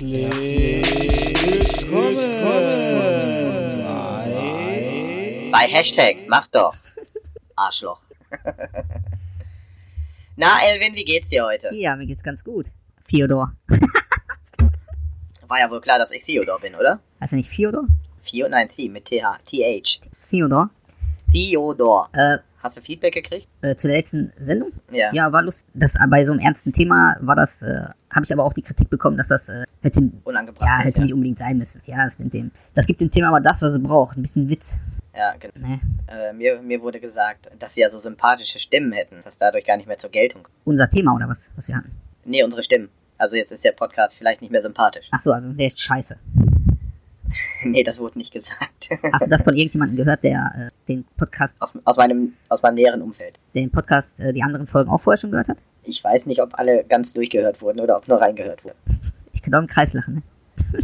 Herzlich 0.00 1.90
willkommen 1.90 2.14
bei, 3.84 5.48
Bei 5.50 5.66
Hashtag, 5.66 6.18
mach 6.28 6.46
doch. 6.46 6.72
Arschloch. 7.56 8.00
Na, 10.36 10.46
Elvin, 10.70 10.94
wie 10.94 11.04
geht's 11.04 11.30
dir 11.30 11.44
heute? 11.44 11.74
Ja, 11.74 11.96
mir 11.96 12.06
geht's 12.06 12.22
ganz 12.22 12.44
gut. 12.44 12.66
Theodor. 13.08 13.54
War 15.48 15.58
ja 15.58 15.68
wohl 15.68 15.80
klar, 15.80 15.98
dass 15.98 16.12
ich 16.12 16.22
Theodor 16.22 16.60
bin, 16.60 16.76
oder? 16.76 17.00
Heißt 17.20 17.32
er 17.32 17.36
nicht 17.38 17.50
Theodor? 17.50 17.88
Theo, 18.24 18.48
nein, 18.48 18.70
C, 18.70 18.88
mit 18.88 19.06
TH, 19.06 19.40
TH. 19.46 20.00
Theodor. 20.30 20.70
Theodor. 21.32 22.08
Äh, 22.12 22.38
Hast 22.62 22.76
du 22.76 22.82
Feedback 22.82 23.14
gekriegt? 23.14 23.48
äh, 23.62 23.74
zu 23.74 23.88
der 23.88 23.96
letzten 23.96 24.32
Sendung? 24.38 24.70
Ja. 24.92 25.12
Ja, 25.12 25.32
war 25.32 25.42
lustig. 25.42 25.68
Das 25.74 25.96
bei 26.08 26.24
so 26.24 26.30
einem 26.32 26.40
ernsten 26.40 26.72
Thema 26.72 27.16
war 27.20 27.34
das, 27.34 27.62
äh, 27.62 27.88
habe 28.18 28.24
ich 28.24 28.32
aber 28.32 28.44
auch 28.44 28.52
die 28.52 28.62
Kritik 28.62 28.90
bekommen, 28.90 29.16
dass 29.16 29.28
das 29.28 29.48
äh, 29.48 29.64
hätte, 29.80 30.10
Unangebracht 30.24 30.66
ja, 30.66 30.78
ist, 30.80 30.86
hätte 30.86 30.98
ja. 30.98 31.02
nicht 31.04 31.14
unbedingt 31.14 31.38
sein 31.38 31.56
müssen. 31.56 31.80
Ja, 31.86 32.04
das 32.04 32.18
nimmt 32.18 32.34
dem. 32.34 32.50
Das 32.74 32.86
gibt 32.86 33.00
dem 33.00 33.10
Thema 33.10 33.28
aber 33.28 33.40
das, 33.40 33.62
was 33.62 33.72
es 33.72 33.82
braucht. 33.82 34.16
Ein 34.16 34.22
bisschen 34.22 34.48
Witz. 34.50 34.80
Ja, 35.16 35.34
genau. 35.38 35.68
Ne? 35.68 35.80
Äh, 36.08 36.32
mir, 36.32 36.60
mir 36.60 36.80
wurde 36.82 36.98
gesagt, 37.00 37.48
dass 37.58 37.74
sie 37.74 37.80
ja 37.80 37.88
so 37.88 37.98
sympathische 37.98 38.58
Stimmen 38.58 38.92
hätten, 38.92 39.16
dass 39.22 39.38
dadurch 39.38 39.64
gar 39.64 39.76
nicht 39.76 39.86
mehr 39.86 39.98
zur 39.98 40.10
Geltung 40.10 40.42
kommt. 40.42 40.56
Unser 40.64 40.88
Thema 40.88 41.14
oder 41.14 41.28
was, 41.28 41.48
was 41.54 41.68
wir 41.68 41.76
hatten. 41.76 41.92
Nee, 42.24 42.42
unsere 42.42 42.62
Stimmen. 42.62 42.88
Also 43.16 43.36
jetzt 43.36 43.52
ist 43.52 43.64
der 43.64 43.72
Podcast 43.72 44.16
vielleicht 44.16 44.42
nicht 44.42 44.50
mehr 44.50 44.60
sympathisch. 44.60 45.06
Ach 45.12 45.22
so, 45.22 45.32
also 45.32 45.52
der 45.52 45.66
ist 45.66 45.80
scheiße. 45.80 46.16
nee, 47.64 47.82
das 47.82 48.00
wurde 48.00 48.18
nicht 48.18 48.32
gesagt. 48.32 48.88
Hast 49.12 49.26
du 49.26 49.30
das 49.30 49.42
von 49.42 49.54
irgendjemandem 49.54 49.96
gehört, 49.96 50.24
der 50.24 50.52
äh, 50.56 50.86
den 50.86 51.04
Podcast, 51.16 51.56
aus, 51.60 51.72
aus, 51.84 51.96
meinem, 51.96 52.34
aus 52.48 52.62
meinem 52.62 52.74
näheren 52.74 53.02
Umfeld. 53.02 53.38
den 53.54 53.70
Podcast, 53.70 54.20
äh, 54.20 54.32
die 54.32 54.42
anderen 54.42 54.66
Folgen 54.66 54.90
auch 54.90 55.00
vorher 55.00 55.18
schon 55.18 55.30
gehört 55.30 55.48
hat? 55.48 55.58
Ich 55.88 56.04
weiß 56.04 56.26
nicht, 56.26 56.42
ob 56.42 56.58
alle 56.58 56.84
ganz 56.84 57.14
durchgehört 57.14 57.62
wurden 57.62 57.80
oder 57.80 57.96
ob 57.96 58.06
nur 58.08 58.20
reingehört 58.20 58.62
wurden. 58.62 58.76
Ich 59.32 59.42
kann 59.42 59.52
doch 59.52 59.60
im 59.60 59.66
Kreis 59.66 59.94
lachen, 59.94 60.16
ne? 60.16 60.22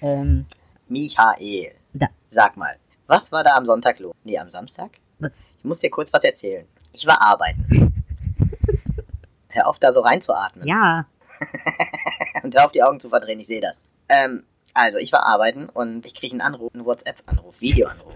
ähm, 0.00 0.46
Michael, 0.86 1.72
da. 1.92 2.06
sag 2.28 2.56
mal, 2.56 2.76
was 3.08 3.32
war 3.32 3.42
da 3.42 3.56
am 3.56 3.66
Sonntag 3.66 3.98
los? 3.98 4.14
Nee, 4.22 4.38
am 4.38 4.48
Samstag? 4.48 4.90
Was? 5.18 5.44
Ich 5.58 5.64
muss 5.64 5.80
dir 5.80 5.90
kurz 5.90 6.12
was 6.12 6.22
erzählen. 6.22 6.66
Ich 6.92 7.04
war 7.04 7.20
arbeiten. 7.20 8.04
Hör 9.48 9.66
auf, 9.66 9.80
da 9.80 9.92
so 9.92 10.00
reinzuatmen. 10.00 10.68
Ja, 10.68 11.06
Und 12.44 12.54
hör 12.54 12.66
auf, 12.66 12.72
die 12.72 12.82
Augen 12.82 13.00
zu 13.00 13.08
verdrehen, 13.08 13.40
ich 13.40 13.48
sehe 13.48 13.60
das. 13.60 13.84
Ähm, 14.08 14.44
also, 14.72 14.98
ich 14.98 15.12
war 15.12 15.26
arbeiten 15.26 15.68
und 15.68 16.06
ich 16.06 16.14
kriege 16.14 16.32
einen 16.32 16.42
Anruf, 16.42 16.72
einen 16.74 16.84
WhatsApp-Anruf, 16.84 17.60
Videoanruf. 17.60 18.14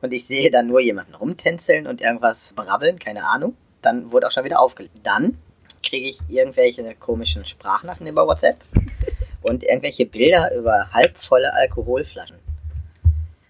Und 0.00 0.12
ich 0.12 0.26
sehe 0.26 0.50
dann 0.50 0.66
nur 0.66 0.80
jemanden 0.80 1.14
rumtänzeln 1.14 1.86
und 1.86 2.00
irgendwas 2.00 2.54
brabbeln, 2.54 2.98
keine 2.98 3.26
Ahnung. 3.26 3.56
Dann 3.84 4.10
wurde 4.10 4.26
auch 4.26 4.30
schon 4.30 4.44
wieder 4.44 4.60
aufgelegt. 4.60 4.94
Dann 5.02 5.36
kriege 5.82 6.08
ich 6.08 6.18
irgendwelche 6.28 6.94
komischen 6.94 7.44
Sprachnachrichten 7.44 8.06
über 8.06 8.26
WhatsApp 8.26 8.56
und 9.42 9.62
irgendwelche 9.62 10.06
Bilder 10.06 10.54
über 10.54 10.90
halbvolle 10.92 11.52
Alkoholflaschen. 11.52 12.38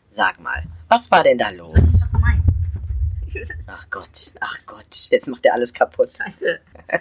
Sag 0.08 0.40
mal, 0.40 0.64
was 0.88 1.08
war 1.10 1.22
denn 1.22 1.38
da 1.38 1.50
los? 1.50 2.02
Ach 3.66 3.86
Gott, 3.90 4.32
ach 4.40 4.58
Gott, 4.66 5.08
jetzt 5.10 5.28
macht 5.28 5.44
er 5.46 5.54
alles 5.54 5.72
kaputt. 5.72 6.10
Scheiße. 6.16 6.58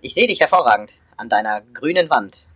Ich 0.00 0.12
sehe 0.12 0.26
dich 0.26 0.38
hervorragend 0.38 0.92
an 1.16 1.30
deiner 1.30 1.62
grünen 1.72 2.10
Wand. 2.10 2.46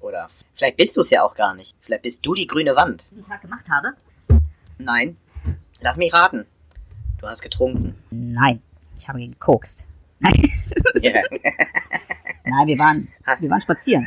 Oder 0.00 0.28
vielleicht 0.54 0.76
bist 0.76 0.98
du 0.98 1.00
es 1.00 1.08
ja 1.08 1.22
auch 1.22 1.34
gar 1.34 1.54
nicht. 1.54 1.74
Vielleicht 1.80 2.02
bist 2.02 2.26
du 2.26 2.34
die 2.34 2.46
grüne 2.46 2.76
Wand. 2.76 3.10
diesen 3.10 3.24
Tag 3.24 3.40
gemacht 3.40 3.64
habe? 3.70 3.94
Nein. 4.76 5.16
Lass 5.80 5.96
mich 5.96 6.12
raten. 6.12 6.44
Du 7.20 7.28
hast 7.28 7.42
getrunken. 7.42 7.94
Nein, 8.10 8.62
ich 8.96 9.08
habe 9.08 9.18
gekokst. 9.20 9.86
Nein. 10.20 10.32
Nein 12.44 12.66
wir, 12.66 12.78
waren, 12.78 13.08
wir 13.40 13.50
waren 13.50 13.60
spazieren. 13.60 14.06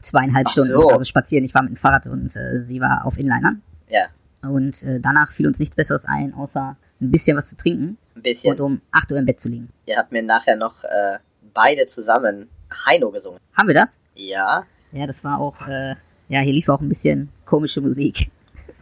Zweieinhalb 0.00 0.46
Ach 0.48 0.52
Stunden. 0.52 0.70
so. 0.72 0.88
Also 0.88 1.04
spazieren. 1.04 1.44
Ich 1.44 1.54
war 1.54 1.62
mit 1.62 1.72
dem 1.72 1.76
Fahrrad 1.76 2.06
und 2.06 2.34
äh, 2.36 2.62
sie 2.62 2.80
war 2.80 3.04
auf 3.06 3.18
Inlinern. 3.18 3.62
ja, 3.88 4.06
Und 4.42 4.82
äh, 4.84 5.00
danach 5.00 5.32
fiel 5.32 5.46
uns 5.46 5.58
nichts 5.58 5.74
Besseres 5.76 6.04
ein, 6.04 6.34
außer 6.34 6.76
ein 7.00 7.10
bisschen 7.10 7.36
was 7.36 7.48
zu 7.48 7.56
trinken 7.56 7.98
ein 8.16 8.22
bisschen. 8.22 8.52
und 8.52 8.60
um 8.60 8.80
8 8.92 9.12
Uhr 9.12 9.18
im 9.18 9.26
Bett 9.26 9.40
zu 9.40 9.48
liegen. 9.48 9.70
Ihr 9.86 9.96
habt 9.96 10.12
mir 10.12 10.22
nachher 10.22 10.56
noch 10.56 10.84
äh, 10.84 11.18
beide 11.52 11.86
zusammen 11.86 12.48
Heino 12.86 13.10
gesungen. 13.10 13.38
Haben 13.56 13.68
wir 13.68 13.74
das? 13.74 13.98
Ja, 14.14 14.64
Ja, 14.92 15.06
das 15.06 15.24
war 15.24 15.40
auch, 15.40 15.66
äh, 15.66 15.96
ja, 16.28 16.40
hier 16.40 16.52
lief 16.52 16.68
auch 16.68 16.80
ein 16.80 16.88
bisschen 16.88 17.30
komische 17.46 17.80
Musik. 17.80 18.30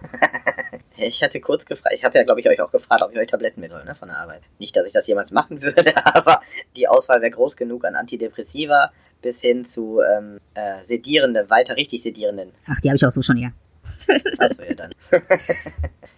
ich 1.06 1.22
hatte 1.22 1.40
kurz 1.40 1.66
gefragt, 1.66 1.94
ich 1.96 2.04
habe 2.04 2.18
ja, 2.18 2.24
glaube 2.24 2.40
ich, 2.40 2.48
euch 2.48 2.60
auch 2.60 2.70
gefragt, 2.70 3.02
ob 3.02 3.12
ich 3.12 3.18
euch 3.18 3.26
Tabletten 3.28 3.60
mit 3.60 3.70
soll, 3.70 3.84
ne, 3.84 3.94
von 3.94 4.08
der 4.08 4.18
Arbeit. 4.18 4.42
Nicht, 4.58 4.76
dass 4.76 4.86
ich 4.86 4.92
das 4.92 5.06
jemals 5.06 5.30
machen 5.30 5.62
würde, 5.62 5.92
aber 6.14 6.40
die 6.76 6.88
Auswahl 6.88 7.20
wäre 7.20 7.30
groß 7.30 7.56
genug 7.56 7.84
an 7.84 7.94
Antidepressiva 7.94 8.92
bis 9.20 9.40
hin 9.40 9.64
zu 9.64 10.00
ähm, 10.00 10.40
äh, 10.54 10.82
sedierenden, 10.82 11.48
weiter 11.48 11.76
richtig 11.76 12.02
sedierenden. 12.02 12.50
Ach, 12.68 12.80
die 12.80 12.88
habe 12.88 12.96
ich 12.96 13.06
auch 13.06 13.12
so 13.12 13.22
schon 13.22 13.36
hier. 13.36 13.52
Achso, 14.38 14.62
ja 14.62 14.74
dann. 14.74 14.92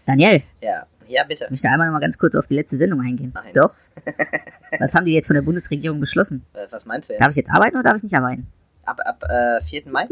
Daniel, 0.06 0.42
Ja, 0.60 0.86
ja, 1.06 1.24
bitte. 1.24 1.44
ich 1.44 1.50
möchte 1.50 1.68
einmal 1.68 1.86
noch 1.88 1.92
mal 1.94 2.00
ganz 2.00 2.16
kurz 2.16 2.34
auf 2.34 2.46
die 2.46 2.54
letzte 2.54 2.76
Sendung 2.76 3.00
eingehen. 3.00 3.32
Nein. 3.34 3.52
Doch? 3.54 3.74
Was 4.78 4.94
haben 4.94 5.04
die 5.04 5.12
jetzt 5.12 5.26
von 5.26 5.34
der 5.34 5.42
Bundesregierung 5.42 6.00
beschlossen? 6.00 6.44
Äh, 6.54 6.66
Was 6.70 6.86
meinst 6.86 7.08
du 7.08 7.12
jetzt? 7.14 7.20
Darf 7.22 7.30
ich 7.30 7.36
jetzt 7.36 7.50
arbeiten 7.50 7.76
oder 7.76 7.84
darf 7.84 7.96
ich 7.98 8.02
nicht 8.04 8.14
arbeiten? 8.16 8.46
Ab, 8.86 9.00
ab 9.04 9.22
äh, 9.28 9.60
4. 9.62 9.82
Mai? 9.90 10.08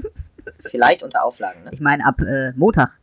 Vielleicht 0.61 1.03
unter 1.03 1.25
Auflagen, 1.25 1.65
ne? 1.65 1.71
Ich 1.72 1.81
meine, 1.81 2.05
ab 2.05 2.21
äh, 2.21 2.53
Montag. 2.53 2.99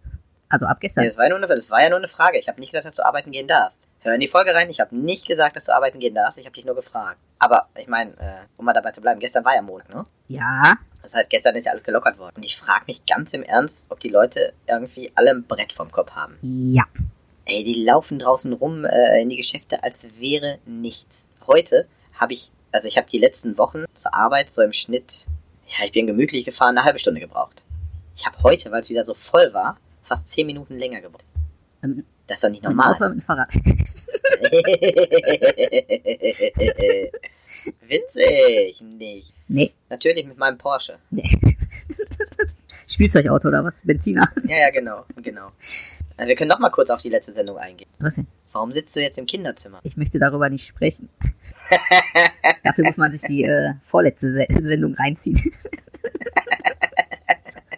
Also 0.50 0.66
ab 0.66 0.80
gestern. 0.80 1.04
Nee, 1.04 1.10
das, 1.10 1.18
war 1.18 1.26
ja 1.26 1.30
nur 1.30 1.38
eine, 1.38 1.48
das 1.48 1.70
war 1.70 1.82
ja 1.82 1.90
nur 1.90 2.00
eine 2.00 2.08
Frage. 2.08 2.40
Ich 2.40 2.48
habe 2.48 2.60
nicht 2.60 2.72
gesagt, 2.72 2.86
dass 2.88 2.96
du 2.96 3.06
arbeiten 3.06 3.32
gehen 3.32 3.48
darfst. 3.48 3.88
Hör 4.02 4.14
in 4.14 4.20
die 4.20 4.28
Folge 4.28 4.54
rein. 4.54 4.70
Ich 4.70 4.80
habe 4.80 4.96
nicht 4.96 5.28
gesagt, 5.28 5.56
dass 5.56 5.66
du 5.66 5.74
arbeiten 5.76 6.00
gehen 6.00 6.16
darfst. 6.16 6.40
Ich 6.40 6.46
habe 6.46 6.56
dich 6.56 6.66
nur 6.66 6.76
gefragt. 6.76 7.20
Aber 7.38 7.68
ich 7.78 7.88
meine, 7.88 8.12
äh, 8.14 8.46
um 8.58 8.66
mal 8.66 8.74
dabei 8.74 8.92
zu 8.92 9.02
bleiben, 9.02 9.20
gestern 9.20 9.46
war 9.46 9.56
ja 9.56 9.62
Montag, 9.62 9.94
ne? 9.94 10.06
Ja, 10.28 10.74
Das 11.04 11.14
heißt, 11.14 11.30
gestern 11.30 11.56
ist 11.56 11.66
ja 11.66 11.72
alles 11.72 11.84
gelockert 11.84 12.18
worden. 12.18 12.36
Und 12.38 12.44
ich 12.44 12.58
frage 12.58 12.86
mich 12.88 13.06
ganz 13.06 13.34
im 13.34 13.44
Ernst, 13.44 13.86
ob 13.90 14.00
die 14.00 14.10
Leute 14.10 14.54
irgendwie 14.68 15.12
alle 15.16 15.32
ein 15.32 15.46
Brett 15.46 15.72
vom 15.72 15.92
Kopf 15.92 16.12
haben. 16.12 16.38
ja. 16.42 16.84
Ey, 17.46 17.64
die 17.64 17.84
laufen 17.84 18.20
draußen 18.20 18.54
rum 18.54 18.86
äh, 18.86 19.22
in 19.22 19.30
die 19.30 19.38
Geschäfte, 19.38 19.82
als 19.84 20.08
wäre 20.20 20.60
nichts. 20.68 21.30
Heute 21.48 21.88
habe 22.14 22.34
ich, 22.34 22.52
also 22.72 22.88
ich 22.88 22.96
habe 22.96 23.10
die 23.10 23.18
letzten 23.18 23.58
Wochen 23.58 23.86
zur 23.96 24.14
Arbeit 24.14 24.52
so 24.52 24.62
im 24.62 24.72
Schnitt, 24.72 25.26
ja, 25.68 25.84
ich 25.84 25.92
bin 25.92 26.06
gemütlich 26.06 26.46
gefahren, 26.46 26.78
eine 26.78 26.84
halbe 26.86 27.00
Stunde 27.00 27.20
gebraucht. 27.20 27.64
Ich 28.16 28.24
habe 28.28 28.38
heute, 28.44 28.70
weil 28.72 28.82
es 28.82 28.90
wieder 28.92 29.04
so 29.04 29.16
voll 29.16 29.52
war, 29.52 29.78
fast 30.10 30.30
zehn 30.30 30.46
Minuten 30.48 30.76
länger 30.78 31.00
gebraucht. 31.02 31.24
Ähm, 31.84 32.04
Das 32.28 32.40
ist 32.40 32.44
doch 32.44 32.50
nicht 32.50 32.64
Mit 32.64 32.72
dem 32.74 32.80
Auto 32.82 33.06
normal. 33.06 33.10
mit 33.16 33.22
dem 33.22 33.26
Fahrrad? 33.26 33.54
Witzig, 37.88 38.82
nicht. 38.82 39.34
nee, 39.48 39.72
Natürlich 39.90 40.26
mit 40.28 40.38
meinem 40.38 40.58
Porsche. 40.58 40.98
nee. 41.10 41.30
Spielzeugauto 42.88 43.50
oder 43.50 43.64
was? 43.64 43.82
Benziner? 43.84 44.28
Ja, 44.46 44.58
ja, 44.58 44.70
genau, 44.72 45.06
genau. 45.22 45.52
Äh, 46.18 46.26
Wir 46.26 46.36
können 46.36 46.48
noch 46.50 46.58
mal 46.58 46.72
kurz 46.72 46.90
auf 46.90 47.02
die 47.04 47.10
letzte 47.10 47.32
Sendung 47.34 47.56
eingehen. 47.58 47.88
Was 48.00 48.16
denn? 48.16 48.26
Warum 48.52 48.72
sitzt 48.72 48.96
du 48.96 49.02
jetzt 49.02 49.20
im 49.20 49.28
Kinderzimmer? 49.28 49.80
Ich 49.84 49.96
möchte 49.96 50.18
darüber 50.18 50.50
nicht 50.50 50.66
sprechen. 50.66 51.08
Dafür 52.64 52.86
muss 52.86 52.98
man 52.98 53.12
sich 53.12 53.22
die 53.28 53.44
äh, 53.44 53.74
vorletzte 53.86 54.32
Se 54.32 54.48
Sendung 54.62 54.96
reinziehen. 54.96 55.40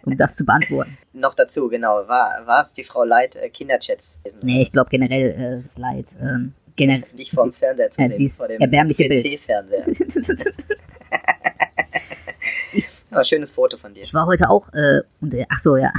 Um 0.04 0.16
das 0.16 0.36
zu 0.36 0.44
beantworten. 0.44 0.96
Noch 1.12 1.34
dazu, 1.34 1.68
genau. 1.68 2.06
War, 2.08 2.46
war 2.46 2.60
es 2.62 2.72
die 2.72 2.84
Frau 2.84 3.04
Leid 3.04 3.36
äh, 3.36 3.48
Kinderchats? 3.50 4.18
Nee, 4.42 4.62
ich 4.62 4.72
glaube 4.72 4.90
generell 4.90 5.30
äh, 5.62 5.66
ist 5.66 5.78
leid. 5.78 6.06
Ähm, 6.20 6.52
generell. 6.76 7.04
Dich 7.16 7.30
vorm 7.30 7.52
Fernseher 7.52 7.90
zu 7.90 8.00
Äh, 8.02 8.08
sehen, 8.08 8.18
dies 8.18 8.36
vor 8.36 8.48
dem 8.48 8.60
erbärmliche 8.60 9.08
Bild. 9.08 9.24
PC-Fernseher. 9.24 9.86
Aber 13.10 13.24
schönes 13.24 13.52
Foto 13.52 13.76
von 13.76 13.92
dir. 13.92 14.00
Ich 14.02 14.14
war 14.14 14.26
heute 14.26 14.48
auch, 14.48 14.72
äh, 14.72 15.02
und, 15.20 15.34
äh, 15.34 15.44
ach 15.50 15.60
so, 15.60 15.76
ja. 15.76 15.92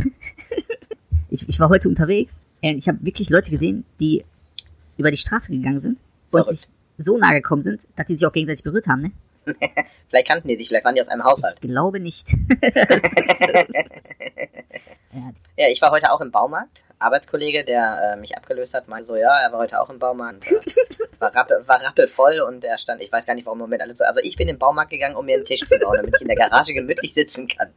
ich, 1.30 1.48
ich 1.48 1.60
war 1.60 1.70
heute 1.70 1.88
unterwegs. 1.88 2.36
Äh, 2.62 2.74
ich 2.74 2.88
habe 2.88 2.98
wirklich 3.02 3.30
Leute 3.30 3.52
gesehen, 3.52 3.86
die 4.00 4.24
über 4.98 5.12
die 5.12 5.18
Straße 5.18 5.52
gegangen 5.52 5.80
sind 5.82 5.98
und 6.32 6.40
Verrückt. 6.42 6.56
sich 6.56 6.70
so 6.98 7.18
nahe 7.18 7.34
gekommen 7.36 7.62
sind, 7.64 7.88
dass 7.96 8.08
die 8.08 8.16
sich 8.16 8.26
auch 8.26 8.32
gegenseitig 8.32 8.64
berührt 8.64 8.88
haben, 8.88 9.02
ne? 9.04 9.12
Vielleicht 10.14 10.28
kannten 10.28 10.48
die 10.48 10.58
dich, 10.58 10.68
vielleicht 10.68 10.86
waren 10.86 10.94
die 10.94 11.02
aus 11.02 11.08
einem 11.08 11.24
Haushalt. 11.24 11.56
Ich 11.56 11.62
glaube 11.68 12.00
nicht. 12.00 12.28
Ja, 15.56 15.70
ich 15.70 15.80
war 15.84 15.92
heute 15.92 16.12
auch 16.12 16.20
im 16.22 16.32
Baumarkt. 16.32 16.82
Arbeitskollege, 16.98 17.64
der 17.64 18.14
äh, 18.14 18.20
mich 18.20 18.36
abgelöst 18.36 18.74
hat, 18.74 18.88
meinte 18.88 19.06
so, 19.08 19.16
ja, 19.16 19.40
er 19.42 19.52
war 19.52 19.60
heute 19.60 19.80
auch 19.80 19.90
im 19.92 20.00
Baumarkt. 20.00 20.52
Äh, 20.52 20.56
war, 21.20 21.36
rappel, 21.36 21.62
war 21.68 21.84
rappelvoll 21.84 22.40
und 22.40 22.66
er 22.66 22.80
stand, 22.80 23.00
ich 23.02 23.12
weiß 23.12 23.28
gar 23.28 23.36
nicht, 23.36 23.46
warum 23.46 23.60
im 23.60 23.66
Moment 23.66 23.84
alle 23.84 23.96
so. 23.96 24.04
Also 24.04 24.20
ich 24.22 24.36
bin 24.36 24.50
im 24.50 24.58
Baumarkt 24.58 24.90
gegangen, 24.90 25.16
um 25.16 25.28
mir 25.28 25.36
einen 25.36 25.46
Tisch 25.46 25.64
zu 25.68 25.78
bauen, 25.78 25.98
damit 25.98 26.16
ich 26.16 26.22
in 26.22 26.28
der 26.28 26.38
Garage 26.38 26.74
gemütlich 26.74 27.14
sitzen 27.14 27.48
kann. 27.48 27.70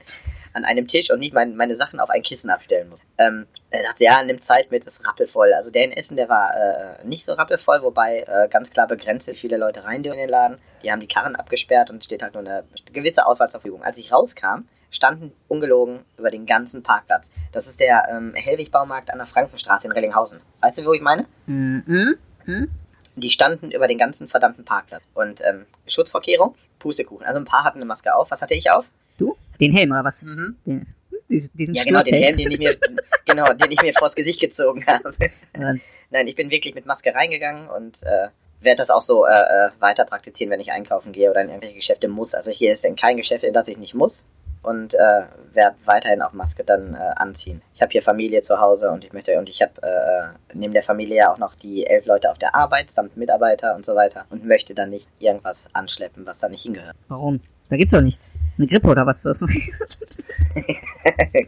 An 0.56 0.64
einem 0.64 0.86
Tisch 0.86 1.10
und 1.10 1.18
nicht 1.18 1.34
mein, 1.34 1.54
meine 1.54 1.74
Sachen 1.74 2.00
auf 2.00 2.08
ein 2.08 2.22
Kissen 2.22 2.48
abstellen 2.48 2.88
muss. 2.88 3.00
Ähm, 3.18 3.46
er 3.68 3.82
dachte, 3.82 4.04
ja, 4.04 4.22
nimm 4.22 4.40
Zeit 4.40 4.70
mit, 4.70 4.86
ist 4.86 5.06
rappelvoll. 5.06 5.52
Also 5.52 5.70
der 5.70 5.84
in 5.84 5.92
Essen, 5.92 6.16
der 6.16 6.30
war 6.30 6.50
äh, 6.56 7.04
nicht 7.06 7.26
so 7.26 7.34
rappelvoll, 7.34 7.82
wobei 7.82 8.20
äh, 8.20 8.48
ganz 8.48 8.70
klar 8.70 8.86
begrenzt, 8.86 9.26
wie 9.28 9.34
viele 9.34 9.58
Leute 9.58 9.84
rein 9.84 10.02
dürfen 10.02 10.18
in 10.18 10.24
den 10.24 10.30
Laden. 10.30 10.58
Die 10.82 10.90
haben 10.90 11.00
die 11.00 11.08
Karren 11.08 11.36
abgesperrt 11.36 11.90
und 11.90 11.98
es 11.98 12.06
steht 12.06 12.22
halt 12.22 12.32
nur 12.32 12.42
eine 12.42 12.64
gewisse 12.90 13.26
Auswahl 13.26 13.50
zur 13.50 13.60
Verfügung. 13.60 13.82
Als 13.82 13.98
ich 13.98 14.10
rauskam, 14.10 14.66
standen 14.90 15.32
ungelogen 15.48 16.06
über 16.16 16.30
den 16.30 16.46
ganzen 16.46 16.82
Parkplatz. 16.82 17.30
Das 17.52 17.66
ist 17.66 17.78
der 17.78 18.08
ähm, 18.10 18.32
Hellwig-Baumarkt 18.34 19.10
an 19.10 19.18
der 19.18 19.26
Frankenstraße 19.26 19.86
in 19.86 19.92
Rellinghausen. 19.92 20.40
Weißt 20.62 20.78
du, 20.78 20.86
wo 20.86 20.94
ich 20.94 21.02
meine? 21.02 21.26
Mhm. 21.44 22.16
Mhm. 22.46 22.70
Die 23.16 23.30
standen 23.30 23.70
über 23.70 23.88
den 23.88 23.98
ganzen 23.98 24.26
verdammten 24.26 24.64
Parkplatz. 24.64 25.02
Und 25.12 25.42
ähm, 25.42 25.66
Schutzvorkehrung, 25.86 26.54
Pustekuchen. 26.78 27.26
Also 27.26 27.38
ein 27.38 27.44
paar 27.44 27.64
hatten 27.64 27.78
eine 27.78 27.86
Maske 27.86 28.14
auf. 28.14 28.30
Was 28.30 28.40
hatte 28.42 28.54
ich 28.54 28.70
auf? 28.70 28.90
Du? 29.18 29.36
Den 29.60 29.72
Helm 29.72 29.92
oder 29.92 30.04
was? 30.04 30.22
Mhm. 30.22 30.56
Den, 30.64 30.86
diesen, 31.28 31.56
diesen 31.56 31.74
Ja, 31.74 31.84
genau, 31.84 32.02
den. 32.02 32.22
Helm, 32.22 32.36
den 32.36 32.50
ich 32.50 32.58
mir, 32.58 32.74
genau, 33.26 33.52
den 33.52 33.70
ich 33.70 33.82
mir 33.82 33.92
vors 33.92 34.14
Gesicht 34.14 34.40
gezogen 34.40 34.84
habe. 34.86 35.12
Äh, 35.52 35.74
Nein, 36.10 36.28
ich 36.28 36.36
bin 36.36 36.50
wirklich 36.50 36.74
mit 36.74 36.86
Maske 36.86 37.14
reingegangen 37.14 37.68
und 37.68 38.02
äh, 38.04 38.28
werde 38.60 38.78
das 38.78 38.90
auch 38.90 39.02
so 39.02 39.26
äh, 39.26 39.30
äh, 39.30 39.70
weiter 39.80 40.04
praktizieren, 40.04 40.50
wenn 40.50 40.60
ich 40.60 40.72
einkaufen 40.72 41.12
gehe 41.12 41.30
oder 41.30 41.42
in 41.42 41.48
irgendwelche 41.48 41.76
Geschäfte 41.76 42.08
muss. 42.08 42.34
Also 42.34 42.50
hier 42.50 42.72
ist 42.72 42.84
in 42.84 42.96
kein 42.96 43.16
Geschäft, 43.16 43.44
in 43.44 43.52
das 43.52 43.68
ich 43.68 43.76
nicht 43.76 43.94
muss 43.94 44.24
und 44.62 44.94
äh, 44.94 45.22
werde 45.52 45.76
weiterhin 45.84 46.22
auch 46.22 46.32
Maske 46.32 46.64
dann 46.64 46.94
äh, 46.94 46.98
anziehen. 47.16 47.62
Ich 47.74 47.82
habe 47.82 47.92
hier 47.92 48.02
Familie 48.02 48.40
zu 48.40 48.60
Hause 48.60 48.90
und 48.90 49.04
ich 49.04 49.12
möchte 49.12 49.38
und 49.38 49.48
ich 49.48 49.62
habe 49.62 49.72
äh, 49.82 50.54
neben 50.54 50.72
der 50.72 50.82
Familie 50.82 51.16
ja 51.18 51.32
auch 51.32 51.38
noch 51.38 51.54
die 51.54 51.86
elf 51.86 52.04
Leute 52.04 52.30
auf 52.30 52.38
der 52.38 52.54
Arbeit 52.54 52.90
samt 52.90 53.16
Mitarbeiter 53.16 53.76
und 53.76 53.86
so 53.86 53.94
weiter 53.94 54.26
und 54.30 54.44
möchte 54.44 54.74
dann 54.74 54.90
nicht 54.90 55.08
irgendwas 55.20 55.68
anschleppen, 55.72 56.26
was 56.26 56.40
da 56.40 56.48
nicht 56.48 56.62
hingehört. 56.62 56.96
Warum? 57.08 57.40
Da 57.68 57.76
gibt's 57.76 57.92
doch 57.92 58.00
nichts. 58.00 58.34
Eine 58.58 58.66
Grippe 58.66 58.88
oder 58.88 59.06
was? 59.06 59.22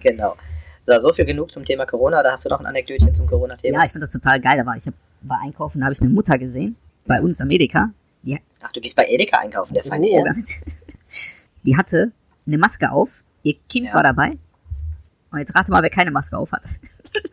genau. 0.01 0.37
So, 0.87 1.01
so 1.01 1.13
viel 1.13 1.25
genug 1.25 1.51
zum 1.53 1.65
Thema 1.65 1.87
Corona. 1.87 2.21
Oder 2.21 2.33
hast 2.33 2.45
du 2.45 2.49
noch 2.49 2.61
ein 2.61 2.67
Anekdötchen 2.67 3.15
zum 3.15 3.27
Corona-Thema? 3.27 3.79
ja, 3.79 3.85
ich 3.85 3.93
finde 3.93 4.07
das 4.07 4.13
total 4.13 4.41
geil. 4.41 4.57
Da 4.57 4.67
war 4.67 4.77
ich 4.77 4.87
hab, 4.87 4.95
war 5.23 5.41
einkaufen, 5.43 5.81
da 5.81 5.87
habe 5.87 5.93
ich 5.95 6.01
eine 6.01 6.11
Mutter 6.11 6.39
gesehen, 6.39 6.77
bei 7.07 7.21
uns 7.21 7.41
am 7.41 7.51
Edeka. 7.51 7.91
Die, 8.23 8.39
Ach, 8.61 8.73
du 8.73 8.81
gehst 8.81 8.97
bei 8.97 9.07
Edeka 9.07 9.39
einkaufen, 9.39 9.75
der 9.75 9.85
feine 9.85 10.07
oh, 10.09 10.27
die 11.63 11.77
hatte 11.77 12.11
eine 12.47 12.59
Maske 12.59 12.91
auf, 12.91 13.11
ihr 13.43 13.55
Kind 13.69 13.89
Ja. 13.89 13.95
war 13.95 14.03
dabei. 14.03 14.33
Und 15.31 15.39
jetzt 15.39 15.55
rate 15.55 15.71
mal, 15.71 15.83
wer 15.83 15.91
keine 15.91 16.11
Maske 16.11 16.37
auf 16.37 16.53
hat. 16.53 16.63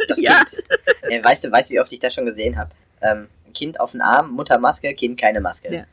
Das 0.07 0.21
Ja. 0.21 0.37
Kind. 0.43 0.63
Äh, 1.11 1.23
weißt 1.23 1.45
du, 1.45 1.51
weißt 1.51 1.69
du, 1.69 1.75
wie 1.75 1.79
oft 1.79 1.91
ich 1.91 1.99
das 1.99 2.13
schon 2.13 2.25
gesehen 2.25 2.57
habe? 2.57 2.71
Ähm, 3.01 3.27
kind 3.53 3.79
auf 3.79 3.91
den 3.91 4.01
Arm, 4.01 4.31
Mutter 4.31 4.57
Maske, 4.57 4.93
Kind 4.93 5.19
keine 5.19 5.41
Maske. 5.41 5.73
Ja. 5.73 5.83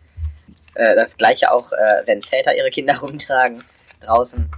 Äh, 0.74 0.94
das 0.94 1.16
gleiche 1.16 1.52
auch, 1.52 1.72
äh, 1.72 2.02
wenn 2.06 2.22
Väter 2.22 2.56
ihre 2.56 2.70
Kinder 2.70 2.96
rumtragen 3.02 3.62
draußen. 4.00 4.48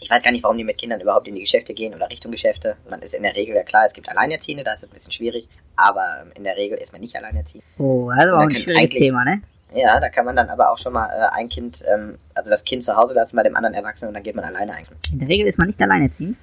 Ich 0.00 0.10
weiß 0.10 0.22
gar 0.22 0.32
nicht, 0.32 0.42
warum 0.42 0.58
die 0.58 0.64
mit 0.64 0.78
Kindern 0.78 1.00
überhaupt 1.00 1.28
in 1.28 1.36
die 1.36 1.42
Geschäfte 1.42 1.74
gehen 1.74 1.94
oder 1.94 2.10
Richtung 2.10 2.32
Geschäfte. 2.32 2.76
Man 2.90 3.02
ist 3.02 3.14
in 3.14 3.22
der 3.22 3.36
Regel 3.36 3.54
ja 3.54 3.62
klar, 3.62 3.84
es 3.84 3.92
gibt 3.92 4.08
Alleinerziehende, 4.08 4.64
da 4.64 4.72
ist 4.72 4.82
es 4.82 4.88
ein 4.88 4.92
bisschen 4.92 5.12
schwierig. 5.12 5.48
Aber 5.76 6.22
ähm, 6.22 6.32
in 6.34 6.44
der 6.44 6.56
Regel 6.56 6.78
ist 6.78 6.92
man 6.92 7.00
nicht 7.00 7.14
alleinerziehend. 7.14 7.64
Oh, 7.78 8.10
das 8.10 8.24
ist 8.24 8.30
aber 8.30 8.38
auch 8.38 8.48
ein 8.48 8.54
schwieriges 8.54 8.90
Thema, 8.90 9.24
ne? 9.24 9.42
Ja, 9.74 9.98
da 10.00 10.08
kann 10.10 10.26
man 10.26 10.36
dann 10.36 10.50
aber 10.50 10.70
auch 10.70 10.78
schon 10.78 10.92
mal 10.92 11.08
äh, 11.08 11.36
ein 11.36 11.48
Kind, 11.48 11.82
ähm, 11.92 12.18
also 12.34 12.50
das 12.50 12.64
Kind 12.64 12.84
zu 12.84 12.96
Hause 12.96 13.14
lassen 13.14 13.36
bei 13.36 13.42
dem 13.42 13.56
anderen 13.56 13.74
Erwachsenen 13.74 14.08
und 14.08 14.14
dann 14.14 14.22
geht 14.22 14.34
man 14.34 14.44
alleine 14.44 14.74
einkaufen. 14.74 14.98
In 15.12 15.20
der 15.20 15.28
Regel 15.28 15.46
ist 15.46 15.58
man 15.58 15.68
nicht 15.68 15.80
alleinerziehend. 15.80 16.36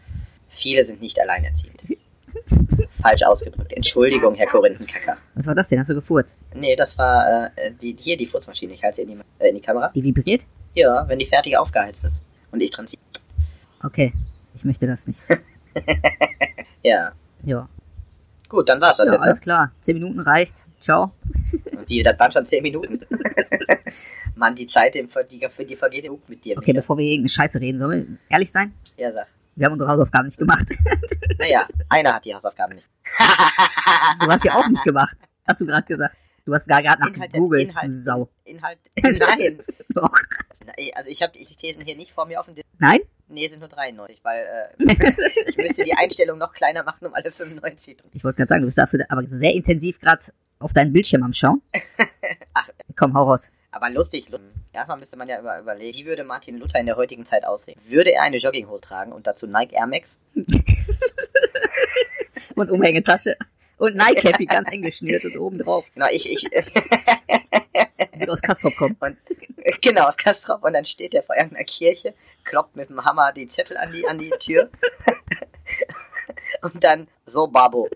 Viele 0.47 0.83
sind 0.83 1.01
nicht 1.01 1.19
alleinerziehend. 1.19 1.81
Falsch 3.01 3.23
ausgedrückt. 3.23 3.71
Entschuldigung, 3.73 4.35
Herr 4.35 4.47
Korinthenkacker. 4.47 5.17
Was 5.35 5.47
war 5.47 5.55
das 5.55 5.69
denn? 5.69 5.79
Hast 5.79 5.89
du 5.89 5.95
gefurzt? 5.95 6.41
Nee, 6.53 6.75
das 6.75 6.97
war 6.97 7.51
äh, 7.55 7.71
die, 7.81 7.95
hier 7.99 8.17
die 8.17 8.25
Furzmaschine. 8.25 8.73
Ich 8.73 8.83
halte 8.83 8.97
sie 8.97 9.01
in 9.03 9.07
die, 9.09 9.17
äh, 9.39 9.49
in 9.49 9.55
die 9.55 9.61
Kamera. 9.61 9.89
Die 9.95 10.03
vibriert? 10.03 10.45
Ja, 10.75 11.07
wenn 11.07 11.19
die 11.19 11.25
fertig 11.25 11.57
aufgeheizt 11.57 12.03
ist. 12.05 12.23
Und 12.51 12.61
ich 12.61 12.71
dran 12.71 12.87
ziehe. 12.87 12.99
Okay, 13.83 14.13
ich 14.53 14.63
möchte 14.65 14.87
das 14.87 15.07
nicht. 15.07 15.23
Ja. 16.83 17.11
Ja, 17.43 17.67
Gut, 18.49 18.67
dann 18.67 18.81
war's 18.81 18.97
das 18.97 19.07
ja 19.07 19.13
jetzt. 19.13 19.23
alles 19.23 19.37
Ne? 19.37 19.41
klar. 19.43 19.71
Zehn 19.79 19.93
Minuten 19.95 20.19
reicht. 20.19 20.63
Ciao. 20.79 21.11
Wie, 21.87 22.01
das 22.01 22.17
waren 22.19 22.31
schon 22.31 22.45
10 22.45 22.63
Minuten? 22.63 22.99
Mann, 24.35 24.55
die 24.55 24.65
Zeit, 24.65 24.95
die, 24.95 25.07
die, 25.65 25.75
vergeht 25.75 26.09
mit 26.27 26.43
dir. 26.43 26.57
Okay, 26.57 26.73
bevor 26.73 26.97
wir 26.97 27.05
irgendeine 27.05 27.29
Scheiße 27.29 27.61
reden, 27.61 27.77
sollen 27.77 27.91
wir 28.27 28.35
ehrlich 28.35 28.51
sein? 28.51 28.73
Ja, 28.97 29.11
sag. 29.11 29.27
Wir 29.59 29.65
haben 29.65 29.73
unsere 29.73 29.91
Hausaufgaben 29.91 30.25
nicht 30.25 30.37
gemacht. 30.37 30.65
Naja, 31.37 31.65
einer 31.87 32.15
hat 32.15 32.25
die 32.25 32.35
Hausaufgaben 32.35 32.75
nicht. 32.75 32.87
Du 34.19 34.27
hast 34.29 34.43
ja 34.43 34.55
auch 34.55 34.67
nicht 34.67 34.83
gemacht. 34.83 35.15
Hast 35.47 35.61
du 35.61 35.65
gerade 35.65 35.87
gesagt. 35.87 36.13
Du 36.43 36.53
hast 36.53 36.67
gar 36.67 36.81
gerade 36.81 37.01
nach 37.01 37.07
Inhalt, 37.13 37.31
gegoogelt, 37.31 37.69
Inhalt, 37.69 37.87
du 37.87 37.91
Sau. 37.95 38.29
Inhalt, 38.43 38.77
nein. 39.01 39.59
Doch. 39.95 40.11
Also 40.95 41.09
ich 41.09 41.21
habe 41.21 41.31
die 41.31 41.45
Thesen 41.45 41.81
hier 41.85 41.95
nicht 41.95 42.11
vor 42.11 42.25
mir 42.25 42.41
auf 42.41 42.45
dem 42.47 42.55
Display. 42.55 42.75
Nein? 42.79 42.99
Nee, 43.29 43.47
sind 43.47 43.59
nur 43.61 43.69
93, 43.69 44.19
weil 44.23 44.45
äh, 44.79 44.83
ich 45.47 45.55
müsste 45.55 45.85
die 45.85 45.93
Einstellung 45.93 46.37
noch 46.39 46.51
kleiner 46.51 46.83
machen, 46.83 47.05
um 47.07 47.13
alle 47.13 47.31
95 47.31 47.97
drin. 47.97 48.11
Ich 48.13 48.23
wollte 48.25 48.35
gerade 48.37 48.49
sagen, 48.49 48.61
du 48.63 48.67
bist 48.67 48.77
dafür 48.77 49.05
aber 49.07 49.23
sehr 49.29 49.53
intensiv 49.53 49.97
gerade 50.01 50.21
auf 50.59 50.73
deinen 50.73 50.91
Bildschirm 50.91 51.23
am 51.23 51.31
Schauen. 51.31 51.61
Ach. 52.53 52.67
Komm, 52.97 53.13
hau 53.13 53.21
raus. 53.23 53.49
Aber 53.71 53.89
lustig, 53.89 54.27
lu- 54.29 54.39
erstmal 54.73 54.97
müsste 54.97 55.17
man 55.17 55.27
ja 55.27 55.39
über, 55.39 55.59
überlegen, 55.59 55.97
wie 55.97 56.05
würde 56.05 56.23
Martin 56.23 56.57
Luther 56.57 56.79
in 56.79 56.85
der 56.85 56.95
heutigen 56.97 57.25
Zeit 57.25 57.45
aussehen? 57.45 57.79
Würde 57.85 58.11
er 58.11 58.23
eine 58.23 58.37
Jogginghose 58.37 58.81
tragen 58.81 59.11
und 59.11 59.27
dazu 59.27 59.47
Nike 59.47 59.73
Air 59.73 59.87
Max? 59.87 60.19
Und 62.55 62.71
Umhängetasche. 62.71 63.37
Und 63.77 63.95
Nike-Cappy 63.95 64.45
ganz 64.45 64.69
eng 64.69 64.81
geschnürt 64.81 65.23
und 65.23 65.37
oben 65.37 65.59
drauf. 65.59 65.85
Genau, 65.93 66.07
ich, 66.11 66.29
ich, 66.29 66.43
Wird 68.15 68.29
aus 68.29 68.41
Kastrop 68.41 68.75
kommen. 68.75 68.97
und, 68.99 69.17
genau, 69.81 70.07
aus 70.07 70.17
Kastrop 70.17 70.63
und 70.65 70.73
dann 70.73 70.83
steht 70.83 71.13
der 71.13 71.23
vor 71.23 71.37
irgendeiner 71.37 71.63
Kirche, 71.63 72.13
kloppt 72.43 72.75
mit 72.75 72.89
dem 72.89 73.05
Hammer 73.05 73.31
die 73.31 73.47
Zettel 73.47 73.77
an 73.77 73.93
die, 73.93 74.05
an 74.05 74.17
die 74.17 74.31
Tür. 74.31 74.69
und 76.61 76.83
dann, 76.83 77.07
so 77.25 77.47
Babo, 77.47 77.87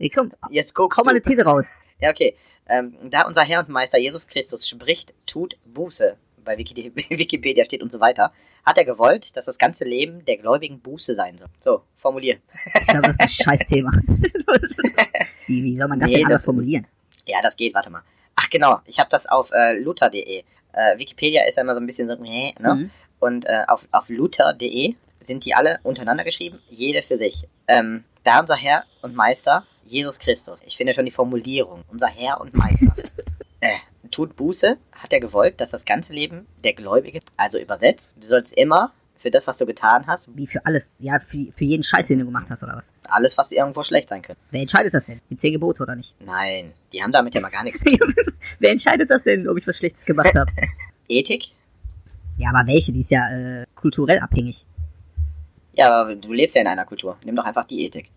Ey, 0.00 0.08
komm, 0.08 0.32
jetzt 0.48 0.74
guckst 0.74 0.96
komm 0.96 1.04
mal 1.04 1.10
eine 1.10 1.20
du. 1.20 1.28
These 1.28 1.44
raus. 1.44 1.68
Ja, 2.00 2.08
okay. 2.08 2.34
Ähm, 2.70 2.94
da 3.10 3.22
unser 3.26 3.42
Herr 3.42 3.60
und 3.60 3.68
Meister 3.68 3.98
Jesus 3.98 4.26
Christus 4.28 4.66
spricht, 4.68 5.12
tut 5.26 5.56
Buße, 5.66 6.16
bei 6.44 6.56
Wiki- 6.56 6.92
Wikipedia 7.10 7.64
steht 7.64 7.82
und 7.82 7.90
so 7.92 8.00
weiter, 8.00 8.32
hat 8.64 8.78
er 8.78 8.84
gewollt, 8.84 9.36
dass 9.36 9.44
das 9.46 9.58
ganze 9.58 9.84
Leben 9.84 10.24
der 10.24 10.36
Gläubigen 10.36 10.80
Buße 10.80 11.14
sein 11.14 11.36
soll. 11.38 11.48
So, 11.60 11.82
formulier. 11.96 12.38
Ich 12.80 12.86
glaube, 12.86 13.08
das 13.08 13.16
ist 13.16 13.20
ein 13.20 13.28
Scheißthema. 13.58 13.90
wie, 15.46 15.62
wie 15.64 15.76
soll 15.76 15.88
man 15.88 16.00
das 16.00 16.08
Nee, 16.08 16.16
denn 16.16 16.24
anders 16.26 16.40
das- 16.42 16.44
formulieren? 16.46 16.86
Ja, 17.26 17.38
das 17.42 17.56
geht, 17.56 17.74
warte 17.74 17.90
mal. 17.90 18.02
Ach 18.36 18.48
genau, 18.50 18.80
ich 18.86 18.98
habe 18.98 19.10
das 19.10 19.26
auf 19.26 19.50
äh, 19.52 19.78
luther.de. 19.78 20.42
Äh, 20.72 20.98
Wikipedia 20.98 21.44
ist 21.46 21.56
ja 21.56 21.62
immer 21.62 21.74
so 21.74 21.80
ein 21.80 21.86
bisschen 21.86 22.08
so, 22.08 22.16
hä, 22.24 22.54
ne? 22.58 22.74
Mhm. 22.74 22.90
Und 23.18 23.44
äh, 23.46 23.64
auf, 23.68 23.86
auf 23.92 24.08
luther.de 24.08 24.94
sind 25.20 25.44
die 25.44 25.54
alle 25.54 25.78
untereinander 25.82 26.24
geschrieben, 26.24 26.58
jede 26.70 27.02
für 27.02 27.18
sich. 27.18 27.46
Ähm, 27.68 28.04
da 28.24 28.40
unser 28.40 28.56
Herr 28.56 28.84
und 29.02 29.14
Meister, 29.14 29.64
Jesus 29.84 30.18
Christus. 30.18 30.62
Ich 30.66 30.76
finde 30.76 30.94
schon 30.94 31.04
die 31.04 31.10
Formulierung, 31.10 31.82
unser 31.88 32.08
Herr 32.08 32.40
und 32.40 32.54
Meister. 32.54 32.94
äh, 33.60 33.76
tut 34.10 34.36
Buße, 34.36 34.76
hat 34.92 35.12
er 35.12 35.20
gewollt, 35.20 35.60
dass 35.60 35.70
das 35.70 35.84
ganze 35.84 36.12
Leben 36.12 36.46
der 36.64 36.74
Gläubige, 36.74 37.20
also 37.36 37.58
übersetzt, 37.58 38.16
du 38.20 38.26
sollst 38.26 38.52
immer 38.52 38.92
für 39.16 39.30
das, 39.30 39.46
was 39.46 39.58
du 39.58 39.66
getan 39.66 40.06
hast, 40.06 40.34
Wie 40.34 40.46
für 40.46 40.64
alles. 40.64 40.92
Ja, 40.98 41.20
für, 41.20 41.52
für 41.52 41.64
jeden 41.64 41.82
Scheiß, 41.82 42.08
den 42.08 42.20
du 42.20 42.24
gemacht 42.24 42.46
hast, 42.50 42.62
oder 42.62 42.76
was? 42.76 42.92
alles, 43.04 43.36
was 43.36 43.52
irgendwo 43.52 43.82
schlecht 43.82 44.08
sein 44.08 44.22
könnte. 44.22 44.40
Wer 44.50 44.62
entscheidet 44.62 44.94
das 44.94 45.04
denn? 45.04 45.20
Die 45.28 45.36
zehn 45.36 45.52
Gebote 45.52 45.82
oder 45.82 45.94
nicht? 45.94 46.14
Nein, 46.24 46.72
die 46.92 47.02
haben 47.02 47.12
damit 47.12 47.34
ja 47.34 47.40
mal 47.42 47.50
gar 47.50 47.62
nichts. 47.62 47.84
Wer 48.58 48.70
entscheidet 48.70 49.10
das 49.10 49.22
denn, 49.22 49.46
ob 49.46 49.58
ich 49.58 49.66
was 49.66 49.76
Schlechtes 49.76 50.06
gemacht 50.06 50.34
habe? 50.34 50.50
Ethik? 51.08 51.50
ja, 52.38 52.48
aber 52.48 52.66
welche? 52.66 52.92
Die 52.92 53.00
ist 53.00 53.10
ja 53.10 53.28
äh, 53.30 53.66
kulturell 53.74 54.18
abhängig. 54.20 54.64
Ja, 55.80 56.02
aber 56.02 56.14
du 56.14 56.30
lebst 56.30 56.54
ja 56.54 56.60
in 56.60 56.66
einer 56.66 56.84
Kultur. 56.84 57.16
Nimm 57.24 57.34
doch 57.34 57.44
einfach 57.46 57.64
die 57.64 57.86
Ethik. 57.86 58.10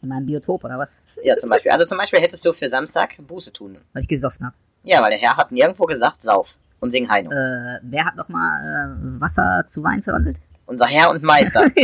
In 0.00 0.10
meinem 0.10 0.26
Biotop 0.26 0.62
oder 0.62 0.78
was? 0.78 1.02
Ja, 1.24 1.36
zum 1.36 1.50
Beispiel. 1.50 1.72
Also 1.72 1.84
zum 1.84 1.98
Beispiel 1.98 2.20
hättest 2.20 2.46
du 2.46 2.52
für 2.52 2.68
Samstag 2.68 3.16
Buße 3.18 3.52
tun. 3.52 3.78
Weil 3.92 4.02
ich 4.02 4.08
gesoffen 4.08 4.46
habe. 4.46 4.54
Ja, 4.84 5.02
weil 5.02 5.10
der 5.10 5.18
Herr 5.18 5.36
hat 5.36 5.50
nirgendwo 5.50 5.86
gesagt, 5.86 6.22
sauf 6.22 6.56
und 6.78 6.92
sing 6.92 7.10
Heino. 7.10 7.32
Äh, 7.32 7.80
wer 7.82 8.04
hat 8.04 8.14
nochmal 8.14 8.94
äh, 8.96 9.20
Wasser 9.20 9.64
zu 9.66 9.82
Wein 9.82 10.04
verwandelt? 10.04 10.36
Unser 10.66 10.86
Herr 10.86 11.10
und 11.10 11.22
Meister. 11.22 11.66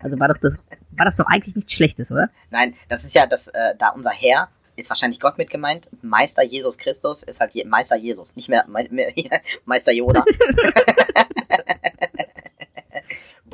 Also 0.00 0.20
war 0.20 0.28
doch 0.28 0.36
das, 0.36 0.52
war 0.90 1.06
das 1.06 1.16
doch 1.16 1.24
eigentlich 1.24 1.56
nichts 1.56 1.72
Schlechtes, 1.72 2.12
oder? 2.12 2.28
Nein, 2.50 2.74
das 2.90 3.04
ist 3.04 3.14
ja 3.14 3.24
das, 3.24 3.48
äh, 3.48 3.74
da 3.78 3.88
unser 3.88 4.10
Herr 4.10 4.50
ist 4.76 4.90
wahrscheinlich 4.90 5.18
Gott 5.18 5.38
mit 5.38 5.48
gemeint. 5.48 5.88
Meister 6.02 6.42
Jesus 6.42 6.76
Christus 6.76 7.22
ist 7.22 7.40
halt 7.40 7.54
Je 7.54 7.64
Meister 7.64 7.96
Jesus, 7.96 8.36
nicht 8.36 8.50
mehr, 8.50 8.66
Me 8.68 8.86
Me 8.90 9.14
Meister 9.64 9.92
Yoda. 9.92 10.22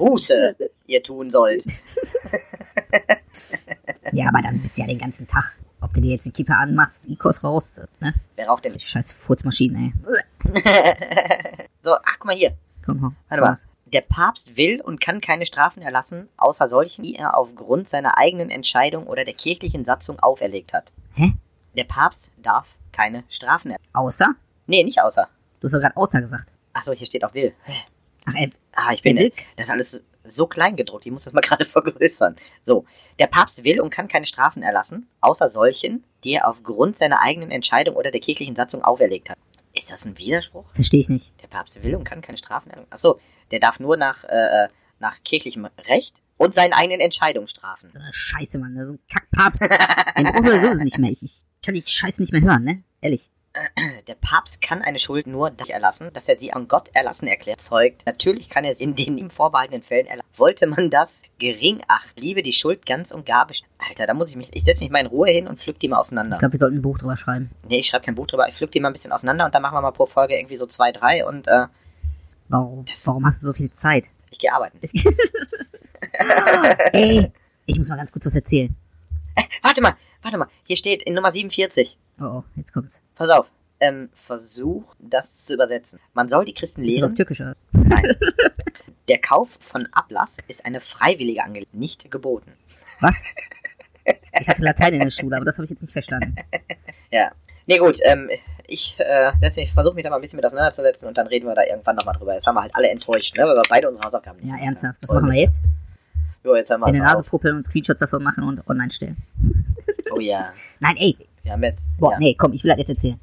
Buße, 0.00 0.57
ihr 0.87 1.02
tun 1.02 1.30
sollt. 1.30 1.64
Ja, 4.12 4.26
aber 4.28 4.42
dann 4.42 4.61
bist 4.61 4.76
du 4.76 4.80
ja 4.83 4.88
den 4.88 4.99
ganzen 4.99 5.26
Tag. 5.26 5.57
Ob 5.80 5.92
du 5.92 6.00
dir 6.00 6.11
jetzt 6.11 6.26
die 6.26 6.33
Kippe 6.33 6.54
anmachst, 6.54 7.04
Ikos 7.07 7.45
raus, 7.45 7.80
ne? 8.00 8.12
Wer 8.35 8.49
raucht 8.49 8.64
denn 8.64 8.73
nicht? 8.73 8.88
Scheiß 8.88 9.12
Furzmaschinen, 9.12 9.95
ey. 10.45 11.69
So, 11.83 11.95
ach, 11.95 12.16
guck 12.19 12.25
mal 12.26 12.35
hier. 12.37 12.57
Komm, 12.85 13.02
hau. 13.02 13.12
Warte 13.28 13.42
mal. 13.42 13.57
Der 13.87 14.00
Papst 14.00 14.57
will 14.57 14.80
und 14.80 15.00
kann 15.00 15.21
keine 15.21 15.47
Strafen 15.47 15.80
erlassen, 15.83 16.28
außer 16.37 16.69
solchen, 16.69 17.02
die 17.04 17.14
er 17.14 17.37
aufgrund 17.37 17.88
seiner 17.88 18.19
eigenen 18.19 18.50
Entscheidung 18.50 19.07
oder 19.07 19.25
der 19.25 19.35
kirchlichen 19.35 19.85
Satzung 19.85 20.19
auferlegt 20.19 20.73
hat. 20.73 20.92
Hä? 21.14 21.35
Der 21.76 21.85
Papst 21.85 22.30
darf 22.37 22.66
keine 22.92 23.25
Strafen 23.28 23.71
erlassen. 23.71 23.88
Außer? 23.92 24.35
Nee, 24.66 24.83
nicht 24.83 25.00
außer. 25.00 25.28
Du 25.61 25.66
hast 25.66 25.73
doch 25.73 25.80
gerade 25.80 25.97
außer 25.97 26.21
gesagt. 26.21 26.50
Achso, 26.73 26.92
hier 26.92 27.07
steht 27.07 27.25
auch 27.25 27.35
will. 27.35 27.54
Ach, 28.26 28.35
ey, 28.35 28.50
Ah, 28.72 28.92
ich 28.92 29.02
bin. 29.02 29.16
Will? 29.16 29.32
Das 29.56 29.66
ist 29.68 29.72
alles 29.72 30.04
so 30.24 30.46
klein 30.46 30.76
gedruckt. 30.76 31.06
Ich 31.06 31.12
muss 31.12 31.24
das 31.24 31.32
mal 31.32 31.40
gerade 31.42 31.64
vergrößern. 31.64 32.36
So. 32.62 32.84
Der 33.18 33.26
Papst 33.26 33.64
will 33.64 33.80
und 33.80 33.90
kann 33.90 34.08
keine 34.08 34.26
Strafen 34.26 34.62
erlassen, 34.62 35.08
außer 35.20 35.48
solchen, 35.48 36.04
die 36.24 36.32
er 36.34 36.48
aufgrund 36.48 36.98
seiner 36.98 37.20
eigenen 37.20 37.50
Entscheidung 37.50 37.96
oder 37.96 38.10
der 38.10 38.20
kirchlichen 38.20 38.56
Satzung 38.56 38.82
auferlegt 38.82 39.30
hat. 39.30 39.38
Ist 39.72 39.90
das 39.90 40.04
ein 40.04 40.18
Widerspruch? 40.18 40.64
verstehe 40.72 41.00
ich 41.00 41.08
nicht. 41.08 41.32
Der 41.42 41.48
Papst 41.48 41.82
will 41.82 41.94
und 41.94 42.04
kann 42.04 42.20
keine 42.20 42.38
Strafen 42.38 42.70
erlassen. 42.70 42.90
Achso, 42.90 43.20
der 43.50 43.60
darf 43.60 43.78
nur 43.80 43.96
nach, 43.96 44.24
äh, 44.24 44.64
äh, 44.64 44.68
nach 44.98 45.22
kirchlichem 45.22 45.66
Recht 45.88 46.16
und 46.36 46.54
seinen 46.54 46.72
eigenen 46.72 47.00
Entscheidungen 47.00 47.46
strafen. 47.46 47.90
So 47.92 48.00
Scheiße, 48.10 48.58
Mann. 48.58 48.74
So 48.74 48.92
ein 48.92 48.98
Kackpapst. 49.08 49.60
Den 50.16 50.24
brauchen 50.24 50.44
wir 50.44 50.60
sowieso 50.60 50.82
nicht 50.82 50.98
mehr. 50.98 51.10
Ich, 51.10 51.22
ich 51.22 51.44
kann 51.64 51.74
die 51.74 51.82
Scheiße 51.84 52.20
nicht 52.20 52.32
mehr 52.32 52.42
hören, 52.42 52.64
ne? 52.64 52.82
Ehrlich. 53.00 53.30
Der 54.07 54.14
Papst 54.14 54.62
kann 54.62 54.80
eine 54.83 55.00
Schuld 55.00 55.26
nur 55.26 55.50
dadurch 55.50 55.71
erlassen, 55.71 56.11
dass 56.12 56.28
er 56.28 56.38
sie 56.38 56.52
an 56.52 56.69
Gott 56.69 56.88
erlassen 56.92 57.26
erklärt, 57.26 57.61
zeugt. 57.61 58.07
Natürlich 58.07 58.49
kann 58.49 58.64
er 58.64 58.75
sie 58.75 58.85
in 58.85 58.95
den 58.95 59.19
ihm 59.19 59.28
vorbehaltenen 59.28 59.83
Fällen 59.83 60.07
erlassen. 60.07 60.28
Wollte 60.37 60.69
man 60.69 60.88
das 60.88 61.23
gering 61.40 61.80
achten, 61.88 62.21
liebe 62.21 62.45
die 62.45 62.52
Schuld 62.52 62.87
ganz 62.87 63.11
und 63.11 63.26
gar 63.26 63.47
bestimmt. 63.49 63.73
Alter, 63.88 64.07
da 64.07 64.14
muss 64.14 64.30
ich 64.30 64.37
mich, 64.37 64.50
ich 64.54 64.64
setze 64.64 64.80
mich 64.80 64.90
mal 64.90 65.00
in 65.00 65.07
Ruhe 65.07 65.30
hin 65.30 65.49
und 65.49 65.59
pflück 65.59 65.80
die 65.80 65.88
mal 65.88 65.99
auseinander. 65.99 66.37
Ich 66.37 66.40
glaube, 66.40 66.52
wir 66.52 66.61
sollten 66.61 66.76
ein 66.76 66.83
Buch 66.83 66.99
drüber 66.99 67.16
schreiben. 67.16 67.50
Nee, 67.69 67.80
ich 67.80 67.88
schreibe 67.88 68.04
kein 68.04 68.14
Buch 68.14 68.28
drüber, 68.28 68.47
ich 68.49 68.54
pflück 68.54 68.71
die 68.71 68.78
mal 68.80 68.88
ein 68.90 68.92
bisschen 68.92 69.12
auseinander 69.12 69.45
und 69.47 69.54
dann 69.54 69.62
machen 69.62 69.75
wir 69.75 69.83
mal 69.83 69.90
pro 69.90 70.07
Folge 70.07 70.37
irgendwie 70.38 70.57
so 70.57 70.66
zwei, 70.66 70.92
drei 70.92 71.26
und 71.26 71.49
äh, 71.49 71.66
Warum, 72.49 72.85
warum 73.04 73.26
hast 73.26 73.42
du 73.42 73.47
so 73.47 73.52
viel 73.52 73.71
Zeit? 73.73 74.07
ich 74.30 74.38
gehe 74.38 74.52
arbeiten. 74.52 74.78
Ich- 74.80 74.92
Ey, 76.92 77.30
ich 77.66 77.78
muss 77.78 77.88
mal 77.88 77.97
ganz 77.97 78.12
kurz 78.12 78.26
was 78.26 78.35
erzählen. 78.35 78.75
Warte 79.62 79.80
mal, 79.83 79.95
warte 80.23 80.38
mal, 80.38 80.49
hier 80.64 80.76
steht 80.76 81.02
in 81.02 81.14
Nummer 81.14 81.30
47. 81.30 81.99
Oh, 82.20 82.24
oh, 82.24 82.44
jetzt 82.56 82.72
kommt's. 82.72 83.00
Pass 83.14 83.30
auf. 83.30 83.46
Ähm, 83.80 84.10
versuch 84.14 84.94
das 84.98 85.46
zu 85.46 85.54
übersetzen. 85.54 85.98
Man 86.12 86.28
soll 86.28 86.44
die 86.44 86.52
Christen 86.52 86.82
Ist 86.82 86.96
das 87.00 87.10
auf 87.10 87.16
lehren, 87.16 87.16
Türkisch? 87.16 87.40
oder? 87.40 87.56
der 89.08 89.18
Kauf 89.18 89.56
von 89.60 89.88
Ablass 89.92 90.36
ist 90.48 90.66
eine 90.66 90.80
freiwillige 90.80 91.42
Angelegenheit, 91.42 91.80
nicht 91.80 92.10
geboten. 92.10 92.52
Was? 93.00 93.22
Ich 94.40 94.48
hatte 94.48 94.62
Latein 94.62 94.94
in 94.94 95.00
der 95.00 95.10
Schule, 95.10 95.36
aber 95.36 95.44
das 95.44 95.56
habe 95.56 95.64
ich 95.64 95.70
jetzt 95.70 95.82
nicht 95.82 95.92
verstanden. 95.92 96.34
Ja. 97.12 97.32
Nee, 97.66 97.78
gut, 97.78 97.98
ähm, 98.04 98.30
ich 98.68 98.96
äh, 99.00 99.32
versuche 99.66 99.94
mich 99.94 100.04
da 100.04 100.10
mal 100.10 100.16
ein 100.16 100.22
bisschen 100.22 100.36
mit 100.36 100.46
auseinanderzusetzen 100.46 101.08
und 101.08 101.18
dann 101.18 101.26
reden 101.26 101.46
wir 101.46 101.56
da 101.56 101.64
irgendwann 101.64 101.96
nochmal 101.96 102.14
drüber. 102.16 102.34
Jetzt 102.34 102.46
haben 102.46 102.54
wir 102.54 102.62
halt 102.62 102.74
alle 102.76 102.88
enttäuscht, 102.88 103.36
ne, 103.36 103.44
weil 103.44 103.56
wir 103.56 103.62
beide 103.68 103.88
unsere 103.88 104.06
Hausaufgaben 104.06 104.38
nicht 104.38 104.48
Ja, 104.48 104.56
ernsthaft. 104.64 104.98
Was 105.02 105.10
machen 105.10 105.30
wir 105.32 105.40
jetzt? 105.40 105.62
Jo, 106.44 106.54
jetzt 106.54 106.70
haben 106.70 106.80
wir 106.80 106.86
In 106.86 106.94
der 106.94 107.02
einfach 107.02 107.32
Nase 107.32 107.54
und 107.54 107.62
Screenshots 107.64 107.98
davon 108.00 108.22
machen 108.22 108.44
und 108.44 108.66
online 108.68 108.90
stellen. 108.92 109.16
Oh 110.12 110.20
ja, 110.20 110.52
Nein, 110.78 110.96
ey. 110.98 111.16
Wir 111.42 111.52
haben 111.52 111.62
jetzt. 111.62 111.88
Boah, 111.99 112.12
ja. 112.12 112.18
nee, 112.18 112.35
komm, 112.35 112.52
ich 112.52 112.64
will 112.64 112.70
das 112.70 112.78
jetzt 112.78 112.90
erzählen. 112.90 113.20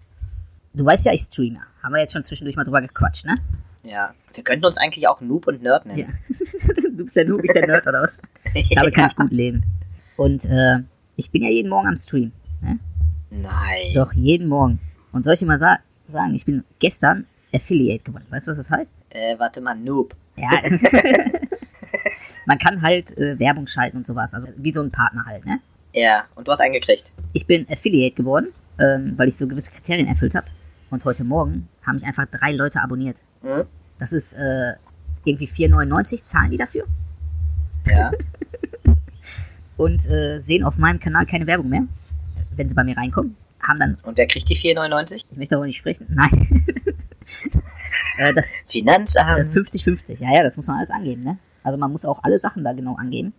Du 0.74 0.86
weißt 0.86 1.06
ja, 1.06 1.14
ich 1.14 1.22
streame. 1.22 1.60
Haben 1.82 1.94
wir 1.94 2.02
jetzt 2.02 2.14
schon 2.14 2.24
zwischendurch 2.24 2.56
mal 2.56 2.64
drüber 2.64 2.82
gequatscht, 2.82 3.26
ne? 3.26 3.38
ja. 3.84 4.14
Wir 4.34 4.44
könnten 4.44 4.66
uns 4.66 4.78
eigentlich 4.78 5.08
auch 5.08 5.20
Noob 5.20 5.48
und 5.48 5.64
Nerd 5.64 5.88
nennen. 5.88 6.14
Ja. 6.30 6.74
du 6.92 7.04
bist 7.04 7.16
der 7.16 7.26
Noob, 7.26 7.42
ich 7.44 7.52
der 7.54 7.66
Nerd, 7.66 7.88
oder 7.88 8.04
was? 8.04 8.20
Damit 8.76 8.94
kann 8.94 9.08
ich 9.08 9.16
gut 9.16 9.32
leben. 9.32 9.64
Und 10.16 10.46
äh, 10.46 10.80
ich 11.16 11.32
bin 11.32 11.44
ja 11.44 11.50
jeden 11.50 11.70
Morgen 11.70 11.88
am 11.88 11.98
Stream. 11.98 12.32
Ne? 12.62 12.78
Nein. 13.32 13.94
Doch, 13.96 14.14
jeden 14.14 14.48
Morgen. 14.48 14.80
Und 15.12 15.26
soll 15.26 15.34
ich 15.34 15.40
dir 15.40 15.48
mal 15.48 15.58
sa 15.58 15.80
sagen, 16.08 16.36
ich 16.36 16.46
bin 16.46 16.64
gestern 16.80 17.26
Affiliate 17.54 18.04
geworden. 18.04 18.26
Weißt 18.30 18.48
du, 18.48 18.52
was 18.52 18.58
das 18.58 18.70
heißt? 18.70 18.96
Äh, 19.10 19.40
warte 19.40 19.60
mal, 19.60 19.76
Noob. 19.76 20.16
Ja. 20.36 20.50
Man 22.46 22.60
kann 22.60 22.82
halt 22.82 23.18
äh, 23.18 23.40
Werbung 23.40 23.66
schalten 23.66 23.98
und 23.98 24.06
sowas. 24.06 24.34
Also 24.34 24.50
wie 24.56 24.72
so 24.72 24.82
ein 24.82 24.92
Partner 24.92 25.26
halt, 25.26 25.46
ne? 25.46 25.60
Ja, 25.98 26.26
und 26.36 26.48
du 26.48 26.52
hast 26.52 26.60
eingekriegt. 26.60 27.12
Ich 27.34 27.48
bin 27.48 27.66
Affiliate 27.72 28.16
geworden, 28.16 28.50
ähm, 28.78 29.14
weil 29.18 29.30
ich 29.30 29.38
so 29.38 29.48
gewisse 29.48 29.72
Kriterien 29.72 30.08
erfüllt 30.08 30.36
habe. 30.36 30.46
Und 30.92 31.04
heute 31.06 31.24
Morgen 31.24 31.70
haben 31.84 31.96
mich 31.96 32.06
einfach 32.06 32.28
drei 32.28 32.52
Leute 32.52 32.82
abonniert. 32.82 33.18
Hm? 33.42 33.64
Das 33.98 34.14
ist 34.14 34.34
äh, 34.34 34.74
irgendwie 35.26 35.48
4,99 35.48 36.24
zahlen 36.24 36.52
die 36.52 36.58
dafür 36.58 36.86
Ja. 37.88 38.12
und 39.78 40.08
äh, 40.08 40.40
sehen 40.40 40.64
auf 40.64 40.78
meinem 40.78 41.00
Kanal 41.00 41.26
keine 41.26 41.48
Werbung 41.48 41.70
mehr, 41.70 41.88
wenn 42.56 42.70
sie 42.70 42.76
bei 42.76 42.84
mir 42.84 42.96
reinkommen. 42.96 43.36
Haben 43.68 43.80
dann, 43.80 43.98
und 44.04 44.18
wer 44.18 44.28
kriegt 44.28 44.48
die 44.50 44.56
4,99? 44.56 45.26
ich 45.32 45.38
möchte 45.38 45.56
darüber 45.56 45.66
nicht 45.66 45.78
sprechen, 45.78 46.06
nein. 46.12 46.64
äh, 48.20 48.36
das 48.36 48.46
äh, 48.46 48.54
Finanzamt. 48.68 49.52
50-50, 49.52 50.24
ja, 50.24 50.32
ja, 50.32 50.44
das 50.44 50.58
muss 50.58 50.68
man 50.68 50.78
alles 50.78 50.92
angeben, 50.92 51.24
ne? 51.24 51.40
Also 51.64 51.80
man 51.80 51.92
muss 51.92 52.06
auch 52.06 52.24
alle 52.24 52.40
Sachen 52.40 52.64
da 52.64 52.74
genau 52.74 52.96
angeben. 52.96 53.34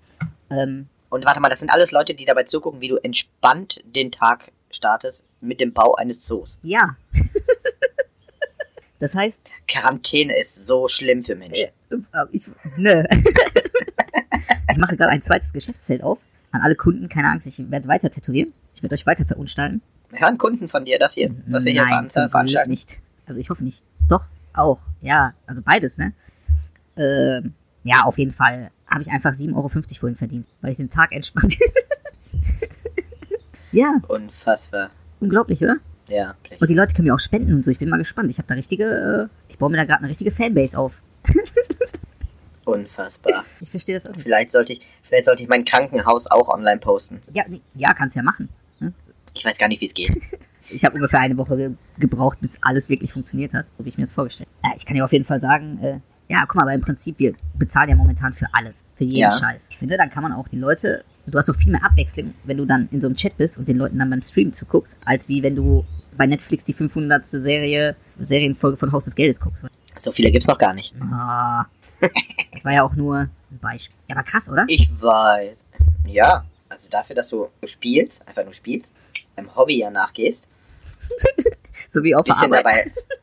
Ähm, 0.51 0.89
Und 1.11 1.25
warte 1.25 1.41
mal, 1.41 1.49
das 1.49 1.61
sind 1.61 1.71
alles 1.71 1.91
Leute, 1.93 2.15
die 2.15 2.25
dabei 2.25 2.45
zugucken, 2.45 2.81
wie 2.81 2.89
du 2.89 2.97
entspannt 2.97 3.83
den 3.85 4.13
Tag 4.13 4.53
startest 4.71 5.25
mit 5.41 5.61
dem 5.61 5.73
Bau 5.73 5.95
eines 5.95 6.25
Zoos. 6.25 6.59
ja. 6.63 6.97
das 9.01 9.15
heißt, 9.15 9.41
Quarantäne 9.69 10.37
ist 10.39 10.67
so 10.67 10.89
schlimm 10.89 11.23
für 11.23 11.35
Menschen. 11.37 11.69
äh, 11.91 12.25
ich, 12.33 12.49
ne. 12.77 13.09
ich 14.71 14.77
mache 14.79 14.97
gerade 14.97 15.11
ein 15.13 15.23
zweites 15.23 15.53
Geschäftsfeld 15.53 16.03
auf. 16.03 16.19
An 16.51 16.63
alle 16.63 16.75
Kunden, 16.75 17.09
keine 17.09 17.29
Angst, 17.29 17.47
ich 17.47 17.71
werde 17.71 17.89
weiter 17.89 18.11
tätowieren. 18.11 18.53
Ich 18.75 18.83
werde 18.83 18.95
euch 18.95 19.07
weiter 19.07 19.25
verunstalten. 19.25 19.83
Hören 20.11 20.39
Kunden 20.39 20.69
von 20.69 20.85
dir 20.85 20.99
das 20.99 21.15
hier, 21.15 21.31
was 21.47 21.65
wir 21.65 21.73
hier 21.73 21.83
Nein, 21.85 22.09
veran- 22.09 22.31
veranstalten? 22.31 22.71
nicht. 22.71 22.99
Also 23.27 23.41
ich 23.41 23.51
hoffe 23.51 23.63
nicht. 23.65 23.85
Doch, 24.09 24.25
auch. 24.55 24.81
Ja, 25.03 25.35
also 25.47 25.61
beides, 25.63 25.99
ne? 25.99 26.13
Ähm, 26.97 27.55
ja, 27.89 28.03
auf 28.05 28.19
jeden 28.19 28.33
Fall 28.33 28.71
habe 28.87 29.03
ich 29.03 29.11
einfach 29.11 29.33
7,50 29.33 29.57
Euro 29.57 29.69
vorhin 29.69 30.17
verdient, 30.17 30.47
weil 30.61 30.73
ich 30.73 30.77
den 30.77 30.91
Tag 30.91 31.13
entspannt. 31.13 31.57
ja, 33.73 34.01
Unfassbar. 34.09 34.91
unglaublich, 35.21 35.63
oder? 35.63 35.77
Ja, 36.09 36.35
Und 36.61 36.71
die 36.71 36.75
Leute 36.75 36.95
können 36.95 37.07
mir 37.07 37.15
auch 37.15 37.21
spenden 37.21 37.53
und 37.55 37.65
so. 37.65 37.71
Ich 37.71 37.79
bin 37.79 37.89
mal 37.91 37.99
gespannt. 37.99 38.31
Ich 38.31 38.39
habe 38.39 38.49
da 38.49 38.55
richtige, 38.55 39.29
äh, 39.31 39.51
ich 39.51 39.59
baue 39.59 39.71
mir 39.71 39.77
da 39.77 39.85
gerade 39.85 40.01
eine 40.01 40.09
richtige 40.09 40.31
Fanbase 40.31 40.79
auf. 40.79 41.01
unfassbar. 42.65 43.45
Ich 43.61 43.71
verstehe 43.71 43.99
das 43.99 44.07
auch 44.11 44.15
nicht. 44.15 44.23
Vielleicht 44.23 44.51
sollte 44.51 44.73
ich, 44.75 44.81
vielleicht 45.03 45.27
sollte 45.27 45.43
ich 45.43 45.49
mein 45.49 45.65
Krankenhaus 45.65 46.27
auch 46.31 46.49
online 46.49 46.81
posten. 46.81 47.21
Ja, 47.33 47.45
nee, 47.49 47.61
ja, 47.75 47.93
kannst 47.95 48.17
ja 48.17 48.23
machen. 48.23 48.49
Ne? 48.81 48.93
Ich 49.35 49.45
weiß 49.45 49.59
gar 49.59 49.69
nicht, 49.69 49.81
wie 49.81 49.87
es 49.87 49.95
geht. 49.95 50.11
Ich 50.71 50.85
habe 50.85 50.97
ungefähr 50.97 51.21
eine 51.21 51.35
Woche 51.39 51.57
ge 51.57 51.71
gebraucht, 51.99 52.43
bis 52.43 52.63
alles 52.63 52.91
wirklich 52.91 53.15
funktioniert 53.15 53.55
hat, 53.55 53.65
so 53.79 53.87
wie 53.87 53.89
ich 53.89 53.97
mir 53.97 54.05
das 54.05 54.13
vorgestellt 54.13 54.51
habe. 54.63 54.69
Ja, 54.69 54.77
ich 54.77 54.85
kann 54.85 54.97
dir 54.97 55.05
auf 55.07 55.13
jeden 55.13 55.25
Fall 55.25 55.41
sagen, 55.41 55.79
äh, 55.83 56.01
ja, 56.29 56.45
guck 56.47 56.57
mal, 56.57 56.63
aber 56.63 56.75
im 56.75 56.81
Prinzip, 56.83 57.19
wir 57.19 57.35
bezahlen 57.55 57.89
ja 57.91 57.97
momentan 57.97 58.35
für 58.35 58.47
alles, 58.53 58.85
für 58.95 59.05
jeden 59.05 59.19
Ja. 59.19 59.31
Scheiß. 59.33 59.69
Ich 59.71 59.79
finde, 59.79 59.97
dann 59.97 60.11
kann 60.11 60.23
man 60.23 60.33
auch 60.33 60.49
die 60.49 60.59
Leute, 60.59 61.05
du 61.27 61.39
hast 61.39 61.49
auch 61.51 61.57
viel 61.57 61.73
mehr 61.73 61.85
Abwechslung, 61.85 62.35
wenn 62.45 62.57
du 62.59 62.65
dann 62.67 62.89
in 62.93 63.01
so 63.01 63.09
einem 63.09 63.17
Chat 63.17 63.37
bist 63.37 63.59
und 63.59 63.67
den 63.69 63.79
Leuten 63.79 63.99
dann 63.99 64.11
beim 64.11 64.23
Stream 64.23 64.53
zuguckst, 64.53 64.97
als 65.05 65.29
wie 65.29 65.43
wenn 65.43 65.57
du 65.57 65.85
bei 66.17 66.27
Netflix 66.27 66.65
die 66.65 66.73
500. 66.75 67.27
Serie, 67.27 67.97
Serienfolge 68.19 68.77
von 68.77 68.93
Haus 68.93 69.05
des 69.07 69.15
Geldes 69.15 69.41
guckst. 69.41 69.65
So 69.99 70.13
viele 70.13 70.31
gibt's 70.31 70.47
noch 70.49 70.59
gar 70.59 70.75
nicht. 70.75 70.95
Ah, 71.01 71.67
das 72.53 72.65
war 72.65 72.73
ja 72.73 72.83
auch 72.83 72.95
nur 72.95 73.17
ein 73.51 73.59
Beispiel. 73.61 73.97
Ja, 74.09 74.17
aber 74.17 74.25
krass, 74.25 74.49
oder? 74.51 74.65
Ich 74.69 74.89
weiß. 74.91 75.57
Ja, 76.07 76.45
also 76.69 76.91
dafür, 76.91 77.17
dass 77.17 77.29
du 77.31 77.49
spielst, 77.65 78.27
einfach 78.29 78.45
nur 78.45 78.53
spielst, 78.53 78.93
deinem 79.37 79.55
Hobby 79.57 79.79
ja 79.79 79.91
nachgehst, 79.91 80.49
So 81.89 82.03
wie 82.03 82.15
auf 82.15 82.25
der 82.25 82.33
bisschen 82.33 82.53
Arbeit. 82.53 82.65
dabei, 82.65 82.93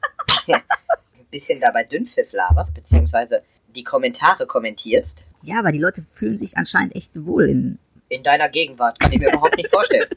bisschen 1.36 1.60
dabei 1.60 1.84
Dünnpfiff 1.84 2.32
laberst, 2.32 2.74
beziehungsweise 2.74 3.44
die 3.76 3.84
Kommentare 3.84 4.48
kommentierst. 4.48 5.26
Ja, 5.44 5.60
aber 5.60 5.72
die 5.74 5.80
Leute 5.80 6.06
fühlen 6.14 6.38
sich 6.38 6.56
anscheinend 6.58 6.96
echt 6.96 7.12
wohl 7.26 7.50
in, 7.50 7.78
In 8.08 8.24
deiner 8.24 8.48
Gegenwart 8.48 8.98
kann 9.00 9.12
ich 9.12 9.20
mir 9.20 9.30
überhaupt 9.30 9.58
nicht 9.58 9.70
vorstellen. 9.70 10.08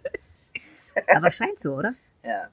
aber 1.17 1.31
scheint 1.33 1.59
so, 1.61 1.75
oder? 1.75 1.95
Ja. 2.25 2.49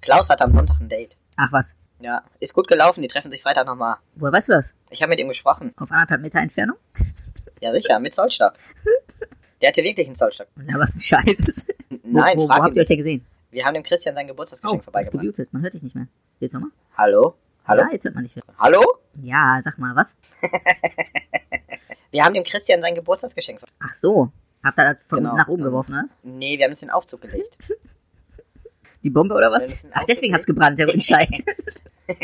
Klaus 0.00 0.30
hat 0.30 0.40
am 0.40 0.52
Sonntag 0.52 0.80
ein 0.80 0.88
Date. 0.88 1.16
Ach 1.36 1.52
was, 1.52 1.74
Ja, 2.00 2.22
ist 2.40 2.54
gut 2.54 2.66
gelaufen, 2.68 3.02
die 3.02 3.08
treffen 3.08 3.30
sich 3.30 3.42
Freitag 3.42 3.66
nochmal. 3.66 3.96
woher 4.14 4.32
weißt 4.32 4.48
du 4.48 4.52
das? 4.52 4.74
Ich 4.90 5.02
habe 5.02 5.10
mit 5.10 5.20
ihm 5.20 5.28
gesprochen. 5.28 5.74
Auf 5.76 5.90
anderthalb 5.90 6.22
Meter 6.22 6.38
Entfernung? 6.40 6.76
Ja, 7.60 7.72
sicher, 7.72 7.98
mit 8.00 8.14
Zollstock. 8.14 8.54
Der 9.60 9.68
hatte 9.68 9.82
wirklich 9.82 10.06
einen 10.06 10.16
Zollstock. 10.16 10.46
Ja, 10.66 10.78
was 10.78 10.94
ein 10.94 11.00
Scheiß. 11.00 11.66
Wo, 11.90 11.96
Nein, 12.04 12.38
wo, 12.38 12.42
wo 12.42 12.46
frag 12.46 12.62
habt 12.62 12.76
ihr 12.76 12.82
euch 12.82 12.88
denn 12.88 12.98
gesehen? 12.98 13.26
Wir 13.50 13.64
haben 13.64 13.74
dem 13.74 13.82
Christian 13.82 14.14
sein 14.14 14.26
Geburtstagsgeschenk 14.26 14.80
Oh, 14.80 14.84
vorbeigebracht. 14.84 15.52
Man 15.52 15.62
hört 15.62 15.74
dich 15.74 15.82
nicht 15.82 15.94
mehr. 15.94 16.06
Jetzt 16.40 16.52
nochmal? 16.54 16.70
Hallo? 16.96 17.34
Hallo? 17.66 17.82
Ja, 17.82 17.92
jetzt 17.92 18.04
hört 18.04 18.14
man 18.14 18.24
dich 18.24 18.36
wieder. 18.36 18.46
Hallo? 18.58 18.82
Ja, 19.22 19.60
sag 19.64 19.78
mal, 19.78 19.94
was? 19.96 20.16
Wir 22.10 22.24
haben 22.24 22.34
dem 22.34 22.44
Christian 22.44 22.80
sein 22.80 22.94
Geburtstagsgeschenk. 22.94 23.60
Ach 23.80 23.94
so. 23.94 24.30
Habt 24.64 24.78
ihr 24.78 24.94
das 24.94 25.02
von 25.06 25.18
Genau. 25.18 25.34
nach 25.36 25.48
oben 25.48 25.62
geworfen, 25.64 25.92
oder? 25.92 26.04
Nee, 26.22 26.56
wir 26.58 26.64
haben 26.64 26.72
es 26.72 26.82
in 26.82 26.88
den 26.88 26.94
Aufzug 26.94 27.20
gelegt. 27.20 27.56
Die 29.02 29.10
Bombe 29.10 29.34
oder 29.34 29.52
was? 29.52 29.84
Ach, 29.92 30.04
deswegen 30.04 30.06
aufgelegt. 30.08 30.34
hat's 30.34 30.46
gebrannt, 30.46 30.78
der 30.78 30.88
Entscheid. 30.88 31.28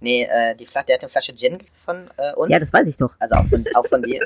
Nee, 0.00 0.24
äh, 0.24 0.54
die 0.54 0.66
Flasche, 0.66 0.88
der 0.88 0.96
hat 0.96 1.02
eine 1.02 1.08
Flasche 1.08 1.34
Gin 1.34 1.60
von 1.82 2.10
äh, 2.18 2.34
uns. 2.34 2.52
ja, 2.52 2.58
das 2.58 2.70
weiß 2.74 2.86
ich 2.86 2.98
doch. 2.98 3.16
also 3.18 3.36
auch 3.36 3.46
von, 3.46 3.64
auch 3.74 3.86
von 3.86 4.02
dir. 4.02 4.22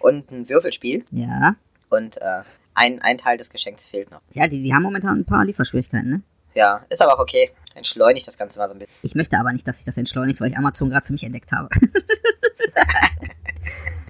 Und 0.00 0.32
ein 0.32 0.48
Würfelspiel. 0.48 1.04
Ja. 1.12 1.54
Und 1.90 2.16
äh, 2.20 2.42
ein, 2.74 3.00
ein 3.00 3.18
Teil 3.18 3.36
des 3.38 3.50
Geschenks 3.50 3.86
fehlt 3.86 4.10
noch. 4.10 4.20
Ja, 4.32 4.48
die, 4.48 4.60
die 4.64 4.74
haben 4.74 4.82
momentan 4.82 5.20
ein 5.20 5.24
paar 5.24 5.44
Lieferschwierigkeiten, 5.44 6.10
ne? 6.10 6.22
Ja, 6.58 6.84
ist 6.88 7.00
aber 7.00 7.14
auch 7.14 7.20
okay. 7.20 7.52
Entschleunigt 7.76 8.26
das 8.26 8.36
Ganze 8.36 8.58
mal 8.58 8.66
so 8.66 8.74
ein 8.74 8.80
bisschen. 8.80 8.96
Ich 9.02 9.14
möchte 9.14 9.38
aber 9.38 9.52
nicht, 9.52 9.68
dass 9.68 9.76
sich 9.76 9.86
das 9.86 9.96
entschleunigt, 9.96 10.40
weil 10.40 10.50
ich 10.50 10.58
Amazon 10.58 10.90
gerade 10.90 11.06
für 11.06 11.12
mich 11.12 11.22
entdeckt 11.22 11.52
habe. 11.52 11.68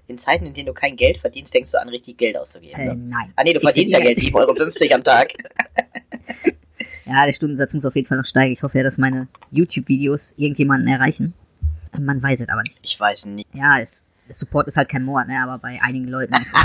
In 0.07 0.17
Zeiten, 0.17 0.47
in 0.47 0.55
denen 0.55 0.65
du 0.65 0.73
kein 0.73 0.95
Geld 0.95 1.19
verdienst, 1.19 1.51
fängst 1.51 1.75
du 1.75 1.79
an, 1.79 1.87
richtig 1.89 2.17
Geld 2.17 2.35
auszugeben. 2.35 2.79
äh, 2.79 2.85
ne? 2.87 2.95
nein. 2.95 3.31
Ah 3.35 3.43
nee, 3.43 3.53
du 3.53 3.59
Ich 3.59 3.63
verdienst 3.63 3.93
ja 3.93 3.99
Geld, 3.99 4.17
7,50 4.17 4.33
Euro 4.33 4.95
am 4.95 5.03
Tag. 5.03 5.33
Ja, 7.05 7.25
der 7.25 7.33
Stundensatz 7.33 7.73
muss 7.73 7.85
auf 7.85 7.95
jeden 7.95 8.07
Fall 8.07 8.19
noch 8.19 8.25
steigen. 8.25 8.53
Ich 8.53 8.61
hoffe 8.61 8.77
ja, 8.77 8.83
dass 8.83 8.99
meine 8.99 9.27
YouTube-Videos 9.49 10.35
irgendjemanden 10.37 10.87
erreichen. 10.87 11.33
Man 11.99 12.21
weiß 12.21 12.41
es 12.41 12.49
aber 12.49 12.61
nicht. 12.61 12.77
Ich 12.83 12.99
weiß 12.99 13.25
nicht. 13.25 13.47
Ja, 13.51 13.79
es, 13.79 14.03
Support 14.29 14.67
ist 14.67 14.77
halt 14.77 14.89
kein 14.89 15.03
Mord, 15.03 15.27
ne? 15.27 15.41
Aber 15.41 15.57
bei 15.57 15.79
einigen 15.81 16.07
Leuten 16.07 16.33
ist 16.41 16.53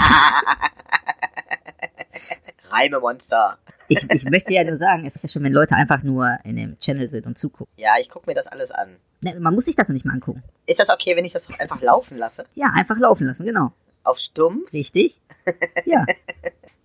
Reimemonster. 2.71 3.59
ich, 3.89 4.05
ich 4.11 4.25
möchte 4.31 4.53
ja 4.53 4.65
nur 4.65 4.79
sagen, 4.79 5.07
es 5.07 5.17
ist 5.17 5.23
ja 5.23 5.29
schon, 5.29 5.45
wenn 5.45 5.53
Leute 5.53 5.75
einfach 5.77 6.03
nur 6.03 6.39
in 6.45 6.57
dem 6.57 6.79
Channel 6.79 7.09
sind 7.09 7.27
und 7.27 7.39
zugucken. 7.39 7.73
Ja, 7.77 7.95
ich 8.01 8.09
gucke 8.09 8.29
mir 8.29 8.35
das 8.35 8.47
alles 8.47 8.71
an. 8.71 8.97
Ne, 9.23 9.39
man 9.41 9.55
muss 9.55 9.67
sich 9.67 9.77
das 9.77 9.89
noch 9.89 9.95
nicht 9.95 10.05
mal 10.05 10.15
angucken. 10.15 10.43
Ist 10.67 10.81
das 10.81 10.91
okay, 10.91 11.17
wenn 11.17 11.25
ich 11.25 11.33
das 11.33 11.49
einfach 11.59 11.81
laufen 11.81 12.19
lasse? 12.19 12.45
Ja, 12.55 12.71
einfach 12.75 12.99
laufen 12.99 13.27
lassen, 13.27 13.45
genau. 13.45 13.73
auf 14.03 14.19
stumm. 14.19 14.65
Richtig? 14.73 15.21
Ja. 15.85 16.05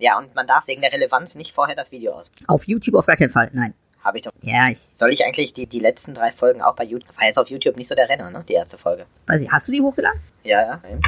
Ja, 0.01 0.17
und 0.17 0.33
man 0.35 0.47
darf 0.47 0.65
wegen 0.67 0.79
der 0.81 0.91
Relevanz 0.93 1.35
nicht 1.35 1.53
vorher 1.53 1.75
das 1.75 1.91
Video 1.91 2.13
aus. 2.13 2.29
Auf 2.47 2.65
YouTube 2.67 2.95
auf 2.95 3.05
gar 3.05 3.17
keinen 3.17 3.31
Fall. 3.31 3.49
Nein. 3.53 3.73
Habe 4.03 4.17
ich 4.17 4.23
doch. 4.23 4.31
Ja, 4.41 4.69
ich 4.69 4.79
Soll 4.79 5.11
ich 5.11 5.25
eigentlich 5.25 5.53
die, 5.53 5.67
die 5.67 5.79
letzten 5.79 6.13
drei 6.13 6.31
Folgen 6.31 6.61
auch 6.61 6.75
bei 6.75 6.85
YouTube? 6.85 7.15
War 7.17 7.25
jetzt 7.25 7.37
auf 7.37 7.49
YouTube 7.49 7.75
nicht 7.75 7.87
so 7.87 7.95
der 7.95 8.07
Renner, 8.07 8.29
ne? 8.31 8.43
Die 8.47 8.53
erste 8.53 8.77
Folge. 8.77 9.05
weiß 9.27 9.41
nicht, 9.41 9.51
hast 9.51 9.67
du 9.67 9.71
die 9.71 9.81
hochgeladen? 9.81 10.19
Ja, 10.43 10.61
ja. 10.61 10.81
eben. 10.89 11.01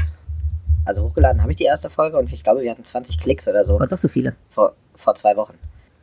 Also 0.85 1.03
hochgeladen 1.03 1.41
habe 1.41 1.51
ich 1.51 1.57
die 1.57 1.63
erste 1.65 1.89
Folge 1.89 2.17
und 2.17 2.31
ich 2.33 2.43
glaube, 2.43 2.61
wir 2.61 2.71
hatten 2.71 2.83
20 2.83 3.19
Klicks 3.19 3.47
oder 3.47 3.65
so 3.65 3.79
War 3.79 3.87
doch 3.87 3.97
so 3.97 4.07
viele. 4.07 4.35
vor, 4.49 4.73
vor 4.95 5.15
zwei 5.15 5.35
Wochen. 5.37 5.53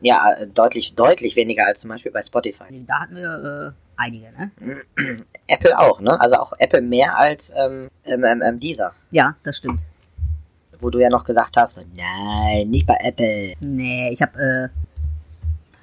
Ja, 0.01 0.33
äh, 0.35 0.47
deutlich, 0.47 0.95
deutlich 0.95 1.35
weniger 1.37 1.67
als 1.67 1.81
zum 1.81 1.91
Beispiel 1.91 2.13
bei 2.13 2.23
Spotify. 2.23 2.65
Da 2.87 3.01
hatten 3.01 3.17
wir 3.17 3.75
äh, 3.75 3.93
einige, 3.97 4.31
ne? 4.33 4.51
Apple 5.49 5.79
auch, 5.79 6.01
ne? 6.01 6.19
Also 6.21 6.37
auch 6.37 6.53
Apple 6.59 6.81
mehr 6.81 7.19
als 7.19 7.53
ähm, 7.57 7.89
ähm, 8.05 8.25
ähm, 8.25 8.43
ähm, 8.43 8.61
dieser. 8.61 8.93
Ja, 9.11 9.35
das 9.43 9.57
stimmt. 9.59 9.81
Wo 10.81 10.91
du 10.91 11.01
ja 11.01 11.11
noch 11.11 11.25
gesagt 11.25 11.57
hast, 11.57 11.81
nein, 11.97 12.71
nicht 12.71 12.87
bei 12.87 12.97
Apple. 13.03 13.55
Nee, 13.61 14.11
ich 14.13 14.23
hab, 14.23 14.37
äh. 14.37 14.69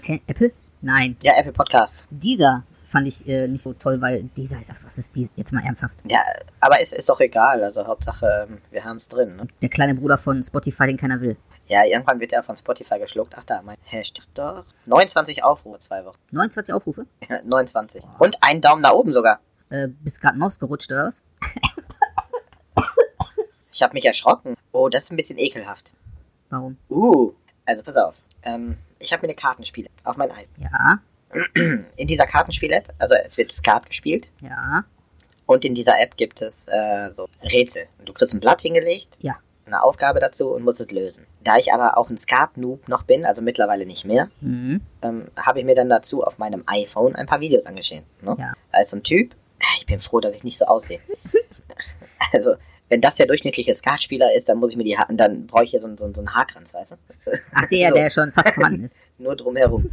Hä? 0.04 0.22
Apple? 0.28 0.52
Nein. 0.86 1.18
Ja, 1.24 1.34
Apple 1.36 1.52
Podcast. 1.52 2.08
Dieser 2.12 2.62
fand 2.86 3.08
ich 3.08 3.28
äh, 3.28 3.48
nicht 3.48 3.64
so 3.64 3.74
toll, 3.74 4.00
weil 4.02 4.22
dieser 4.38 4.62
ist, 4.62 4.72
was 4.86 5.00
ist 5.00 5.16
dieser? 5.16 5.32
Jetzt 5.36 5.52
mal 5.52 5.64
ernsthaft. 5.66 5.98
Ja, 6.08 6.20
aber 6.60 6.80
ist, 6.80 6.94
ist 6.94 7.10
doch 7.10 7.20
egal. 7.20 7.64
Also 7.64 7.88
Hauptsache, 7.88 8.48
ähm, 8.48 8.62
wir 8.70 8.84
haben 8.84 8.98
es 8.98 9.08
drin, 9.08 9.36
ne? 9.36 9.48
Der 9.64 9.70
kleine 9.70 9.96
Bruder 9.96 10.20
von 10.20 10.44
Spotify, 10.44 10.86
den 10.86 10.98
keiner 10.98 11.20
will. 11.22 11.38
Ja, 11.66 11.84
irgendwann 11.84 12.20
wird 12.20 12.34
er 12.34 12.44
von 12.44 12.56
Spotify 12.56 13.00
geschluckt. 13.00 13.34
Ach 13.36 13.44
da, 13.46 13.64
mein 13.64 13.78
Hashtag 13.86 14.26
doch. 14.36 14.64
29 14.86 15.44
Aufrufe, 15.44 15.80
zwei 15.80 16.06
Wochen. 16.06 16.20
29 16.30 16.76
Aufrufe? 16.76 17.08
29. 17.44 18.04
Und 18.20 18.38
einen 18.42 18.62
Daumen 18.62 18.84
nach 18.84 18.94
oben 18.94 19.12
sogar. 19.12 19.40
Äh, 19.72 19.88
bist 19.88 20.22
grad 20.22 20.36
Maus 20.36 20.60
gerutscht 20.60 20.92
oder 20.92 21.06
was? 21.08 21.16
Ich 23.74 23.82
habe 23.82 23.94
mich 23.94 24.06
erschrocken. 24.06 24.56
Oh, 24.72 24.88
das 24.88 25.04
ist 25.04 25.12
ein 25.12 25.18
bisschen 25.18 25.38
ekelhaft. 25.38 25.92
Warum? 26.50 26.78
Uh. 26.90 27.34
Also 27.66 27.84
pass 27.84 27.98
auf. 27.98 28.16
Ähm, 28.44 28.78
ich 29.06 29.14
habe 29.14 29.22
mir 29.22 29.30
eine 29.30 29.36
Kartenspiel 29.36 29.88
auf 30.04 30.18
mein 30.18 30.32
iPhone. 30.32 30.46
Ja, 30.58 31.00
In 31.96 32.08
dieser 32.08 32.26
Kartenspiel-App, 32.28 32.94
also 33.00 33.16
es 33.16 33.38
wird 33.38 33.52
Skat 33.52 33.86
gespielt. 33.88 34.30
ja, 34.42 34.84
Und 35.46 35.66
in 35.66 35.76
dieser 35.76 36.00
App 36.00 36.16
gibt 36.18 36.42
es 36.42 36.68
äh, 36.68 37.12
so 37.14 37.28
Rätsel. 37.44 37.88
Und 38.00 38.08
du 38.10 38.14
kriegst 38.14 38.34
ein 38.34 38.40
Blatt 38.40 38.62
hingelegt, 38.62 39.10
ja. 39.20 39.36
eine 39.66 39.84
Aufgabe 39.84 40.20
dazu 40.20 40.50
und 40.54 40.64
musst 40.64 40.80
es 40.82 40.90
lösen. 40.92 41.26
Da 41.44 41.58
ich 41.58 41.74
aber 41.74 41.98
auch 41.98 42.10
ein 42.10 42.18
Skat-Noob 42.18 42.88
noch 42.88 43.04
bin, 43.04 43.26
also 43.26 43.42
mittlerweile 43.42 43.86
nicht 43.86 44.06
mehr, 44.06 44.30
Mhm. 44.42 44.82
ähm, 45.02 45.28
habe 45.36 45.60
ich 45.60 45.66
mir 45.66 45.76
dann 45.76 45.90
dazu 45.90 46.24
auf 46.24 46.38
meinem 46.38 46.64
iPhone 46.68 47.16
ein 47.16 47.26
paar 47.28 47.42
Videos 47.42 47.66
angeschaut. 47.66 48.04
Ne? 48.22 48.36
Ja. 48.40 48.54
Da 48.72 48.80
ist 48.80 48.92
so 48.92 48.98
ein 48.98 49.04
Typ, 49.04 49.36
ah, 49.62 49.76
ich 49.80 49.86
bin 49.86 50.00
froh, 50.00 50.20
dass 50.22 50.36
ich 50.36 50.44
nicht 50.44 50.58
so 50.58 50.66
aussehe. 50.66 51.00
also, 52.32 52.56
wenn 52.90 53.02
das 53.02 53.16
der 53.16 53.26
durchschnittliche 53.26 53.74
Skatspieler 53.74 54.34
ist, 54.34 54.48
dann 54.48 54.58
muss 54.60 54.72
ich 54.72 54.78
mir 54.78 54.84
die 54.84 54.98
ha 54.98 55.06
dann 55.10 55.48
brauche 55.48 55.64
ich 55.64 55.72
hier 55.72 55.80
so, 55.80 55.88
einen- 55.88 55.98
so, 55.98 56.12
so 56.14 56.22
einen 56.22 56.34
Haarkranz, 56.36 56.74
weißt 56.74 56.92
du? 56.92 56.96
Ach, 57.54 57.66
der, 57.70 57.90
So. 57.90 57.96
der 57.96 58.10
schon 58.10 58.32
fast 58.32 58.50
vorhanden 58.54 58.84
ist. 58.84 59.06
Nur 59.18 59.36
drumherum. 59.36 59.90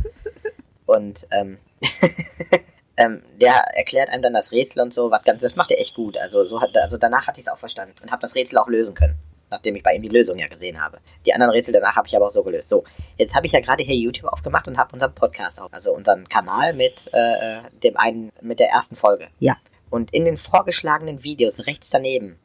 Und 0.87 1.27
ähm, 1.31 1.59
ähm, 2.97 3.23
der 3.41 3.55
erklärt 3.75 4.09
einem 4.11 4.23
dann 4.23 4.35
das 4.35 4.53
Rätsel 4.53 4.83
und 4.83 4.93
so, 4.93 5.11
was 5.11 5.23
ganz, 5.25 5.43
das 5.43 5.57
macht 5.57 5.71
er 5.71 5.81
echt 5.81 5.95
gut. 5.95 6.17
Also, 6.19 6.45
so 6.45 6.61
hat, 6.61 6.77
also 6.77 6.99
danach 6.99 7.27
hatte 7.27 7.41
ich 7.41 7.47
es 7.47 7.53
auch 7.53 7.59
verstanden 7.59 7.95
und 8.03 8.11
habe 8.11 8.21
das 8.21 8.35
Rätsel 8.35 8.59
auch 8.59 8.69
lösen 8.69 8.95
können, 8.95 9.15
nachdem 9.51 9.75
ich 9.77 9.83
bei 9.83 9.95
ihm 9.95 10.03
die 10.03 10.09
Lösung 10.09 10.39
ja 10.39 10.49
gesehen 10.49 10.81
habe. 10.81 10.99
Die 11.25 11.33
anderen 11.33 11.53
Rätsel 11.53 11.73
danach 11.73 11.97
habe 11.97 12.09
ich 12.09 12.17
aber 12.17 12.27
auch 12.27 12.31
so 12.31 12.43
gelöst. 12.43 12.69
So, 12.69 12.85
jetzt 13.17 13.35
habe 13.35 13.47
ich 13.47 13.53
ja 13.53 13.61
gerade 13.61 13.83
hier 13.83 13.97
YouTube 13.97 14.31
aufgemacht 14.31 14.69
und 14.69 14.77
habe 14.77 14.93
unseren 14.93 15.15
Podcast 15.15 15.61
auf, 15.61 15.73
also 15.73 15.93
unseren 15.95 16.29
Kanal 16.29 16.75
mit 16.75 17.09
äh, 17.13 17.61
dem 17.83 17.97
einen, 17.97 18.31
mit 18.43 18.59
der 18.61 18.69
ersten 18.69 18.97
Folge. 18.97 19.29
Ja. 19.39 19.57
Und 19.89 20.13
in 20.13 20.25
den 20.25 20.37
vorgeschlagenen 20.37 21.23
Videos 21.23 21.67
rechts 21.67 21.91
daneben 21.91 22.39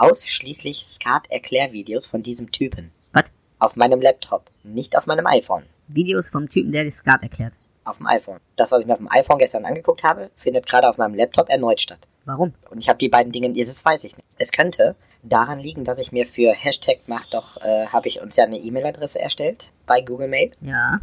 ausschließlich 0.00 0.84
Skat-Erklärvideos 0.86 2.06
von 2.06 2.22
diesem 2.22 2.50
Typen. 2.50 2.90
Was? 3.12 3.24
Auf 3.58 3.76
meinem 3.76 4.00
Laptop, 4.00 4.46
nicht 4.64 4.96
auf 4.96 5.06
meinem 5.06 5.26
iPhone 5.26 5.64
Videos 5.88 6.30
vom 6.30 6.48
Typen, 6.48 6.72
der 6.72 6.84
die 6.84 6.90
Skat 6.90 7.22
erklärt. 7.22 7.52
auf 7.84 7.96
dem 7.98 8.06
iPhone. 8.06 8.38
Das, 8.56 8.70
was 8.70 8.80
ich 8.80 8.86
mir 8.86 8.92
auf 8.92 8.98
dem 9.00 9.10
iPhone 9.10 9.38
gestern 9.38 9.64
angeguckt 9.64 10.04
habe, 10.04 10.30
findet 10.36 10.66
gerade 10.66 10.88
auf 10.88 10.96
meinem 10.98 11.14
Laptop 11.14 11.48
erneut 11.48 11.80
statt. 11.80 11.98
Warum? 12.24 12.54
Und 12.70 12.78
ich 12.78 12.88
habe 12.88 12.98
die 12.98 13.08
beiden 13.08 13.32
Dinge, 13.32 13.52
das 13.52 13.84
weiß 13.84 14.04
ich 14.04 14.16
nicht. 14.16 14.28
Es 14.38 14.52
könnte 14.52 14.94
daran 15.22 15.58
liegen, 15.58 15.84
dass 15.84 15.98
ich 15.98 16.12
mir 16.12 16.26
für 16.26 16.52
Hashtag 16.52 17.00
mach 17.06 17.26
doch, 17.26 17.56
äh, 17.62 17.86
habe 17.86 18.06
ich 18.08 18.20
uns 18.20 18.36
ja 18.36 18.44
eine 18.44 18.58
E-Mail-Adresse 18.58 19.18
erstellt 19.20 19.70
bei 19.86 20.00
Google 20.02 20.28
Mail 20.28 20.52
Ja. 20.60 21.00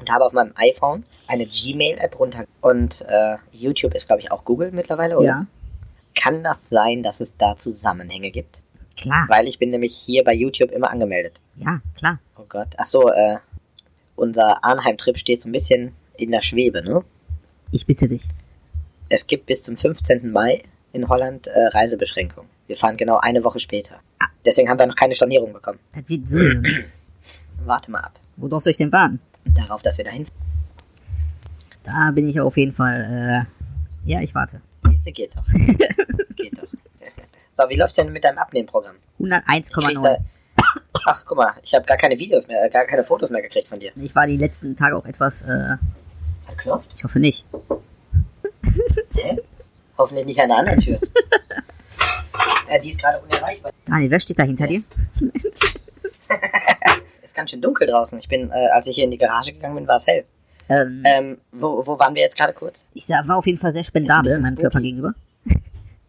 und 0.00 0.10
habe 0.10 0.24
auf 0.24 0.32
meinem 0.32 0.52
iPhone 0.56 1.04
eine 1.28 1.46
Gmail-App 1.46 2.18
runter. 2.18 2.44
Und 2.60 3.02
äh, 3.08 3.36
YouTube 3.52 3.94
ist, 3.94 4.06
glaube 4.06 4.20
ich, 4.22 4.32
auch 4.32 4.44
Google 4.44 4.72
mittlerweile, 4.72 5.16
oder? 5.18 5.26
Ja. 5.26 5.46
Kann 6.14 6.42
das 6.42 6.68
sein, 6.68 7.02
dass 7.02 7.20
es 7.20 7.36
da 7.36 7.56
Zusammenhänge 7.56 8.30
gibt? 8.30 8.60
Klar. 8.96 9.26
Weil 9.28 9.48
ich 9.48 9.58
bin 9.58 9.70
nämlich 9.70 9.96
hier 9.96 10.24
bei 10.24 10.34
YouTube 10.34 10.70
immer 10.70 10.90
angemeldet. 10.90 11.40
Ja, 11.56 11.80
klar. 11.96 12.18
Oh 12.36 12.44
Gott. 12.48 12.68
Ach 12.76 12.84
so, 12.84 13.10
äh, 13.10 13.38
unser 14.16 14.64
Arnheim-Trip 14.64 15.18
steht 15.18 15.40
so 15.40 15.48
ein 15.48 15.52
bisschen 15.52 15.92
in 16.16 16.30
der 16.30 16.42
Schwebe, 16.42 16.82
ne? 16.82 17.02
Ich 17.72 17.86
bitte 17.86 18.06
dich. 18.06 18.28
Es 19.08 19.26
gibt 19.26 19.46
bis 19.46 19.62
zum 19.62 19.76
15. 19.76 20.30
Mai 20.30 20.62
in 20.92 21.08
Holland 21.08 21.48
äh, 21.48 21.66
Reisebeschränkungen. 21.66 22.48
Wir 22.66 22.76
fahren 22.76 22.96
genau 22.96 23.18
eine 23.18 23.42
Woche 23.44 23.58
später. 23.58 23.96
Deswegen 24.44 24.68
haben 24.68 24.78
wir 24.78 24.86
noch 24.86 24.94
keine 24.94 25.14
Stornierung 25.14 25.52
bekommen. 25.52 25.78
Das 25.94 26.08
wird 26.08 26.28
sowieso 26.28 26.58
nichts. 26.60 26.98
Warte 27.64 27.90
mal 27.90 28.00
ab. 28.00 28.18
Worauf 28.36 28.62
soll 28.62 28.70
ich 28.72 28.76
denn 28.76 28.92
warten? 28.92 29.20
Darauf, 29.44 29.82
dass 29.82 29.98
wir 29.98 30.04
dahin 30.04 30.26
Da 31.84 32.10
bin 32.10 32.28
ich 32.28 32.40
auf 32.40 32.56
jeden 32.56 32.72
Fall, 32.72 33.46
äh, 34.06 34.10
ja, 34.10 34.20
ich 34.20 34.34
warte. 34.34 34.60
Siehste, 34.94 35.12
geht 35.12 35.36
doch. 35.36 35.44
geht 36.36 36.56
doch. 36.58 36.68
So, 37.52 37.68
wie 37.68 37.76
läuft's 37.76 37.96
denn 37.96 38.12
mit 38.12 38.24
deinem 38.24 38.38
Abnehmprogramm? 38.38 38.96
Kriegst 39.18 39.72
101,9. 39.74 40.02
du- 40.16 40.24
Ach, 41.06 41.22
guck 41.26 41.36
mal, 41.36 41.52
ich 41.62 41.74
habe 41.74 41.84
gar 41.84 41.96
keine 41.98 42.18
Videos 42.18 42.46
mehr, 42.46 42.64
äh, 42.64 42.70
gar 42.70 42.86
keine 42.86 43.04
Fotos 43.04 43.28
mehr 43.28 43.42
gekriegt 43.42 43.68
von 43.68 43.78
dir. 43.78 43.92
Ich 43.96 44.14
war 44.14 44.26
die 44.26 44.38
letzten 44.38 44.74
Tage 44.74 44.96
auch 44.96 45.04
etwas, 45.04 45.42
äh, 45.42 45.76
Verklopft? 46.46 46.90
ich 46.94 47.04
hoffe 47.04 47.18
nicht. 47.20 47.44
Hä? 49.14 49.38
Hoffentlich 49.98 50.24
nicht 50.26 50.40
an 50.40 50.48
der 50.48 50.58
anderen 50.58 50.80
Tür. 50.80 50.98
äh, 52.68 52.80
die 52.80 52.88
ist 52.88 53.00
gerade 53.00 53.18
unerreichbar. 53.20 53.72
Daniel, 53.84 54.10
wer 54.10 54.20
steht 54.20 54.38
da 54.38 54.44
hinter 54.44 54.66
dir? 54.66 54.82
Ist 57.22 57.34
ganz 57.34 57.50
schön 57.50 57.60
dunkel 57.62 57.86
draußen. 57.86 58.18
Ich 58.18 58.28
bin, 58.28 58.50
äh, 58.50 58.68
als 58.72 58.86
ich 58.86 58.94
hier 58.96 59.04
in 59.04 59.10
die 59.10 59.18
Garage 59.18 59.52
gegangen 59.52 59.74
bin, 59.76 59.86
war 59.88 59.96
es 59.96 60.06
hell. 60.06 60.24
Ähm, 60.68 61.02
Ähm, 61.06 61.38
wo, 61.52 61.86
wo 61.86 61.98
waren 61.98 62.14
wir 62.14 62.22
jetzt 62.22 62.36
gerade 62.36 62.52
kurz? 62.52 62.82
ich 62.94 63.08
war 63.08 63.36
auf 63.36 63.46
jeden 63.46 63.58
Fall 63.58 63.72
sehr 63.72 63.84
spendabel 63.84 64.40
meinem. 64.40 64.56
Körper 64.56 64.80
gegenüber. 64.80 65.14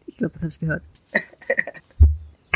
Ich 0.07 0.17
glaube, 0.19 0.33
das 0.33 0.43
habe 0.43 0.51
ich 0.53 0.59
gehört. 0.61 0.81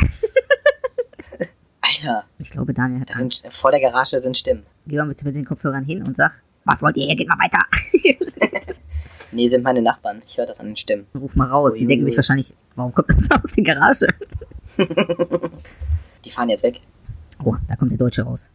Alter, 1.82 2.24
Ich 2.38 2.50
glaube, 2.50 2.72
Daniel 2.72 3.00
hat 3.02 3.10
da 3.10 3.14
Angst. 3.14 3.42
sind, 3.42 3.52
vor 3.52 3.70
der 3.70 3.80
Garage 3.80 4.20
sind 4.20 4.36
Stimmen. 4.36 4.64
Geh 4.86 4.96
mal 4.96 5.06
bitte 5.08 5.24
mit 5.26 5.34
den 5.34 5.44
Kopfhörern 5.44 5.84
hin 5.84 6.02
und 6.06 6.16
sag, 6.16 6.40
was 6.64 6.80
wollt 6.82 6.96
ihr 6.96 7.06
hier? 7.06 7.16
Geht 7.16 7.28
mal 7.28 7.38
weiter. 7.38 7.58
Nee, 9.32 9.48
sind 9.48 9.62
meine 9.62 9.80
Nachbarn. 9.80 10.22
Ich 10.26 10.36
höre 10.38 10.46
das 10.46 10.58
an 10.58 10.66
den 10.66 10.76
Stimmen. 10.76 11.06
Ruf 11.14 11.36
mal 11.36 11.44
raus. 11.48 11.74
Die 11.74 11.82
Ui, 11.82 11.86
denken 11.86 12.02
ui, 12.04 12.10
sich 12.10 12.16
ui. 12.16 12.18
wahrscheinlich, 12.18 12.52
warum 12.74 12.92
kommt 12.92 13.10
das 13.10 13.30
aus 13.30 13.52
der 13.52 13.62
Garage? 13.62 14.08
Die 16.24 16.30
fahren 16.30 16.48
jetzt 16.48 16.64
weg. 16.64 16.80
Oh, 17.44 17.54
da 17.68 17.76
kommt 17.76 17.92
der 17.92 17.98
Deutsche 17.98 18.22
raus. 18.24 18.50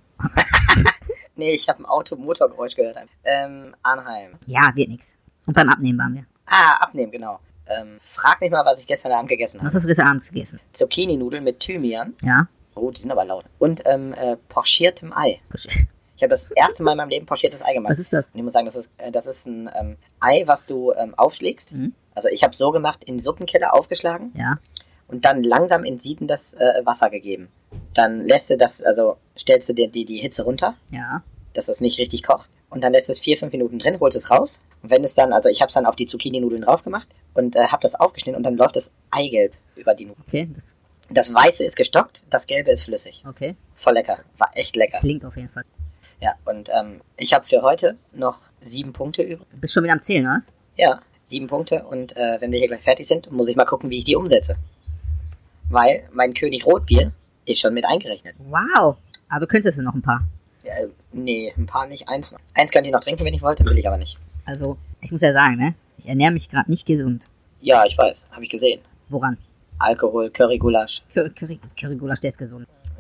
Nee, 1.36 1.54
ich 1.56 1.68
habe 1.68 1.80
ein 1.80 1.86
Auto-Motorgeräusch 1.86 2.76
gehört. 2.76 2.98
Ähm, 3.24 3.76
Arnheim. 3.84 4.34
Ja, 4.46 4.72
wird 4.76 4.90
nix. 4.90 5.18
Und 5.48 5.54
beim 5.54 5.70
Abnehmen 5.70 6.00
waren 6.00 6.14
wir. 6.16 6.26
Ah, 6.46 6.78
abnehmen, 6.82 7.12
genau. 7.12 7.40
Ähm, 7.68 8.00
frag 8.04 8.40
mich 8.42 8.52
mal, 8.52 8.64
was 8.66 8.80
ich 8.80 8.88
gestern 8.88 9.12
Abend 9.12 9.30
gegessen 9.30 9.58
Was 9.58 9.66
habe. 9.66 9.76
hast 9.76 9.84
du 9.84 9.88
gestern 9.88 10.08
Abend 10.08 10.24
gegessen? 10.24 10.60
Zucchini-Nudeln 10.74 11.44
mit 11.44 11.60
Thymian. 11.60 12.14
Ja? 12.22 12.48
Oh, 12.76 12.92
die 12.92 13.02
sind 13.02 13.12
aber 13.12 13.26
laut. 13.26 13.46
Und 13.60 13.82
ähm, 13.86 14.14
äh, 14.14 14.38
pochiertem 14.50 15.12
Ei. 15.14 15.40
Ich 16.18 16.22
habe 16.24 16.30
das 16.30 16.52
erste 16.52 16.84
Mal 16.84 16.92
in 16.92 16.98
meinem 16.98 17.10
Leben 17.10 17.26
pochiertes 17.26 17.64
Ei 17.64 17.74
gemacht. 17.74 17.92
Was 17.92 18.00
ist 18.00 18.14
das? 18.14 18.26
Und 18.32 18.36
ich 18.38 18.44
muss 18.44 18.54
sagen, 18.54 18.66
das 18.66 18.76
ist, 18.76 18.92
äh, 18.98 19.12
das 19.12 19.26
ist 19.26 19.48
ein 19.48 19.70
ähm, 19.76 19.98
Ei, 20.20 20.44
was 20.46 20.66
du 20.66 20.94
ähm, 20.94 21.14
aufschlägst. 21.16 21.74
Mhm. 21.74 21.94
Also 22.14 22.30
ich 22.30 22.44
habe 22.44 22.56
so 22.56 22.72
gemacht, 22.72 23.04
in 23.04 23.20
Suppenkeller 23.20 23.74
aufgeschlagen 23.74 24.32
Ja. 24.36 24.58
Und 25.08 25.26
dann 25.26 25.44
langsam 25.44 25.84
in 25.86 26.00
siedendes 26.00 26.54
äh, 26.56 26.82
Wasser 26.86 27.10
gegeben. 27.10 27.50
Dann 27.94 28.26
lässt 28.26 28.50
du 28.50 28.58
das, 28.58 28.82
also 28.82 29.18
stellst 29.38 29.70
du 29.70 29.74
dir 29.74 29.88
die, 29.90 30.06
die 30.06 30.18
Hitze 30.20 30.44
runter, 30.44 30.76
Ja. 30.92 31.22
dass 31.54 31.68
es 31.68 31.82
nicht 31.82 32.00
richtig 32.00 32.24
kocht. 32.24 32.50
Und 32.70 32.82
dann 32.84 32.92
lässt 32.94 33.10
es 33.10 33.20
vier, 33.20 33.38
fünf 33.38 33.52
Minuten 33.54 33.80
drin, 33.80 34.00
holst 34.00 34.18
es 34.18 34.30
raus. 34.32 34.60
Und 34.82 34.90
wenn 34.90 35.04
es 35.04 35.14
dann, 35.16 35.32
also 35.34 35.50
ich 35.50 35.62
habe 35.62 35.70
es 35.70 35.76
dann 35.76 35.86
auf 35.86 35.96
die 35.96 36.06
Zucchini-Nudeln 36.08 36.64
drauf 36.64 36.84
gemacht 36.84 37.08
und 37.34 37.56
äh, 37.56 37.68
habe 37.68 37.82
das 37.82 37.96
aufgeschnitten 37.96 38.38
und 38.38 38.44
dann 38.44 38.56
läuft 38.56 38.76
das 38.76 38.92
Eigelb 39.12 39.54
über 39.76 39.94
die 39.96 40.06
Nudeln. 40.06 40.24
Okay, 40.28 40.50
das, 40.54 40.76
Das 41.10 41.34
Weiße 41.34 41.64
ist 41.64 41.76
gestockt, 41.76 42.24
das 42.30 42.48
Gelbe 42.48 42.72
ist 42.72 42.84
flüssig. 42.84 43.24
okay. 43.28 43.56
Voll 43.76 43.94
lecker. 43.94 44.20
War 44.38 44.50
echt 44.56 44.76
lecker. 44.76 45.00
Klingt 45.00 45.24
auf 45.26 45.36
jeden 45.38 45.50
Fall. 45.50 45.64
Ja, 46.22 46.34
und 46.46 46.70
ähm, 46.70 47.02
ich 47.18 47.34
habe 47.34 47.46
für 47.46 47.62
heute 47.62 47.98
noch 48.14 48.40
sieben 48.62 48.94
Punkte 48.94 49.22
übrig. 49.22 49.48
Du 49.52 49.58
bist 49.58 49.74
schon 49.74 49.84
wieder 49.84 49.94
am 49.94 50.02
Zählen, 50.02 50.26
was? 50.26 50.52
Ja, 50.78 51.02
sieben 51.26 51.48
Punkte. 51.48 51.84
Und 51.84 52.16
äh, 52.18 52.40
wenn 52.40 52.52
wir 52.52 52.60
hier 52.60 52.68
gleich 52.70 52.84
fertig 52.84 53.08
sind, 53.08 53.32
muss 53.32 53.48
ich 53.48 53.56
mal 53.56 53.66
gucken, 53.66 53.90
wie 53.90 53.98
ich 54.00 54.06
die 54.06 54.16
umsetze. 54.16 54.56
Weil 55.70 56.08
mein 56.14 56.34
König 56.34 56.66
Rotbier 56.66 57.12
ist 57.46 57.60
schon 57.62 57.74
mit 57.74 57.86
eingerechnet. 57.86 58.36
Wow. 58.40 58.98
Also 59.30 59.48
könntest 59.48 59.78
du 59.80 59.84
noch 59.84 59.94
ein 59.94 60.02
paar. 60.02 60.24
Ja, 60.64 60.74
nee, 61.12 61.54
ein 61.58 61.66
paar 61.66 61.88
nicht, 61.88 62.08
eins 62.10 62.32
noch. 62.32 62.40
Eins 62.54 62.72
könnte 62.72 62.88
ich 62.88 62.94
noch 62.94 63.02
trinken, 63.02 63.26
wenn 63.26 63.34
ich 63.34 63.42
wollte, 63.42 63.66
will 63.66 63.78
ich 63.78 63.88
aber 63.88 63.98
nicht. 63.98 64.18
Also, 64.46 64.78
ich 65.02 65.12
muss 65.12 65.22
ja 65.22 65.34
sagen, 65.34 65.58
ne? 65.58 65.76
Ich 65.98 66.08
ernähre 66.08 66.32
mich 66.32 66.50
gerade 66.50 66.70
nicht 66.70 66.86
gesund. 66.86 67.26
Ja, 67.62 67.84
ich 67.86 67.98
weiß, 67.98 68.28
habe 68.32 68.44
ich 68.44 68.50
gesehen. 68.50 68.82
Woran? 69.10 69.38
Alkohol, 69.80 70.30
Currygulasch. 70.30 71.02
Curry, 71.14 71.30
Curry, 71.32 71.60
Currygulasch, 71.80 72.22
der 72.22 72.30
ist 72.30 72.38
gesund. 72.38 72.68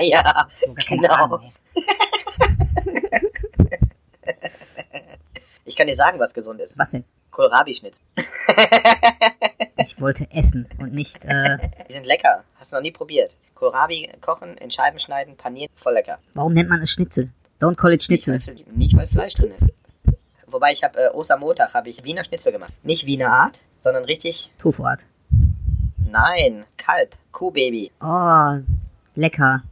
ja, 0.00 0.48
Genau. 0.88 1.12
Ahnung, 1.12 1.52
ich 5.64 5.76
kann 5.76 5.86
dir 5.86 5.94
sagen, 5.94 6.18
was 6.18 6.32
gesund 6.32 6.60
ist. 6.60 6.78
Was 6.78 6.90
denn? 6.92 7.04
Kohlrabi-Schnitz. 7.30 8.00
Ich 9.84 10.00
wollte 10.00 10.26
essen 10.30 10.66
und 10.78 10.92
nicht, 10.92 11.24
äh, 11.24 11.58
Die 11.88 11.92
sind 11.92 12.06
lecker. 12.06 12.44
Hast 12.56 12.72
du 12.72 12.76
noch 12.76 12.82
nie 12.82 12.90
probiert. 12.92 13.36
Kohlrabi 13.54 14.10
kochen, 14.20 14.56
in 14.58 14.70
Scheiben 14.70 14.98
schneiden, 14.98 15.36
panieren, 15.36 15.70
voll 15.76 15.94
lecker. 15.94 16.18
warum 16.34 16.52
nennt 16.54 16.68
man 16.68 16.80
es 16.80 16.90
Schnitzel? 16.90 17.30
Don't 17.60 17.76
call 17.76 17.92
it 17.92 18.02
Schnitzel. 18.02 18.34
Nicht, 18.34 18.48
weil, 18.66 18.74
nicht, 18.74 18.96
weil 18.96 19.06
Fleisch 19.06 19.34
drin 19.34 19.52
ist. 19.58 19.70
Wobei 20.46 20.72
ich 20.72 20.82
habe 20.82 20.98
äh, 20.98 21.08
Ostermontag 21.10 21.72
habe 21.74 21.88
ich 21.88 22.02
Wiener 22.04 22.24
Schnitzel 22.24 22.52
gemacht. 22.52 22.72
Nicht 22.82 23.06
Wiener 23.06 23.28
Art, 23.32 23.60
sondern 23.82 24.04
richtig, 24.04 24.50
Tofuart. 24.58 25.06
nein, 26.10 26.64
Kalb, 26.76 27.14
Kuhbaby. 27.32 27.90
Oh, 28.00 28.58
lecker. 29.14 29.62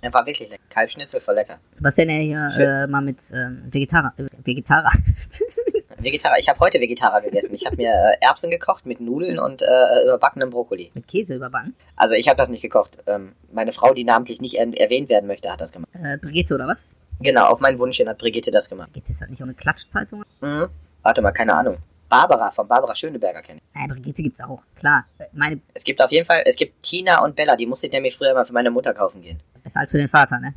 Er 0.00 0.12
war 0.12 0.26
wirklich 0.26 0.48
lecker. 0.50 0.62
Kalbschnitzel 0.68 1.20
voll 1.20 1.34
lecker. 1.36 1.58
Was 1.78 1.94
denn 1.96 2.08
hier 2.08 2.50
Schön. 2.50 2.66
äh, 2.66 2.86
mal 2.86 3.00
mit 3.02 3.20
ähm, 3.34 3.62
Vegetarier, 3.70 4.12
äh, 4.16 4.26
Vegetarier. 4.44 4.90
Vegetarier. 6.02 6.38
Ich 6.40 6.48
habe 6.48 6.58
heute 6.60 6.80
Vegetarier 6.80 7.22
gegessen. 7.30 7.54
Ich 7.54 7.64
habe 7.66 7.76
mir 7.76 7.90
äh, 7.92 8.24
Erbsen 8.24 8.50
gekocht 8.50 8.86
mit 8.86 9.00
Nudeln 9.00 9.38
und 9.38 9.62
äh, 9.62 10.02
überbackenem 10.04 10.50
Brokkoli. 10.50 10.90
mit 10.94 11.06
Käse 11.08 11.34
überbacken? 11.34 11.74
Also 11.96 12.14
ich 12.14 12.28
habe 12.28 12.36
das 12.36 12.48
nicht 12.48 12.62
gekocht. 12.62 12.98
Ähm, 13.06 13.32
meine 13.52 13.72
Frau, 13.72 13.92
die 13.94 14.04
namentlich 14.04 14.40
nicht 14.40 14.54
er 14.54 14.66
erwähnt 14.80 15.08
werden 15.08 15.26
möchte, 15.26 15.50
hat 15.50 15.60
das 15.60 15.72
gemacht. 15.72 15.90
Äh, 15.94 16.18
Brigitte 16.18 16.54
oder 16.54 16.66
was? 16.66 16.86
Genau, 17.20 17.46
auf 17.46 17.60
meinen 17.60 17.78
Wunsch 17.78 17.96
hin 17.98 18.08
hat 18.08 18.18
Brigitte 18.18 18.50
das 18.50 18.68
gemacht. 18.68 18.90
Jetzt 18.94 19.10
ist 19.10 19.20
das 19.22 19.28
nicht 19.28 19.38
so 19.38 19.44
eine 19.44 19.54
Klatschzeitung? 19.54 20.24
Mhm. 20.40 20.68
Warte 21.02 21.22
mal, 21.22 21.32
keine 21.32 21.54
Ahnung. 21.54 21.76
Barbara 22.08 22.50
von 22.50 22.68
Barbara 22.68 22.94
Schöneberger 22.94 23.40
kenne 23.42 23.58
ich. 23.58 23.74
Nein, 23.74 23.88
Brigitte 23.88 24.22
gibt's 24.22 24.42
auch. 24.42 24.60
Klar. 24.76 25.06
Äh, 25.18 25.24
Meine, 25.32 25.60
Es 25.72 25.84
gibt 25.84 26.02
auf 26.02 26.10
jeden 26.10 26.26
Fall, 26.26 26.42
es 26.44 26.56
gibt 26.56 26.82
Tina 26.82 27.22
und 27.24 27.36
Bella, 27.36 27.56
die 27.56 27.66
musste 27.66 27.86
ich 27.86 27.92
nämlich 27.92 28.14
früher 28.16 28.34
mal 28.34 28.44
für 28.44 28.52
meine 28.52 28.70
Mutter 28.70 28.92
kaufen 28.92 29.22
gehen. 29.22 29.40
besser 29.62 29.80
als 29.80 29.90
für 29.90 29.98
den 29.98 30.08
Vater, 30.08 30.38
ne? 30.40 30.54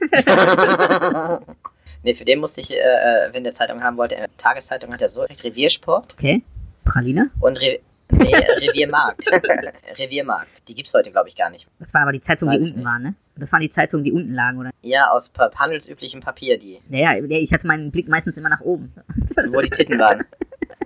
Nee, 2.02 2.14
für 2.14 2.24
den 2.24 2.40
musste 2.40 2.60
ich, 2.60 2.70
äh, 2.70 2.74
äh, 2.76 3.32
wenn 3.32 3.44
der 3.44 3.52
Zeitung 3.52 3.82
haben 3.82 3.96
wollte, 3.96 4.16
äh, 4.16 4.28
Tageszeitung 4.36 4.92
hat 4.92 5.02
er 5.02 5.08
so 5.08 5.22
recht, 5.22 5.42
Reviersport 5.44 6.14
Okay. 6.14 6.42
Praline? 6.84 7.30
und 7.40 7.56
Re 7.60 7.78
nee, 8.10 8.34
Reviermarkt. 8.34 9.30
Reviermarkt. 9.98 10.50
Die 10.68 10.74
gibt's 10.74 10.92
heute, 10.94 11.10
glaube 11.12 11.28
ich, 11.28 11.36
gar 11.36 11.48
nicht. 11.50 11.66
Das 11.78 11.94
waren 11.94 12.02
aber 12.02 12.12
die 12.12 12.20
Zeitungen, 12.20 12.52
die 12.52 12.58
Weiß 12.58 12.62
ich 12.62 12.68
unten 12.72 12.78
nicht. 12.80 12.86
waren, 12.88 13.02
ne? 13.02 13.14
Das 13.36 13.52
waren 13.52 13.60
die 13.60 13.70
Zeitungen, 13.70 14.04
die 14.04 14.12
unten 14.12 14.34
lagen, 14.34 14.58
oder? 14.58 14.70
Ja, 14.82 15.10
aus 15.10 15.28
pa 15.30 15.50
handelsüblichem 15.54 16.20
Papier, 16.20 16.58
die, 16.58 16.80
Naja, 16.88 17.14
ja, 17.14 17.38
ich 17.38 17.52
hatte 17.52 17.66
meinen 17.66 17.90
Blick 17.90 18.08
meistens 18.08 18.36
immer 18.36 18.48
nach 18.50 18.60
oben. 18.60 18.92
wo 19.52 19.60
die 19.60 19.70
Titten 19.70 19.98
waren. 19.98 20.24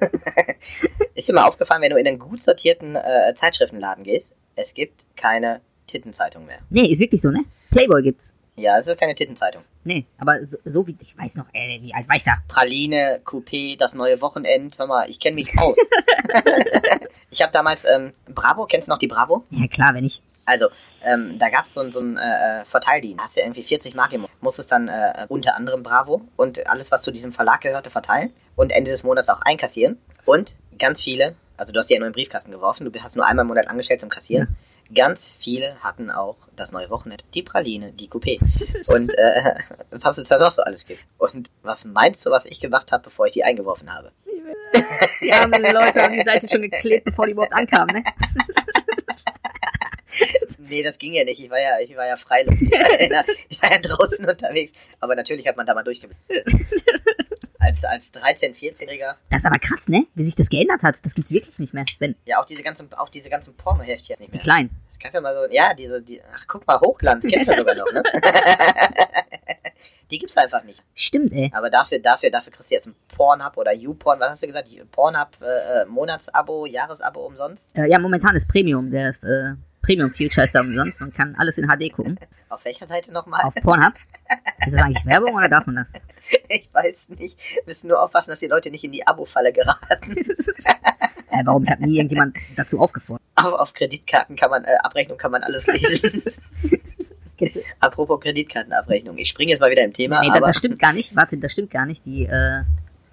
Ist 1.14 1.28
dir 1.28 1.32
mal 1.32 1.44
aufgefallen, 1.46 1.82
wenn 1.82 1.90
du 1.90 1.96
in 1.96 2.06
einen 2.06 2.18
gut 2.18 2.42
sortierten 2.42 2.94
äh, 2.96 3.34
Zeitschriftenladen 3.34 4.04
gehst, 4.04 4.34
es 4.54 4.74
gibt 4.74 5.06
keine 5.16 5.60
Tittenzeitung 5.86 6.44
mehr. 6.46 6.58
Nee, 6.70 6.86
ist 6.88 7.00
wirklich 7.00 7.20
so, 7.22 7.30
ne? 7.30 7.44
Playboy 7.70 8.02
gibt's. 8.02 8.34
Ja, 8.56 8.78
es 8.78 8.86
ist 8.88 8.98
keine 8.98 9.14
Tittenzeitung. 9.14 9.62
Nee, 9.84 10.06
aber 10.18 10.44
so, 10.46 10.56
so 10.64 10.86
wie, 10.86 10.96
ich 11.00 11.16
weiß 11.18 11.36
noch, 11.36 11.46
ey, 11.52 11.78
wie 11.82 11.92
alt 11.94 12.08
war 12.08 12.16
ich 12.16 12.24
da? 12.24 12.38
Praline, 12.48 13.20
Coupé, 13.24 13.78
das 13.78 13.94
neue 13.94 14.20
Wochenend. 14.22 14.78
Hör 14.78 14.86
mal, 14.86 15.10
ich 15.10 15.20
kenne 15.20 15.34
mich 15.34 15.50
aus. 15.58 15.76
ich 17.30 17.42
habe 17.42 17.52
damals 17.52 17.84
ähm, 17.84 18.12
Bravo, 18.34 18.66
kennst 18.66 18.88
du 18.88 18.92
noch 18.92 18.98
die 18.98 19.06
Bravo? 19.08 19.44
Ja, 19.50 19.66
klar, 19.68 19.90
wenn 19.94 20.04
ich. 20.04 20.22
Also, 20.44 20.68
ähm, 21.04 21.38
da 21.38 21.48
gab's 21.50 21.74
so, 21.74 21.80
ein- 21.80 21.90
so 21.92 21.98
einen 21.98 22.16
äh, 22.16 22.60
äh, 22.60 22.64
Verteildienst. 22.64 23.22
Hast 23.22 23.36
du 23.36 23.40
irgendwie 23.40 23.62
40 23.64 23.94
Mark 23.94 24.12
im. 24.12 24.26
Musstest 24.40 24.70
dann 24.70 24.88
äh, 24.88 25.26
unter 25.28 25.56
anderem 25.56 25.82
Bravo 25.82 26.22
und 26.36 26.66
alles, 26.68 26.92
was 26.92 27.02
zu 27.02 27.10
diesem 27.10 27.32
Verlag 27.32 27.60
gehörte, 27.62 27.90
verteilen 27.90 28.32
und 28.54 28.70
Ende 28.70 28.90
des 28.92 29.02
Monats 29.02 29.28
auch 29.28 29.40
einkassieren. 29.42 29.98
Und 30.24 30.54
ganz 30.78 31.02
viele, 31.02 31.34
also 31.56 31.72
du 31.72 31.80
hast 31.80 31.90
ja 31.90 31.98
nur 31.98 32.06
in 32.06 32.12
den 32.12 32.16
Briefkasten 32.16 32.52
geworfen, 32.52 32.90
du 32.90 33.00
hast 33.02 33.16
nur 33.16 33.26
einmal 33.26 33.42
im 33.42 33.48
Monat 33.48 33.66
angestellt 33.68 34.00
zum 34.00 34.08
Kassieren. 34.08 34.56
Ganz 34.94 35.28
viele 35.28 35.76
hatten 35.82 36.10
auch 36.10 36.36
das 36.54 36.72
neue 36.72 36.88
Wochenende, 36.90 37.24
die 37.34 37.42
Praline, 37.42 37.92
die 37.92 38.08
Coupé 38.08 38.38
und 38.88 39.12
äh, 39.16 39.54
was 39.90 40.18
es 40.18 40.28
da 40.28 40.38
noch 40.38 40.50
so 40.50 40.62
alles 40.62 40.86
gibt. 40.86 41.04
Und 41.18 41.50
was 41.62 41.84
meinst 41.84 42.24
du, 42.24 42.30
was 42.30 42.46
ich 42.46 42.60
gemacht 42.60 42.92
habe, 42.92 43.04
bevor 43.04 43.26
ich 43.26 43.32
die 43.32 43.44
eingeworfen 43.44 43.92
habe? 43.92 44.12
Die 45.20 45.32
armen 45.32 45.62
Leute 45.62 46.02
haben 46.02 46.14
die 46.14 46.22
Seite 46.22 46.46
schon 46.48 46.62
geklebt, 46.62 47.04
bevor 47.04 47.26
die 47.26 47.32
überhaupt 47.32 47.52
ankamen, 47.52 47.96
ne? 47.96 48.04
Nee, 50.58 50.82
das 50.82 50.98
ging 50.98 51.12
ja 51.12 51.24
nicht. 51.24 51.40
Ich 51.40 51.50
war 51.50 51.60
ja, 51.60 51.78
ich 51.80 51.96
war 51.96 52.06
ja 52.06 52.16
freiluftlich. 52.16 52.70
ich 53.48 53.62
war 53.62 53.70
ja 53.70 53.78
draußen 53.78 54.26
unterwegs. 54.28 54.72
Aber 55.00 55.14
natürlich 55.14 55.46
hat 55.46 55.56
man 55.56 55.66
da 55.66 55.74
mal 55.74 55.84
durchgeblickt. 55.84 56.22
Als, 57.66 57.84
als 57.84 58.14
13-, 58.14 58.54
14-Jähriger, 58.54 59.16
Das 59.28 59.40
ist 59.40 59.46
aber 59.46 59.58
krass, 59.58 59.88
ne? 59.88 60.06
Wie 60.14 60.22
sich 60.22 60.36
das 60.36 60.48
geändert 60.48 60.84
hat. 60.84 61.04
Das 61.04 61.14
gibt's 61.14 61.32
wirklich 61.32 61.58
nicht 61.58 61.74
mehr. 61.74 61.84
Wenn, 61.98 62.14
ja, 62.24 62.40
auch 62.40 62.44
diese 62.44 62.62
ganzen, 62.62 62.92
auch 62.94 63.08
diese 63.08 63.28
ganzen 63.28 63.56
Pornoheftchen 63.56 64.10
jetzt 64.10 64.20
nicht 64.20 64.32
die 64.32 64.36
mehr. 64.36 64.44
Kleinen. 64.44 64.70
Es 64.92 65.00
gab 65.00 65.12
ja 65.12 65.20
mal 65.20 65.34
so, 65.34 65.52
ja, 65.52 65.74
diese, 65.74 66.00
die, 66.00 66.22
ach, 66.32 66.44
guck 66.46 66.64
mal, 66.64 66.78
Hochglanz, 66.78 67.26
kennt 67.26 67.48
ihr 67.48 67.56
sogar 67.56 67.74
noch, 67.74 67.92
ne? 67.92 68.04
die 70.12 70.18
gibt's 70.18 70.36
einfach 70.36 70.62
nicht. 70.62 70.80
Stimmt, 70.94 71.32
ey. 71.32 71.50
Aber 71.52 71.68
dafür, 71.68 71.98
dafür, 71.98 72.30
dafür 72.30 72.52
kriegst 72.52 72.70
du 72.70 72.74
jetzt 72.76 72.86
ein 72.86 72.94
Pornhub 73.08 73.56
oder 73.56 73.74
YouPorn, 73.74 74.20
was 74.20 74.30
hast 74.30 74.44
du 74.44 74.46
gesagt? 74.46 74.68
Pornhub, 74.92 75.30
äh, 75.42 75.82
äh, 75.82 75.86
Monatsabo, 75.86 76.66
Jahresabo 76.66 77.26
umsonst? 77.26 77.76
Äh, 77.76 77.90
ja, 77.90 77.98
momentan 77.98 78.36
ist 78.36 78.46
Premium. 78.48 78.92
Der 78.92 79.10
ist, 79.10 79.24
äh, 79.24 79.54
Premium 79.86 80.10
Future 80.10 80.44
ist 80.44 80.54
da 80.54 80.60
umsonst. 80.62 81.00
Man 81.00 81.12
kann 81.12 81.36
alles 81.36 81.58
in 81.58 81.68
HD 81.68 81.92
gucken. 81.92 82.18
Auf 82.48 82.64
welcher 82.64 82.86
Seite 82.86 83.12
nochmal? 83.12 83.42
Auf 83.44 83.54
Pornhub. 83.54 83.94
Ist 84.66 84.74
das 84.74 84.82
eigentlich 84.82 85.06
Werbung 85.06 85.34
oder 85.34 85.48
darf 85.48 85.66
man 85.66 85.76
das? 85.76 85.88
Ich 86.48 86.68
weiß 86.72 87.10
nicht. 87.10 87.38
Wir 87.54 87.62
müssen 87.66 87.86
nur 87.86 88.02
aufpassen, 88.02 88.30
dass 88.30 88.40
die 88.40 88.48
Leute 88.48 88.68
nicht 88.70 88.82
in 88.82 88.90
die 88.90 89.06
Abo-Falle 89.06 89.52
geraten. 89.52 90.16
Äh, 91.28 91.44
warum? 91.44 91.64
Ich 91.64 91.70
habe 91.70 91.84
nie 91.84 91.96
irgendjemand 91.96 92.36
dazu 92.54 92.78
aufgefordert. 92.78 93.26
Auf, 93.34 93.52
auf 93.52 93.74
Kreditkarten 93.74 94.36
kann 94.36 94.48
man, 94.48 94.64
äh, 94.64 94.76
Abrechnung 94.82 95.18
kann 95.18 95.32
man 95.32 95.42
alles 95.42 95.66
lesen. 95.66 96.22
Apropos 97.80 98.20
Kreditkartenabrechnung. 98.20 99.18
Ich 99.18 99.28
springe 99.28 99.50
jetzt 99.50 99.60
mal 99.60 99.70
wieder 99.70 99.82
im 99.82 99.92
Thema, 99.92 100.20
Nee, 100.20 100.30
aber 100.30 100.46
das 100.46 100.56
stimmt 100.56 100.78
gar 100.78 100.92
nicht. 100.92 101.16
Warte, 101.16 101.36
das 101.36 101.50
stimmt 101.50 101.72
gar 101.72 101.84
nicht. 101.84 102.06
Die, 102.06 102.26
äh, 102.26 102.62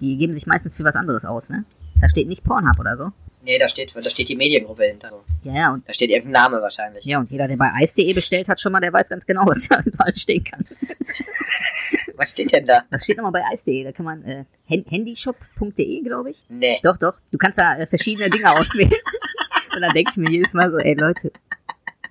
die 0.00 0.16
geben 0.16 0.32
sich 0.32 0.46
meistens 0.46 0.74
für 0.74 0.84
was 0.84 0.94
anderes 0.94 1.24
aus, 1.24 1.50
ne? 1.50 1.64
Da 2.00 2.08
steht 2.08 2.28
nicht 2.28 2.44
Pornhub 2.44 2.78
oder 2.78 2.96
so. 2.96 3.10
Nee, 3.44 3.58
da 3.58 3.68
steht, 3.68 3.94
da 3.94 4.08
steht 4.10 4.28
die 4.28 4.36
Mediengruppe 4.36 4.84
hinter. 4.84 5.22
Ja, 5.42 5.52
ja, 5.54 5.72
und, 5.72 5.88
Da 5.88 5.92
steht 5.92 6.10
irgendein 6.10 6.42
Name 6.42 6.60
wahrscheinlich. 6.62 7.04
ja, 7.04 7.18
und 7.18 7.30
jeder, 7.30 7.46
der 7.46 7.56
bei 7.56 7.70
ice.de 7.80 8.12
bestellt 8.14 8.48
hat, 8.48 8.60
schon 8.60 8.72
mal, 8.72 8.80
der 8.80 8.92
weiß 8.92 9.08
ganz 9.08 9.24
genau, 9.26 9.42
was 9.46 9.68
da 9.68 9.82
alles 9.98 10.20
stehen 10.20 10.42
kann. 10.44 10.64
Was 12.16 12.30
steht 12.30 12.52
denn 12.52 12.64
da? 12.66 12.84
Das 12.90 13.02
steht 13.04 13.16
nochmal 13.16 13.32
bei 13.32 13.42
ice.de. 13.54 13.82
Da 13.84 13.90
kann 13.92 14.04
man, 14.04 14.24
äh, 14.24 14.44
Hand- 14.70 14.88
handyshop.de, 14.90 16.00
glaube 16.02 16.30
ich. 16.30 16.44
Nee. 16.48 16.78
Doch, 16.82 16.96
doch. 16.96 17.18
Du 17.32 17.38
kannst 17.38 17.58
da 17.58 17.76
äh, 17.76 17.86
verschiedene 17.86 18.30
Dinge 18.30 18.52
auswählen. 18.52 18.92
Und 19.74 19.80
dann 19.80 19.92
denke 19.92 20.10
ich 20.12 20.16
mir 20.16 20.30
jedes 20.30 20.54
Mal 20.54 20.70
so, 20.70 20.78
ey 20.78 20.94
Leute, 20.94 21.32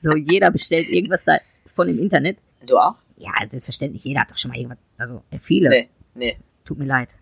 so 0.02 0.14
jeder 0.16 0.52
bestellt 0.52 0.90
irgendwas 0.90 1.24
da 1.24 1.40
von 1.74 1.88
dem 1.88 2.00
Internet. 2.00 2.38
Du 2.66 2.78
auch? 2.78 2.96
Ja, 3.18 3.32
selbstverständlich, 3.50 4.04
jeder 4.04 4.22
hat 4.22 4.32
doch 4.32 4.38
schon 4.38 4.52
mal 4.52 4.58
irgendwas. 4.58 4.80
Also, 4.98 5.24
äh, 5.32 5.40
viele. 5.40 5.70
Nee. 5.70 5.90
Nee. 6.16 6.38
Tut 6.66 6.78
mir 6.80 6.86
leid. 6.86 7.16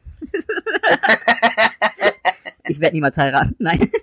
Ich 2.67 2.80
werde 2.80 2.95
niemals 2.95 3.17
heiraten. 3.17 3.56
Nein. 3.60 3.91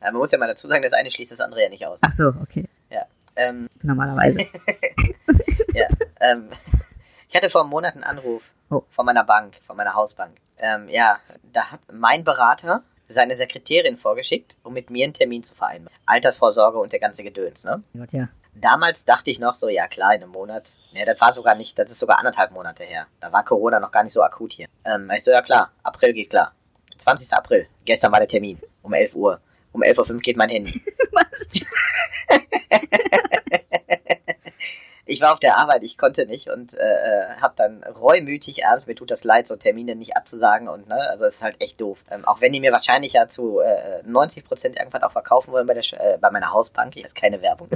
Ja, 0.00 0.10
man 0.10 0.16
muss 0.20 0.32
ja 0.32 0.38
mal 0.38 0.48
dazu 0.48 0.66
sagen, 0.66 0.82
das 0.82 0.92
eine 0.94 1.10
schließt 1.12 1.30
das 1.32 1.40
andere 1.40 1.62
ja 1.62 1.68
nicht 1.68 1.86
aus. 1.86 2.00
Ach 2.02 2.12
so, 2.12 2.28
okay. 2.42 2.64
Ja. 2.90 3.06
Ähm, 3.36 3.68
Normalerweise. 3.82 4.38
ja. 5.74 5.86
Ähm, 6.20 6.48
ich 7.28 7.36
hatte 7.36 7.48
vor 7.48 7.60
einem 7.60 7.70
Monat 7.70 7.94
einen 7.94 8.02
Anruf 8.04 8.50
Oh. 8.70 8.82
von 8.90 9.06
meiner 9.06 9.22
Bank, 9.22 9.54
von 9.66 9.76
meiner 9.76 9.94
Hausbank. 9.94 10.36
Ähm, 10.58 10.88
ja, 10.88 11.18
da 11.52 11.70
hat 11.70 11.80
mein 11.92 12.24
Berater 12.24 12.82
seine 13.06 13.36
Sekretärin 13.36 13.96
vorgeschickt, 13.96 14.56
um 14.64 14.72
mit 14.72 14.88
mir 14.90 15.04
einen 15.04 15.12
Termin 15.14 15.44
zu 15.44 15.54
vereinbaren. 15.54 15.96
Altersvorsorge 16.06 16.78
und 16.78 16.92
der 16.92 16.98
ganze 16.98 17.22
Gedöns, 17.22 17.62
ne? 17.64 17.82
Gott, 17.96 18.12
ja. 18.12 18.28
Damals 18.54 19.04
dachte 19.04 19.30
ich 19.30 19.38
noch 19.38 19.54
so, 19.54 19.68
ja 19.68 19.86
klar, 19.88 20.14
in 20.14 20.22
einem 20.22 20.32
Monat. 20.32 20.70
Ne, 20.92 21.04
das 21.04 21.20
war 21.20 21.32
sogar 21.32 21.54
nicht, 21.54 21.78
das 21.78 21.90
ist 21.90 21.98
sogar 21.98 22.18
anderthalb 22.18 22.50
Monate 22.52 22.84
her. 22.84 23.06
Da 23.20 23.32
war 23.32 23.44
Corona 23.44 23.80
noch 23.80 23.90
gar 23.90 24.04
nicht 24.04 24.12
so 24.12 24.22
akut 24.22 24.52
hier. 24.52 24.68
Ähm, 24.84 25.10
ich 25.16 25.24
so, 25.24 25.30
ja 25.30 25.40
klar, 25.40 25.72
April 25.82 26.12
geht 26.12 26.30
klar. 26.30 26.54
20. 26.98 27.32
April, 27.32 27.66
gestern 27.84 28.12
war 28.12 28.20
der 28.20 28.28
Termin, 28.28 28.60
um 28.82 28.92
11 28.92 29.14
Uhr. 29.16 29.40
Um 29.72 29.82
11.05 29.82 30.12
Uhr 30.12 30.20
geht 30.20 30.36
mein 30.36 30.50
Handy. 30.50 30.82
ich 35.12 35.20
war 35.20 35.32
auf 35.32 35.40
der 35.40 35.58
Arbeit, 35.58 35.82
ich 35.82 35.98
konnte 35.98 36.24
nicht 36.24 36.48
und 36.48 36.74
äh, 36.74 37.36
habe 37.40 37.52
dann 37.56 37.84
reumütig 37.84 38.62
ernst, 38.62 38.86
mir 38.86 38.94
tut 38.94 39.10
das 39.10 39.24
leid, 39.24 39.46
so 39.46 39.56
Termine 39.56 39.94
nicht 39.94 40.16
abzusagen 40.16 40.68
und 40.68 40.88
ne, 40.88 40.96
also 41.10 41.26
es 41.26 41.36
ist 41.36 41.42
halt 41.42 41.60
echt 41.60 41.80
doof. 41.80 42.04
Ähm, 42.10 42.24
auch 42.24 42.40
wenn 42.40 42.52
die 42.52 42.60
mir 42.60 42.72
wahrscheinlich 42.72 43.12
ja 43.12 43.28
zu 43.28 43.60
äh, 43.60 44.02
90% 44.06 44.78
irgendwas 44.78 45.02
auch 45.02 45.12
verkaufen 45.12 45.52
wollen 45.52 45.66
bei, 45.66 45.74
der, 45.74 45.84
äh, 46.00 46.18
bei 46.18 46.30
meiner 46.30 46.52
Hausbank, 46.52 46.94
das 46.94 47.04
ist 47.04 47.14
keine 47.14 47.42
Werbung. 47.42 47.68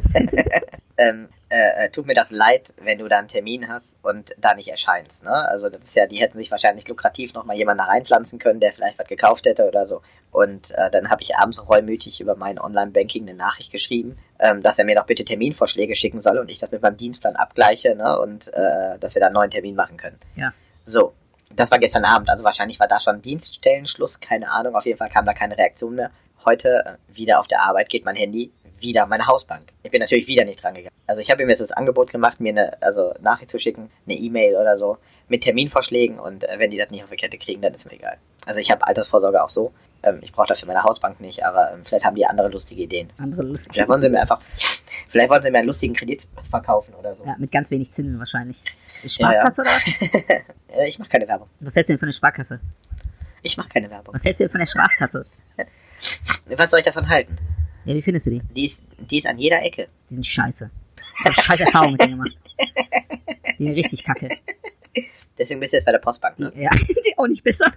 ähm, 0.96 1.28
äh, 1.48 1.84
äh, 1.84 1.90
tut 1.90 2.06
mir 2.06 2.14
das 2.14 2.30
leid, 2.30 2.72
wenn 2.80 2.98
du 2.98 3.06
da 3.06 3.18
einen 3.18 3.28
Termin 3.28 3.68
hast 3.68 3.98
und 4.02 4.34
da 4.38 4.54
nicht 4.54 4.68
erscheinst. 4.68 5.24
Ne? 5.24 5.30
Also 5.30 5.68
das 5.68 5.82
ist 5.82 5.94
ja, 5.94 6.06
die 6.06 6.18
hätten 6.18 6.38
sich 6.38 6.50
wahrscheinlich 6.50 6.88
lukrativ 6.88 7.34
nochmal 7.34 7.56
jemanden 7.56 7.84
da 7.84 7.84
reinpflanzen 7.84 8.38
können, 8.38 8.60
der 8.60 8.72
vielleicht 8.72 8.98
was 8.98 9.06
gekauft 9.06 9.44
hätte 9.44 9.68
oder 9.68 9.86
so. 9.86 10.00
Und 10.32 10.70
äh, 10.72 10.90
dann 10.90 11.10
habe 11.10 11.22
ich 11.22 11.36
abends 11.36 11.68
reumütig 11.68 12.20
über 12.20 12.34
mein 12.34 12.58
Online-Banking 12.58 13.28
eine 13.28 13.36
Nachricht 13.36 13.70
geschrieben, 13.70 14.18
ähm, 14.38 14.62
dass 14.62 14.78
er 14.78 14.84
mir 14.84 14.94
doch 14.94 15.06
bitte 15.06 15.24
Terminvorschläge 15.24 15.94
schicken 15.94 16.20
soll 16.20 16.38
und 16.38 16.50
ich 16.50 16.58
das 16.58 16.70
mit 16.70 16.82
meinem 16.82 16.96
Dienstplan 16.96 17.36
abgleiche 17.36 17.94
ne? 17.94 18.18
und 18.18 18.48
äh, 18.48 18.98
dass 18.98 19.14
wir 19.14 19.20
da 19.20 19.26
einen 19.26 19.34
neuen 19.34 19.50
Termin 19.50 19.74
machen 19.74 19.96
können. 19.96 20.18
Ja. 20.34 20.52
So, 20.84 21.14
das 21.54 21.70
war 21.70 21.78
gestern 21.78 22.04
Abend, 22.04 22.28
also 22.28 22.44
wahrscheinlich 22.44 22.80
war 22.80 22.88
da 22.88 23.00
schon 23.00 23.22
Dienststellenschluss, 23.22 24.20
keine 24.20 24.50
Ahnung, 24.50 24.74
auf 24.74 24.86
jeden 24.86 24.98
Fall 24.98 25.10
kam 25.10 25.24
da 25.24 25.32
keine 25.32 25.56
Reaktion 25.56 25.94
mehr. 25.94 26.10
heute 26.44 26.84
äh, 26.86 27.16
wieder 27.16 27.40
auf 27.40 27.46
der 27.46 27.62
Arbeit 27.62 27.88
geht 27.88 28.04
mein 28.04 28.16
Handy 28.16 28.52
wieder 28.80 29.06
meine 29.06 29.26
Hausbank. 29.26 29.72
Ich 29.82 29.90
bin 29.90 30.00
natürlich 30.00 30.26
wieder 30.26 30.44
nicht 30.44 30.62
dran 30.62 30.74
gegangen. 30.74 30.94
Also 31.06 31.20
ich 31.20 31.30
habe 31.30 31.42
ihm 31.42 31.48
jetzt 31.48 31.60
das 31.60 31.72
Angebot 31.72 32.10
gemacht, 32.10 32.40
mir 32.40 32.50
eine 32.50 32.82
also 32.82 33.14
Nachricht 33.20 33.50
zu 33.50 33.58
schicken, 33.58 33.90
eine 34.06 34.14
E-Mail 34.14 34.56
oder 34.56 34.78
so 34.78 34.98
mit 35.28 35.42
Terminvorschlägen 35.42 36.18
und 36.18 36.44
äh, 36.44 36.58
wenn 36.58 36.70
die 36.70 36.76
das 36.76 36.90
nicht 36.90 37.02
auf 37.02 37.10
die 37.10 37.16
Kette 37.16 37.38
kriegen, 37.38 37.62
dann 37.62 37.74
ist 37.74 37.84
mir 37.84 37.92
egal. 37.92 38.16
Also 38.44 38.60
ich 38.60 38.70
habe 38.70 38.86
Altersvorsorge 38.86 39.42
auch 39.42 39.48
so. 39.48 39.72
Ähm, 40.02 40.18
ich 40.22 40.32
brauche 40.32 40.48
dafür 40.48 40.68
meine 40.68 40.82
Hausbank 40.82 41.20
nicht, 41.20 41.44
aber 41.44 41.72
ähm, 41.72 41.84
vielleicht 41.84 42.04
haben 42.04 42.14
die 42.14 42.26
andere 42.26 42.48
lustige 42.48 42.82
Ideen. 42.82 43.12
Andere 43.18 43.42
lustige. 43.42 43.74
Vielleicht 43.74 43.88
wollen 43.88 44.02
sie 44.02 44.08
mir 44.08 44.20
einfach, 44.20 44.40
vielleicht 45.08 45.30
wollen 45.30 45.42
sie 45.42 45.50
mir 45.50 45.58
einen 45.58 45.66
lustigen 45.66 45.94
Kredit 45.94 46.26
verkaufen 46.48 46.94
oder 46.94 47.14
so. 47.14 47.24
Ja, 47.24 47.34
mit 47.38 47.50
ganz 47.50 47.70
wenig 47.70 47.92
Zinsen 47.92 48.18
wahrscheinlich. 48.18 48.62
Spaßkasse 49.04 49.62
oder 49.62 49.70
was? 49.70 49.82
Äh, 50.68 50.88
ich 50.88 50.98
mache 50.98 51.08
keine 51.08 51.26
Werbung. 51.28 51.48
Was 51.60 51.74
hältst 51.76 51.88
du 51.88 51.94
denn 51.94 52.00
von 52.00 52.08
der 52.08 52.12
Sparkasse? 52.12 52.60
Ich 53.42 53.56
mache 53.56 53.68
keine 53.68 53.88
Werbung. 53.88 54.12
Was 54.12 54.24
hältst 54.24 54.40
du 54.40 54.44
denn 54.44 54.50
von 54.50 54.58
der 54.58 54.66
Spaßkasse? 54.66 55.24
Was 56.48 56.70
soll 56.70 56.80
ich 56.80 56.84
davon 56.84 57.08
halten? 57.08 57.38
Ja, 57.86 57.94
wie 57.94 58.02
findest 58.02 58.26
du 58.26 58.32
die? 58.32 58.42
Die 58.54 58.64
ist, 58.64 58.84
die 58.98 59.18
ist 59.18 59.26
an 59.26 59.38
jeder 59.38 59.62
Ecke. 59.62 59.88
Die 60.10 60.14
sind 60.14 60.26
scheiße. 60.26 60.70
Ich 61.20 61.24
habe 61.24 61.34
scheiß 61.34 61.60
Erfahrungen 61.60 61.92
mit 61.92 62.02
denen 62.02 62.12
gemacht. 62.18 62.36
Die 63.58 63.64
sind 63.64 63.74
richtig 63.74 64.02
kacke. 64.04 64.28
Deswegen 65.38 65.60
bist 65.60 65.72
du 65.72 65.76
jetzt 65.76 65.84
bei 65.84 65.92
der 65.92 65.98
Postbank, 65.98 66.38
ne? 66.38 66.52
Ja, 66.56 66.70
die 66.74 67.16
auch 67.16 67.26
nicht 67.28 67.44
besser. 67.44 67.72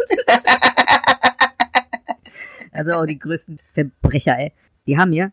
also 2.71 2.93
auch 2.93 3.05
die 3.05 3.19
größten 3.19 3.59
Verbrecher, 3.73 4.37
ey. 4.37 4.51
Die 4.87 4.97
haben 4.97 5.09
mir, 5.09 5.31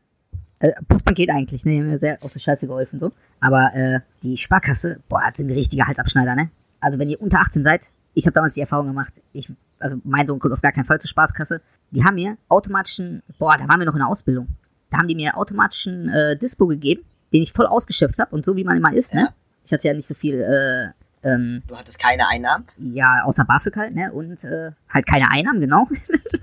äh, 0.58 0.72
Postbank 0.88 1.16
geht 1.16 1.30
eigentlich, 1.30 1.64
ne, 1.64 1.72
die 1.72 1.80
haben 1.80 1.90
mir 1.90 1.98
sehr 1.98 2.18
aus 2.22 2.34
der 2.34 2.40
Scheiße 2.40 2.66
geholfen, 2.66 2.98
so. 2.98 3.12
Aber 3.40 3.72
äh, 3.74 4.00
die 4.22 4.36
Sparkasse, 4.36 5.00
boah, 5.08 5.22
das 5.28 5.38
sind 5.38 5.50
richtige 5.50 5.86
Halsabschneider, 5.86 6.34
ne? 6.34 6.50
Also 6.80 6.98
wenn 6.98 7.08
ihr 7.08 7.20
unter 7.20 7.40
18 7.40 7.64
seid, 7.64 7.90
ich 8.14 8.26
habe 8.26 8.34
damals 8.34 8.54
die 8.54 8.60
Erfahrung 8.60 8.88
gemacht, 8.88 9.12
ich, 9.32 9.50
also 9.78 9.96
mein 10.04 10.26
Sohn 10.26 10.38
kommt 10.38 10.52
auf 10.52 10.62
gar 10.62 10.72
keinen 10.72 10.84
Fall 10.84 11.00
zur 11.00 11.08
Spaßkasse. 11.08 11.62
Die 11.92 12.04
haben 12.04 12.16
mir 12.16 12.36
automatischen, 12.48 13.22
boah, 13.38 13.56
da 13.56 13.68
waren 13.68 13.78
wir 13.78 13.86
noch 13.86 13.94
in 13.94 14.00
der 14.00 14.08
Ausbildung. 14.08 14.48
Da 14.90 14.98
haben 14.98 15.08
die 15.08 15.14
mir 15.16 15.36
automatischen 15.36 16.08
äh, 16.08 16.36
Dispo 16.36 16.66
gegeben, 16.66 17.02
den 17.32 17.42
ich 17.42 17.52
voll 17.52 17.66
ausgeschöpft 17.66 18.18
habe 18.18 18.34
und 18.34 18.44
so 18.44 18.56
wie 18.56 18.64
man 18.64 18.76
immer 18.76 18.92
ist, 18.92 19.12
Ja. 19.14 19.22
ne? 19.22 19.28
Ich 19.64 19.72
hatte 19.72 19.88
ja 19.88 19.94
nicht 19.94 20.06
so 20.06 20.14
viel, 20.14 20.40
äh, 20.40 21.28
ähm, 21.28 21.62
Du 21.66 21.76
hattest 21.76 21.98
keine 21.98 22.28
Einnahmen. 22.28 22.64
ja, 22.76 23.22
außer 23.24 23.44
BAföG 23.44 23.76
halt, 23.76 23.94
ne? 23.96 24.12
Und 24.12 24.44
äh, 24.44 24.70
halt 24.88 25.06
keine 25.06 25.30
Einnahmen, 25.30 25.60
genau. 25.60 25.88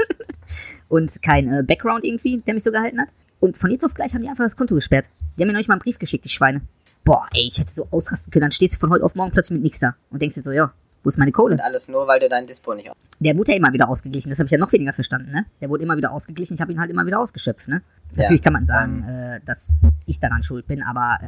und 0.89 1.21
kein 1.21 1.51
äh, 1.51 1.63
Background 1.63 2.03
irgendwie, 2.03 2.39
der 2.39 2.53
mich 2.53 2.63
so 2.63 2.71
gehalten 2.71 2.99
hat. 3.01 3.09
Und 3.39 3.57
von 3.57 3.71
jetzt 3.71 3.83
auf 3.83 3.93
gleich 3.93 4.13
haben 4.13 4.21
die 4.21 4.29
einfach 4.29 4.43
das 4.43 4.55
Konto 4.55 4.75
gesperrt. 4.75 5.05
Die 5.37 5.41
haben 5.41 5.47
mir 5.47 5.53
noch 5.53 5.59
nicht 5.59 5.67
mal 5.67 5.75
einen 5.75 5.81
Brief 5.81 5.99
geschickt, 5.99 6.25
die 6.25 6.29
Schweine. 6.29 6.61
Boah, 7.03 7.27
ey, 7.33 7.47
ich 7.47 7.59
hätte 7.59 7.73
so 7.73 7.87
ausrasten 7.91 8.31
können. 8.31 8.43
Dann 8.43 8.51
stehst 8.51 8.75
du 8.75 8.79
von 8.79 8.89
heute 8.89 9.03
auf 9.03 9.15
morgen 9.15 9.31
plötzlich 9.31 9.55
mit 9.55 9.63
nix 9.63 9.79
da 9.79 9.95
und 10.11 10.21
denkst 10.21 10.35
dir 10.35 10.41
so, 10.41 10.51
ja, 10.51 10.71
wo 11.03 11.09
ist 11.09 11.17
meine 11.17 11.29
Und 11.29 11.33
Kohle? 11.35 11.63
alles 11.63 11.87
nur, 11.87 12.07
weil 12.07 12.19
du 12.19 12.29
dein 12.29 12.47
Dispo 12.47 12.73
nicht 12.73 12.89
hast. 12.89 12.97
Der 13.19 13.37
wurde 13.37 13.51
ja 13.51 13.57
immer 13.57 13.73
wieder 13.73 13.89
ausgeglichen. 13.89 14.29
Das 14.29 14.39
habe 14.39 14.47
ich 14.47 14.51
ja 14.51 14.57
noch 14.57 14.71
weniger 14.71 14.93
verstanden, 14.93 15.31
ne? 15.31 15.45
Der 15.61 15.69
wurde 15.69 15.83
immer 15.83 15.97
wieder 15.97 16.11
ausgeglichen. 16.11 16.55
Ich 16.55 16.61
habe 16.61 16.71
ihn 16.71 16.79
halt 16.79 16.89
immer 16.89 17.05
wieder 17.05 17.19
ausgeschöpft, 17.19 17.67
ne? 17.67 17.81
Ja, 18.15 18.23
Natürlich 18.23 18.41
kann 18.41 18.53
man 18.53 18.65
sagen, 18.65 19.03
äh, 19.03 19.39
dass 19.45 19.87
ich 20.05 20.19
daran 20.19 20.43
schuld 20.43 20.67
bin, 20.67 20.81
aber 20.83 21.19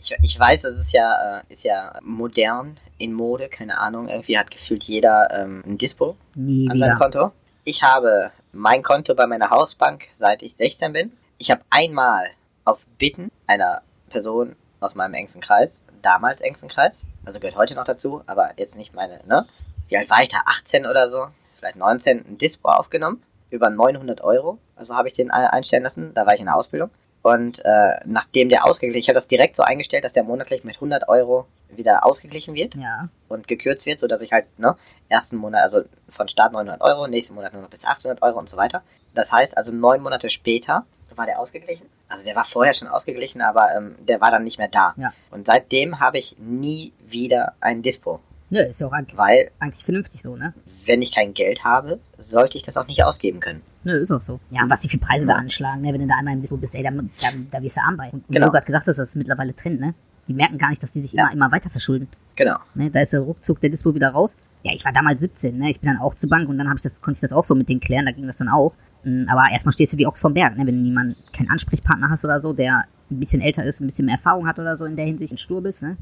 Ich, 0.00 0.16
ich 0.20 0.38
weiß, 0.38 0.64
es 0.64 0.78
ist 0.80 0.92
ja, 0.92 1.38
äh, 1.38 1.42
ist 1.48 1.64
ja 1.64 1.96
modern, 2.02 2.76
in 2.98 3.12
Mode, 3.12 3.48
keine 3.48 3.78
Ahnung. 3.78 4.08
Irgendwie 4.08 4.36
hat 4.36 4.50
gefühlt 4.50 4.82
jeder 4.84 5.28
ähm, 5.32 5.62
ein 5.64 5.78
Dispo 5.78 6.16
nie 6.34 6.68
an 6.68 6.78
seinem. 6.78 6.98
Konto. 6.98 7.32
Ich 7.64 7.82
habe 7.84 8.32
mein 8.52 8.82
Konto 8.82 9.14
bei 9.14 9.26
meiner 9.28 9.50
Hausbank, 9.50 10.08
seit 10.10 10.42
ich 10.42 10.54
16 10.54 10.92
bin. 10.92 11.12
Ich 11.38 11.50
habe 11.52 11.62
einmal 11.70 12.26
auf 12.64 12.86
Bitten 12.98 13.30
einer 13.46 13.82
Person 14.10 14.56
aus 14.80 14.94
meinem 14.96 15.14
engsten 15.14 15.40
Kreis, 15.40 15.84
damals 16.02 16.40
engsten 16.40 16.68
Kreis, 16.68 17.04
also 17.24 17.40
gehört 17.40 17.56
heute 17.56 17.74
noch 17.74 17.84
dazu, 17.84 18.22
aber 18.26 18.50
jetzt 18.56 18.76
nicht 18.76 18.94
meine, 18.94 19.20
ne? 19.26 19.46
Wie 19.88 19.96
alt 19.96 20.08
war 20.10 20.22
ich 20.22 20.28
da? 20.28 20.38
18 20.46 20.86
oder 20.86 21.10
so? 21.10 21.26
Vielleicht 21.58 21.76
19, 21.76 22.24
ein 22.26 22.38
Dispo 22.38 22.68
aufgenommen, 22.70 23.22
über 23.50 23.70
900 23.70 24.22
Euro. 24.22 24.58
Also 24.76 24.96
habe 24.96 25.08
ich 25.08 25.14
den 25.14 25.30
ein- 25.30 25.46
einstellen 25.46 25.82
lassen, 25.82 26.12
da 26.14 26.26
war 26.26 26.34
ich 26.34 26.40
in 26.40 26.46
der 26.46 26.56
Ausbildung. 26.56 26.90
Und 27.22 27.64
äh, 27.64 28.00
nachdem 28.04 28.48
der 28.48 28.64
ausgeglichen, 28.66 28.98
ich 29.00 29.08
habe 29.08 29.14
das 29.14 29.28
direkt 29.28 29.54
so 29.54 29.62
eingestellt, 29.62 30.02
dass 30.02 30.12
der 30.12 30.24
monatlich 30.24 30.64
mit 30.64 30.74
100 30.76 31.08
Euro 31.08 31.46
wieder 31.70 32.04
ausgeglichen 32.04 32.54
wird 32.54 32.74
Ja, 32.74 33.08
und 33.28 33.46
gekürzt 33.46 33.86
wird, 33.86 34.00
sodass 34.00 34.20
ich 34.22 34.32
halt, 34.32 34.46
ne, 34.58 34.74
ersten 35.08 35.36
Monat, 35.36 35.62
also 35.62 35.82
von 36.08 36.28
Start 36.28 36.52
900 36.52 36.80
Euro, 36.80 37.06
nächsten 37.06 37.34
Monat 37.34 37.52
nur 37.52 37.62
noch 37.62 37.70
bis 37.70 37.84
800 37.84 38.20
Euro 38.22 38.38
und 38.40 38.48
so 38.48 38.56
weiter. 38.56 38.82
Das 39.14 39.30
heißt 39.30 39.56
also 39.56 39.72
neun 39.72 40.02
Monate 40.02 40.30
später 40.30 40.84
war 41.16 41.26
der 41.26 41.38
ausgeglichen. 41.38 41.86
Also 42.08 42.24
der 42.24 42.34
war 42.36 42.44
vorher 42.44 42.74
schon 42.74 42.88
ausgeglichen, 42.88 43.40
aber 43.40 43.68
ähm, 43.76 43.94
der 44.08 44.20
war 44.20 44.30
dann 44.30 44.44
nicht 44.44 44.58
mehr 44.58 44.68
da. 44.68 44.94
Ja. 44.96 45.12
Und 45.30 45.46
seitdem 45.46 46.00
habe 46.00 46.18
ich 46.18 46.36
nie 46.38 46.92
wieder 47.06 47.54
ein 47.60 47.82
Dispo, 47.82 48.20
ja, 48.50 48.64
ist 48.64 48.80
ja 48.82 48.86
auch 48.86 48.92
eigentlich, 48.92 49.16
weil 49.16 49.50
eigentlich 49.60 49.82
vernünftig 49.82 50.20
so, 50.20 50.36
ne? 50.36 50.52
wenn 50.84 51.00
ich 51.00 51.10
kein 51.14 51.32
Geld 51.32 51.64
habe, 51.64 52.00
sollte 52.18 52.58
ich 52.58 52.62
das 52.62 52.76
auch 52.76 52.86
nicht 52.86 53.02
ausgeben 53.02 53.40
können. 53.40 53.62
Nö, 53.84 53.94
ist 53.96 54.10
auch 54.10 54.20
so. 54.20 54.40
Ja, 54.50 54.62
und 54.62 54.68
was 54.70 54.80
die 54.80 54.90
für 54.90 54.98
Preise 54.98 55.24
da 55.24 55.36
anschlagen, 55.36 55.80
ne? 55.80 55.90
Wenn 55.92 56.02
du 56.02 56.06
da 56.06 56.16
einmal 56.16 56.34
im 56.34 56.42
Dispo 56.42 56.58
bist, 56.58 56.74
ey, 56.74 56.82
da, 56.82 56.90
da, 56.90 57.28
da 57.50 57.62
wirst 57.62 57.78
du 57.78 57.80
arm 57.80 57.96
bei. 57.96 58.10
Und 58.10 58.24
wie 58.28 58.34
Genau. 58.34 58.46
du 58.48 58.52
gerade 58.52 58.66
gesagt 58.66 58.86
hast, 58.86 58.98
das 58.98 59.08
ist 59.08 59.16
mittlerweile 59.16 59.56
Trend, 59.56 59.80
ne? 59.80 59.94
Die 60.28 60.34
merken 60.34 60.58
gar 60.58 60.68
nicht, 60.68 60.82
dass 60.82 60.92
die 60.92 61.00
sich 61.00 61.12
Ja. 61.14 61.24
immer, 61.28 61.32
immer 61.46 61.52
weiter 61.52 61.70
verschulden. 61.70 62.08
Genau. 62.36 62.56
Ne? 62.74 62.90
Da 62.90 63.00
ist 63.00 63.14
der 63.14 63.20
ruckzuck 63.20 63.58
der 63.62 63.70
Dispo 63.70 63.94
wieder 63.94 64.10
raus. 64.10 64.36
Ja, 64.64 64.72
ich 64.74 64.84
war 64.84 64.92
damals 64.92 65.20
17, 65.20 65.56
ne? 65.56 65.70
Ich 65.70 65.80
bin 65.80 65.88
dann 65.90 66.02
auch 66.02 66.14
zur 66.14 66.28
Bank 66.28 66.46
und 66.48 66.58
dann 66.58 66.70
ich 66.76 66.82
das, 66.82 67.00
konnte 67.00 67.16
ich 67.16 67.20
das 67.22 67.32
auch 67.32 67.44
so 67.46 67.54
mit 67.54 67.70
denen 67.70 67.80
klären, 67.80 68.04
da 68.04 68.12
ging 68.12 68.26
das 68.26 68.36
dann 68.36 68.48
auch. 68.50 68.74
Mm, 69.04 69.24
Aber 69.28 69.44
erstmal 69.52 69.72
stehst 69.72 69.92
du 69.92 69.98
wie 69.98 70.06
Ochs 70.06 70.20
vom 70.20 70.34
Berg, 70.34 70.56
ne? 70.56 70.66
Wenn 70.66 70.76
du 70.76 70.82
niemanden, 70.82 71.16
keinen 71.32 71.50
Ansprechpartner 71.50 72.10
hast 72.10 72.24
oder 72.24 72.40
so, 72.40 72.52
der 72.52 72.84
ein 73.10 73.20
bisschen 73.20 73.42
älter 73.42 73.64
ist, 73.64 73.80
ein 73.80 73.86
bisschen 73.86 74.06
mehr 74.06 74.16
Erfahrung 74.16 74.46
hat 74.46 74.58
oder 74.58 74.76
so 74.76 74.84
in 74.84 74.96
der 74.96 75.04
Hinsicht 75.04 75.32
und 75.32 75.38
stur 75.38 75.62
bist, 75.62 75.82
ne? 75.82 75.96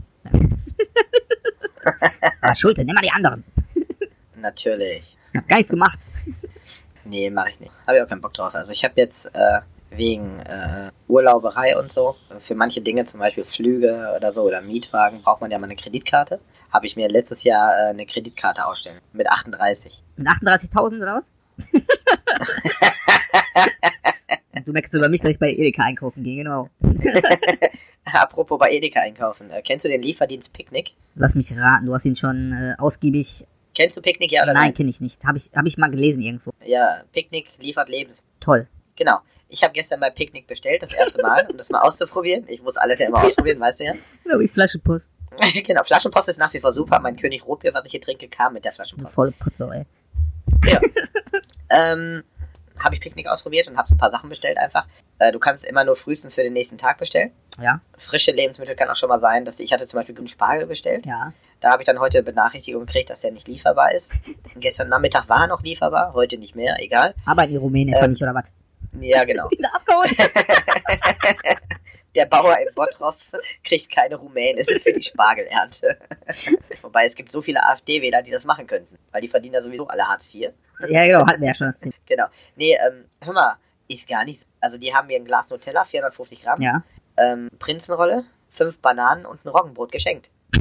Aber 2.41 2.55
Schulte, 2.55 2.85
nimm 2.85 2.95
mal 2.95 3.03
die 3.03 3.11
anderen. 3.11 3.45
Natürlich. 4.41 5.17
Ich 5.33 5.39
hab 5.39 5.49
gar 5.49 5.57
nichts 5.57 5.71
gemacht. 5.71 5.99
Nee, 7.05 7.31
mache 7.31 7.51
ich 7.51 7.61
nicht. 7.61 7.73
Habe 7.87 7.99
ich 7.99 8.03
auch 8.03 8.09
keinen 8.09 8.21
Bock 8.21 8.35
drauf. 8.35 8.55
Also 8.55 8.73
ich 8.73 8.85
habe 8.85 8.95
jetzt 8.97 9.35
äh, 9.35 9.61
wegen 9.91 10.39
äh, 10.41 10.91
Urlauberei 11.09 11.77
und 11.79 11.91
so, 11.91 12.17
für 12.39 12.55
manche 12.55 12.81
Dinge, 12.81 13.05
zum 13.07 13.21
Beispiel 13.21 13.45
Flüge 13.45 14.13
oder 14.17 14.33
so 14.33 14.43
oder 14.43 14.61
Mietwagen, 14.61 15.23
braucht 15.23 15.41
man 15.41 15.51
ja 15.51 15.59
mal 15.59 15.67
eine 15.67 15.77
Kreditkarte. 15.77 16.41
Habe 16.73 16.87
ich 16.87 16.97
mir 16.97 17.09
letztes 17.09 17.43
Jahr 17.45 17.73
äh, 17.73 17.91
eine 17.91 18.07
Kreditkarte 18.07 18.65
ausstellen. 18.65 18.99
Mit 19.13 19.29
38. 19.29 20.03
Mit 20.17 20.29
38.000 20.29 21.03
oder 21.03 21.17
was? 21.17 21.25
Du 24.65 24.73
merkst 24.73 24.95
über 24.95 25.09
mich, 25.09 25.21
dass 25.21 25.31
ich 25.33 25.39
bei 25.39 25.51
Edeka 25.53 25.83
einkaufen 25.83 26.23
gehe, 26.23 26.37
genau. 26.43 26.69
Apropos 28.05 28.59
bei 28.59 28.71
Edeka 28.71 29.01
einkaufen. 29.01 29.51
Äh, 29.51 29.63
kennst 29.63 29.85
du 29.85 29.89
den 29.89 30.03
Lieferdienst 30.03 30.53
Picknick? 30.53 30.93
Lass 31.15 31.35
mich 31.35 31.57
raten, 31.57 31.87
du 31.87 31.95
hast 31.95 32.05
ihn 32.05 32.17
schon 32.17 32.53
äh, 32.53 32.75
ausgiebig. 32.79 33.47
Kennst 33.75 33.97
du 33.97 34.03
Picknick, 34.03 34.33
ja 34.33 34.43
oder 34.43 34.53
Nein, 34.53 34.65
nein? 34.65 34.75
kenne 34.75 34.91
ich 34.91 35.01
nicht. 35.01 35.25
Habe 35.25 35.39
ich, 35.39 35.51
hab 35.55 35.65
ich 35.67 35.79
mal 35.79 35.91
gelesen 35.91 36.23
irgendwo. 36.23 36.51
Ja, 36.65 37.03
Picknick 37.13 37.47
liefert 37.59 37.89
Lebens. 37.89 38.23
Toll. 38.41 38.67
Genau. 38.97 39.19
Ich 39.49 39.63
habe 39.63 39.73
gestern 39.73 40.01
bei 40.01 40.11
Picknick 40.11 40.47
bestellt, 40.47 40.83
das 40.83 40.93
erste 40.93 41.23
Mal, 41.23 41.47
um 41.51 41.57
das 41.57 41.71
mal 41.71 41.81
auszuprobieren. 41.81 42.45
Ich 42.49 42.63
muss 42.63 42.77
alles 42.77 42.99
ja 43.01 43.07
immer 43.07 43.23
ausprobieren, 43.23 43.59
weißt 43.61 43.81
du 43.81 43.85
ja. 43.85 43.95
Ja, 44.25 44.39
wie 44.39 44.49
Flaschenpost. 44.49 45.11
genau, 45.67 45.83
Flaschenpost 45.85 46.29
ist 46.29 46.39
nach 46.39 46.53
wie 46.53 46.61
vor 46.61 46.73
super. 46.73 47.01
Mein 47.01 47.17
König 47.17 47.47
Rotbier, 47.47 47.73
was 47.75 47.85
ich 47.85 47.93
hier 47.93 48.01
trinke, 48.01 48.29
kam 48.29 48.53
mit 48.55 48.65
der 48.65 48.73
Flaschenpost. 48.73 49.15
volle 49.15 49.33
Putze, 49.33 49.69
ey. 49.73 49.85
Ja. 50.65 50.81
ähm, 51.93 52.23
habe 52.83 52.95
ich 52.95 53.01
Picknick 53.01 53.29
ausprobiert 53.29 53.69
und 53.69 53.77
habe 53.77 53.89
so 53.89 53.95
ein 53.95 53.99
paar 53.99 54.11
Sachen 54.11 54.29
bestellt 54.31 54.59
einfach. 54.59 54.87
Äh, 55.19 55.33
du 55.33 55.39
kannst 55.39 55.65
immer 55.67 55.85
nur 55.85 55.97
frühestens 55.97 56.35
für 56.35 56.43
den 56.43 56.55
nächsten 56.55 56.79
Tag 56.79 56.99
bestellen. 56.99 57.31
Ja, 57.61 57.81
Frische 57.99 58.33
Lebensmittel 58.33 58.75
kann 58.75 58.89
auch 58.89 58.97
schon 58.97 59.09
mal 59.11 59.21
sein, 59.21 59.45
dass 59.45 59.61
ich 59.61 59.73
hatte 59.73 59.87
zum 59.87 59.99
Beispiel 59.99 60.15
grünen 60.15 60.29
Spargel 60.29 60.67
bestellt. 60.67 61.07
ja. 61.07 61.33
Da 61.61 61.73
habe 61.73 61.83
ich 61.83 61.87
dann 61.87 61.99
heute 61.99 62.23
Benachrichtigung 62.23 62.87
gekriegt, 62.87 63.11
dass 63.11 63.21
der 63.21 63.33
nicht 63.33 63.47
lieferbar 63.47 63.93
ist. 63.93 64.19
Gestern 64.57 64.89
Nachmittag 64.89 65.29
war 65.29 65.43
er 65.43 65.47
noch 65.49 65.63
lieferbar, 65.63 66.15
heute 66.15 66.39
nicht 66.39 66.57
mehr, 66.57 66.77
egal. 66.79 67.15
Die 67.51 67.57
Rumänen 67.57 67.93
etwa 67.93 68.07
Ähm. 68.07 68.13
nicht, 68.13 68.23
oder 68.23 68.35
was? 68.35 68.51
Ja, 68.99 69.25
genau. 69.25 69.45
Abgehauen. 69.75 70.09
Der 72.15 72.27
Bauer 72.27 72.59
in 72.59 72.69
Bottrop 72.75 73.17
kriegt 73.63 73.91
keine 73.95 74.17
Rumänen 74.17 74.65
für 74.65 74.93
die 74.93 75.03
Spargelernte. 75.03 75.97
Wobei 76.83 77.05
es 77.05 77.15
gibt 77.15 77.31
so 77.31 77.41
viele 77.41 77.63
AfD-Wähler, 77.65 78.23
die 78.23 78.31
das 78.33 78.45
machen 78.45 78.67
könnten. 78.67 78.99
Weil 79.13 79.21
die 79.21 79.29
verdienen 79.29 79.55
ja 79.55 79.63
sowieso 79.63 79.87
alle 79.87 80.07
Hartz 80.09 80.35
IV. 80.35 80.51
ja, 80.89 81.07
genau, 81.07 81.27
hatten 81.27 81.41
wir 81.41 81.49
ja 81.49 81.55
schon 81.55 81.69
das 81.69 81.79
Thema. 81.79 81.95
Genau. 82.07 82.27
Nee, 82.57 82.75
ähm, 82.85 83.05
hör 83.23 83.33
mal, 83.33 83.57
ist 83.89 84.09
gar 84.09 84.25
nicht. 84.25 84.43
Also 84.61 84.77
die 84.79 84.93
haben 84.95 85.07
mir 85.07 85.17
ein 85.17 85.25
Glas 85.25 85.51
Nutella, 85.51 85.85
450 85.85 86.43
Gramm, 86.43 86.61
Ja. 86.61 86.83
ähm, 87.17 87.49
Prinzenrolle, 87.59 88.25
fünf 88.49 88.79
Bananen 88.81 89.25
und 89.27 89.45
ein 89.45 89.49
Roggenbrot 89.49 89.93
geschenkt. 89.93 90.31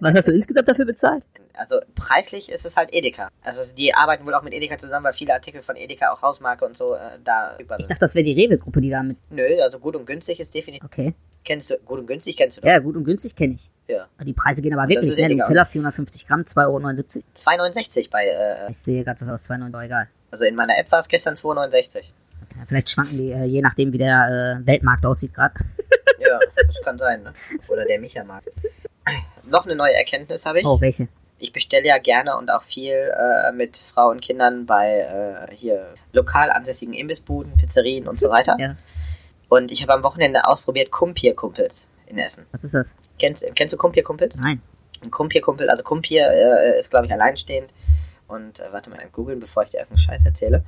Was 0.00 0.14
hast 0.14 0.28
du 0.28 0.32
insgesamt 0.32 0.68
dafür 0.68 0.84
bezahlt? 0.86 1.24
Also 1.54 1.80
preislich 1.94 2.50
ist 2.50 2.64
es 2.64 2.76
halt 2.76 2.88
Edeka. 2.92 3.28
Also 3.42 3.74
die 3.74 3.94
arbeiten 3.94 4.24
wohl 4.26 4.34
auch 4.34 4.42
mit 4.42 4.52
Edeka 4.54 4.78
zusammen, 4.78 5.04
weil 5.04 5.12
viele 5.12 5.34
Artikel 5.34 5.62
von 5.62 5.76
Edeka, 5.76 6.10
auch 6.10 6.22
Hausmarke 6.22 6.64
und 6.64 6.76
so, 6.76 6.94
äh, 6.94 6.98
da 7.24 7.56
über 7.58 7.76
Ich 7.76 7.82
sind. 7.84 7.90
dachte, 7.90 8.00
das 8.00 8.14
wäre 8.14 8.24
die 8.24 8.32
Rewe-Gruppe, 8.32 8.80
die 8.80 8.90
da 8.90 9.02
mit. 9.02 9.18
Nö, 9.30 9.44
also 9.62 9.78
gut 9.78 9.94
und 9.96 10.06
günstig 10.06 10.40
ist 10.40 10.54
definitiv. 10.54 10.84
Okay. 10.84 11.14
Kennst 11.44 11.70
du, 11.70 11.78
gut 11.78 11.98
und 12.00 12.06
günstig 12.06 12.36
kennst 12.36 12.56
du 12.56 12.60
doch. 12.62 12.68
Ja, 12.68 12.78
gut 12.78 12.96
und 12.96 13.04
günstig 13.04 13.34
kenne 13.36 13.54
ich. 13.54 13.70
Ja. 13.88 14.06
Die 14.24 14.32
Preise 14.32 14.62
gehen 14.62 14.72
aber 14.72 14.82
das 14.86 14.90
wirklich, 15.06 15.16
ne? 15.16 15.24
Edeka. 15.26 15.44
Nutella 15.44 15.64
450 15.64 16.26
Gramm, 16.26 16.40
2,79 16.42 16.56
Euro. 16.66 16.78
2,69 17.34 18.10
bei, 18.10 18.24
äh, 18.26 18.70
Ich 18.70 18.78
sehe 18.78 19.04
gerade 19.04 19.20
was 19.20 19.28
aus 19.28 19.50
2,9 19.50 19.74
Euro, 19.74 19.82
egal. 19.84 20.08
also 20.30 20.44
in 20.44 20.54
meiner 20.54 20.78
App 20.78 20.90
war 20.92 21.00
es 21.00 21.08
gestern 21.08 21.34
2,69. 21.34 21.96
Ja, 22.56 22.64
vielleicht 22.66 22.90
schwanken 22.90 23.16
die, 23.18 23.32
äh, 23.32 23.44
je 23.44 23.60
nachdem, 23.62 23.92
wie 23.92 23.98
der 23.98 24.58
äh, 24.62 24.66
Weltmarkt 24.66 25.04
aussieht 25.06 25.34
gerade. 25.34 25.54
Ja, 26.18 26.38
das 26.56 26.76
kann 26.84 26.98
sein, 26.98 27.22
ne? 27.22 27.32
Oder 27.68 27.84
der 27.84 27.98
Micha-Markt. 27.98 28.48
Noch 29.46 29.64
eine 29.64 29.74
neue 29.74 29.94
Erkenntnis 29.94 30.46
habe 30.46 30.60
ich. 30.60 30.66
Oh, 30.66 30.80
welche? 30.80 31.08
ich 31.40 31.52
bestelle 31.52 31.86
ja 31.86 31.98
gerne 31.98 32.36
und 32.36 32.50
auch 32.50 32.62
viel 32.62 32.92
äh, 32.92 33.52
mit 33.52 33.78
Frau 33.78 34.10
und 34.10 34.20
Kindern 34.20 34.66
bei 34.66 35.00
äh, 35.00 35.54
hier 35.56 35.94
lokal 36.12 36.50
ansässigen 36.50 36.94
Imbissbuden, 36.94 37.56
Pizzerien 37.56 38.06
und 38.06 38.20
so 38.20 38.28
weiter. 38.28 38.56
Ja. 38.58 38.76
Und 39.48 39.72
ich 39.72 39.82
habe 39.82 39.94
am 39.94 40.02
Wochenende 40.02 40.46
ausprobiert 40.46 40.90
Kumpir-Kumpels 40.92 41.88
in 42.06 42.18
Essen. 42.18 42.46
Was 42.52 42.62
ist 42.62 42.74
das? 42.74 42.94
Kennst, 43.18 43.44
kennst 43.54 43.72
du 43.72 43.76
Kumpir-Kumpels? 43.76 44.36
Nein. 44.36 44.60
Ein 45.02 45.10
Kumpir-Kumpel, 45.10 45.68
also 45.70 45.82
Kumpir 45.82 46.26
äh, 46.30 46.78
ist, 46.78 46.90
glaube 46.90 47.06
ich, 47.06 47.12
alleinstehend. 47.12 47.72
Und 48.28 48.60
äh, 48.60 48.64
warte 48.70 48.90
mal, 48.90 48.98
googeln, 49.10 49.40
bevor 49.40 49.64
ich 49.64 49.70
dir 49.70 49.78
irgendeinen 49.78 49.98
Scheiß 49.98 50.24
erzähle. 50.26 50.62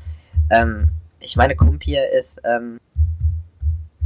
Ähm, 0.50 0.88
ich 1.20 1.36
meine, 1.36 1.54
Kumpir 1.54 2.10
ist 2.10 2.40
ähm, 2.44 2.80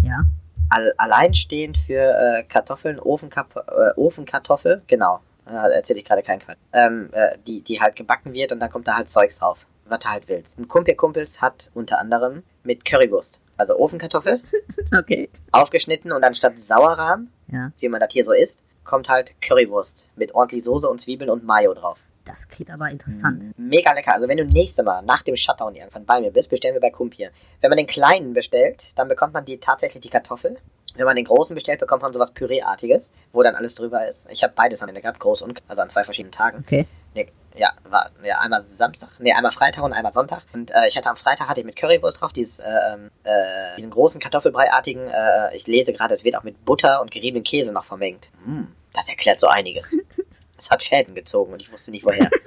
Ja. 0.02 0.24
All, 0.70 0.92
alleinstehend 0.98 1.78
für 1.78 2.00
äh, 2.00 2.42
Kartoffeln, 2.44 2.98
Ofenkap 2.98 3.56
äh, 3.68 3.98
Ofenkartoffel, 3.98 4.82
genau. 4.86 5.20
Äh, 5.46 5.52
erzähle 5.74 6.00
ich 6.00 6.04
gerade 6.04 6.22
keinen 6.22 6.40
Quatsch. 6.40 6.58
Ähm, 6.72 7.08
äh, 7.12 7.38
die, 7.46 7.60
die 7.62 7.80
halt 7.80 7.94
gebacken 7.96 8.32
wird 8.32 8.52
und 8.52 8.60
dann 8.60 8.70
kommt 8.70 8.88
da 8.88 8.96
halt 8.96 9.08
Zeugs 9.08 9.38
drauf, 9.38 9.66
was 9.84 10.00
du 10.00 10.08
halt 10.08 10.28
willst. 10.28 10.58
Und 10.58 10.68
Kumpir 10.68 10.96
Kumpels 10.96 11.40
hat 11.40 11.70
unter 11.74 11.98
anderem 11.98 12.42
mit 12.64 12.84
Currywurst, 12.84 13.38
also 13.56 13.78
Ofenkartoffel, 13.78 14.40
Okay. 14.98 15.28
aufgeschnitten 15.52 16.10
und 16.12 16.24
anstatt 16.24 16.58
Sauerrahm, 16.58 17.28
Ja. 17.52 17.70
wie 17.78 17.88
man 17.88 18.00
das 18.00 18.12
hier 18.12 18.24
so 18.24 18.32
isst, 18.32 18.62
kommt 18.84 19.08
halt 19.08 19.34
Currywurst 19.40 20.06
mit 20.16 20.34
ordentlich 20.34 20.64
Soße 20.64 20.88
und 20.88 21.00
Zwiebeln 21.00 21.30
und 21.30 21.44
Mayo 21.44 21.74
drauf. 21.74 21.98
Das 22.26 22.48
klingt 22.48 22.70
aber 22.70 22.90
interessant. 22.90 23.52
Mega 23.56 23.92
lecker. 23.92 24.12
Also 24.12 24.28
wenn 24.28 24.36
du 24.36 24.44
nächste 24.44 24.82
Mal 24.82 25.02
nach 25.02 25.22
dem 25.22 25.36
Shutdown 25.36 25.76
irgendwann 25.76 26.04
bei 26.04 26.20
mir 26.20 26.32
bist, 26.32 26.50
bestellen 26.50 26.74
wir 26.74 26.80
bei 26.80 26.90
Kumpir. 26.90 27.30
Wenn 27.60 27.70
man 27.70 27.76
den 27.76 27.86
kleinen 27.86 28.34
bestellt, 28.34 28.90
dann 28.96 29.08
bekommt 29.08 29.32
man 29.32 29.44
die 29.44 29.58
tatsächlich 29.58 30.02
die 30.02 30.10
Kartoffel. 30.10 30.58
Wenn 30.96 31.04
man 31.04 31.14
den 31.14 31.24
großen 31.24 31.54
bestellt, 31.54 31.78
bekommt 31.78 32.02
man 32.02 32.12
sowas 32.12 32.32
Püreeartiges, 32.32 33.12
wo 33.32 33.42
dann 33.42 33.54
alles 33.54 33.74
drüber 33.74 34.08
ist. 34.08 34.26
Ich 34.30 34.42
habe 34.42 34.52
beides 34.56 34.82
am 34.82 34.88
Ende 34.88 35.02
gehabt, 35.02 35.20
groß 35.20 35.42
und 35.42 35.62
also 35.68 35.82
an 35.82 35.88
zwei 35.88 36.04
verschiedenen 36.04 36.32
Tagen. 36.32 36.64
Okay. 36.66 36.86
Nee, 37.14 37.28
ja, 37.54 37.72
war 37.84 38.10
ja, 38.24 38.40
einmal 38.40 38.64
Samstag, 38.64 39.10
nee, 39.18 39.32
einmal 39.32 39.52
Freitag 39.52 39.84
und 39.84 39.92
einmal 39.92 40.12
Sonntag. 40.12 40.42
Und 40.52 40.70
äh, 40.70 40.88
ich 40.88 40.96
hatte 40.96 41.08
am 41.08 41.16
Freitag 41.16 41.48
hatte 41.48 41.60
ich 41.60 41.66
mit 41.66 41.76
Currywurst 41.76 42.20
drauf, 42.20 42.32
dieses, 42.32 42.58
äh, 42.58 42.66
ähm, 42.92 43.10
äh, 43.24 43.76
diesen 43.76 43.90
großen 43.90 44.20
Kartoffelbreiartigen. 44.20 45.06
Äh, 45.06 45.54
ich 45.54 45.66
lese 45.66 45.92
gerade, 45.92 46.14
es 46.14 46.24
wird 46.24 46.36
auch 46.36 46.42
mit 46.42 46.64
Butter 46.64 47.00
und 47.00 47.10
geriebenem 47.10 47.44
Käse 47.44 47.72
noch 47.72 47.84
vermengt. 47.84 48.28
Mm, 48.44 48.64
das 48.92 49.08
erklärt 49.08 49.38
so 49.38 49.46
einiges. 49.46 49.96
Es 50.58 50.70
hat 50.70 50.82
Fäden 50.82 51.14
gezogen 51.14 51.52
und 51.52 51.60
ich 51.60 51.70
wusste 51.72 51.90
nicht 51.90 52.04
woher. 52.04 52.30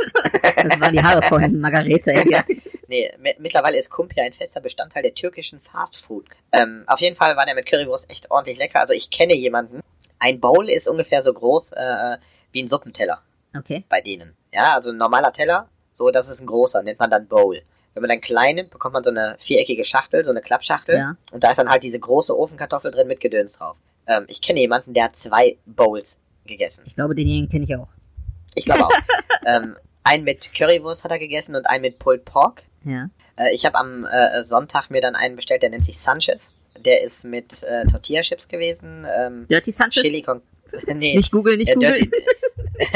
Das 0.62 0.80
waren 0.80 0.92
die 0.94 1.02
Haare 1.02 1.22
von 1.22 1.60
Margarete. 1.62 2.12
Ja. 2.30 2.44
Nee, 2.88 3.12
mi- 3.20 3.36
mittlerweile 3.40 3.78
ist 3.78 3.90
Kumpir 3.90 4.24
ein 4.24 4.34
fester 4.34 4.60
Bestandteil 4.60 5.04
der 5.04 5.14
türkischen 5.14 5.60
Fastfood. 5.60 6.26
Ähm, 6.52 6.84
auf 6.88 7.00
jeden 7.00 7.16
Fall 7.16 7.36
war 7.38 7.46
der 7.46 7.56
mit 7.56 7.66
Currywurst 7.66 8.10
echt 8.10 8.30
ordentlich 8.32 8.58
lecker. 8.58 8.80
Also 8.82 8.94
ich 8.94 9.10
kenne 9.10 9.36
jemanden. 9.36 9.80
Ein 10.20 10.40
Bowl 10.40 10.70
ist 10.70 10.90
ungefähr 10.90 11.22
so 11.22 11.32
groß 11.34 11.72
äh, 11.74 12.18
wie 12.52 12.62
ein 12.64 12.68
Suppenteller 12.68 13.22
Okay. 13.58 13.86
bei 13.88 14.02
denen. 14.02 14.36
Ja, 14.52 14.74
also 14.76 14.90
ein 14.90 14.98
normaler 14.98 15.32
Teller, 15.32 15.70
so 15.94 16.10
das 16.10 16.30
ist 16.30 16.42
ein 16.42 16.48
großer, 16.48 16.82
nennt 16.84 17.00
man 17.00 17.10
dann 17.10 17.28
Bowl. 17.28 17.62
Wenn 17.94 18.02
man 18.02 18.10
dann 18.10 18.22
klein 18.22 18.56
nimmt, 18.56 18.72
bekommt 18.72 18.94
man 18.94 19.04
so 19.04 19.12
eine 19.12 19.36
viereckige 19.40 19.86
Schachtel, 19.86 20.26
so 20.26 20.32
eine 20.32 20.42
Klappschachtel. 20.42 20.98
Ja. 20.98 21.16
Und 21.32 21.44
da 21.44 21.52
ist 21.52 21.58
dann 21.58 21.70
halt 21.70 21.84
diese 21.84 22.00
große 22.00 22.38
Ofenkartoffel 22.38 22.92
drin 22.92 23.08
mit 23.08 23.20
Gedöns 23.22 23.58
drauf. 23.60 23.78
Ähm, 24.08 24.26
ich 24.28 24.42
kenne 24.42 24.60
jemanden, 24.60 24.94
der 24.94 25.06
hat 25.06 25.16
zwei 25.16 25.58
Bowls 25.66 26.20
gegessen. 26.46 26.84
Ich 26.86 26.96
glaube, 26.96 27.16
denjenigen 27.16 27.48
kenne 27.50 27.64
ich 27.64 27.76
auch. 27.76 27.88
Ich 28.56 28.66
glaube 28.66 28.86
auch. 28.86 28.92
ähm, 29.46 29.76
einen 30.04 30.24
mit 30.24 30.54
Currywurst 30.54 31.04
hat 31.04 31.12
er 31.12 31.20
gegessen 31.20 31.56
und 31.56 31.66
einen 31.68 31.82
mit 31.82 32.00
Pulled 32.00 32.26
Pork. 32.26 32.64
Ja. 32.84 33.10
Äh, 33.38 33.54
ich 33.54 33.66
habe 33.66 33.78
am 33.78 34.06
äh, 34.06 34.44
Sonntag 34.44 34.90
mir 34.90 35.02
dann 35.02 35.16
einen 35.16 35.36
bestellt, 35.36 35.62
der 35.62 35.70
nennt 35.70 35.86
sich 35.86 36.00
Sanchez. 36.00 36.56
Der 36.78 37.02
ist 37.02 37.26
mit 37.26 37.64
äh, 37.64 37.86
Tortilla-Chips 37.86 38.48
gewesen, 38.48 39.06
ähm, 39.18 39.48
Dirty 39.50 39.72
Sanchez? 39.72 40.02
Chili 40.02 40.22
con 40.22 40.42
nee, 40.88 41.16
Nicht 41.16 41.32
googeln, 41.32 41.58
nicht 41.58 41.72
äh, 41.72 41.74
googeln. 41.74 41.96
Dirty 41.96 42.12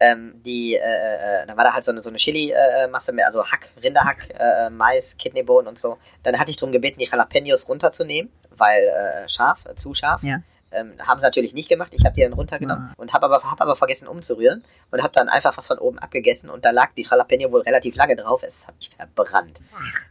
ähm, 0.00 0.40
die, 0.44 0.74
äh, 0.74 0.78
äh, 0.78 1.46
dann 1.46 1.56
war 1.56 1.64
da 1.64 1.72
halt 1.72 1.84
so 1.84 1.92
eine, 1.92 2.00
so 2.00 2.08
eine 2.08 2.18
Chili-Masse, 2.18 3.12
mehr, 3.12 3.26
also 3.26 3.44
Hack, 3.44 3.68
Rinderhack, 3.82 4.28
äh, 4.38 4.70
Mais, 4.70 5.16
Kidneybohnen 5.16 5.68
und 5.68 5.78
so. 5.78 5.98
Dann 6.24 6.38
hatte 6.38 6.50
ich 6.50 6.56
darum 6.56 6.72
gebeten, 6.72 6.98
die 6.98 7.06
Jalapenos 7.06 7.68
runterzunehmen, 7.68 8.32
weil 8.50 8.82
äh, 8.82 9.28
scharf, 9.28 9.64
äh, 9.66 9.74
zu 9.76 9.94
scharf. 9.94 10.22
Ja. 10.24 10.42
Ähm, 10.72 10.92
haben 11.06 11.20
sie 11.20 11.24
natürlich 11.26 11.52
nicht 11.54 11.68
gemacht. 11.68 11.92
Ich 11.94 12.04
habe 12.04 12.14
die 12.14 12.22
dann 12.22 12.32
runtergenommen 12.32 12.90
Ah. 12.90 12.94
und 12.96 13.12
habe 13.12 13.26
aber, 13.26 13.42
hab 13.50 13.60
aber 13.60 13.74
vergessen 13.76 14.08
umzurühren 14.08 14.64
und 14.90 15.02
habe 15.02 15.12
dann 15.12 15.28
einfach 15.28 15.56
was 15.56 15.66
von 15.66 15.78
oben 15.78 15.98
abgegessen 15.98 16.48
und 16.50 16.64
da 16.64 16.70
lag 16.70 16.90
die 16.96 17.02
Jalapeno 17.02 17.52
wohl 17.52 17.60
relativ 17.62 17.94
lange 17.96 18.16
drauf. 18.16 18.42
Es 18.42 18.66
hat 18.66 18.74
mich 18.76 18.90
verbrannt. 18.96 19.58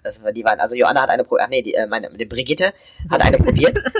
Das 0.03 0.23
war, 0.23 0.31
die 0.31 0.43
waren, 0.43 0.59
also 0.59 0.75
Joanna 0.75 1.01
hat 1.01 1.09
eine 1.09 1.23
probiert, 1.23 1.45
ach 1.45 1.49
nee, 1.49 1.61
die, 1.61 1.73
äh, 1.73 1.87
meine, 1.87 2.09
die 2.09 2.25
Brigitte 2.25 2.73
hat 3.09 3.21
eine 3.25 3.37
probiert. 3.37 3.77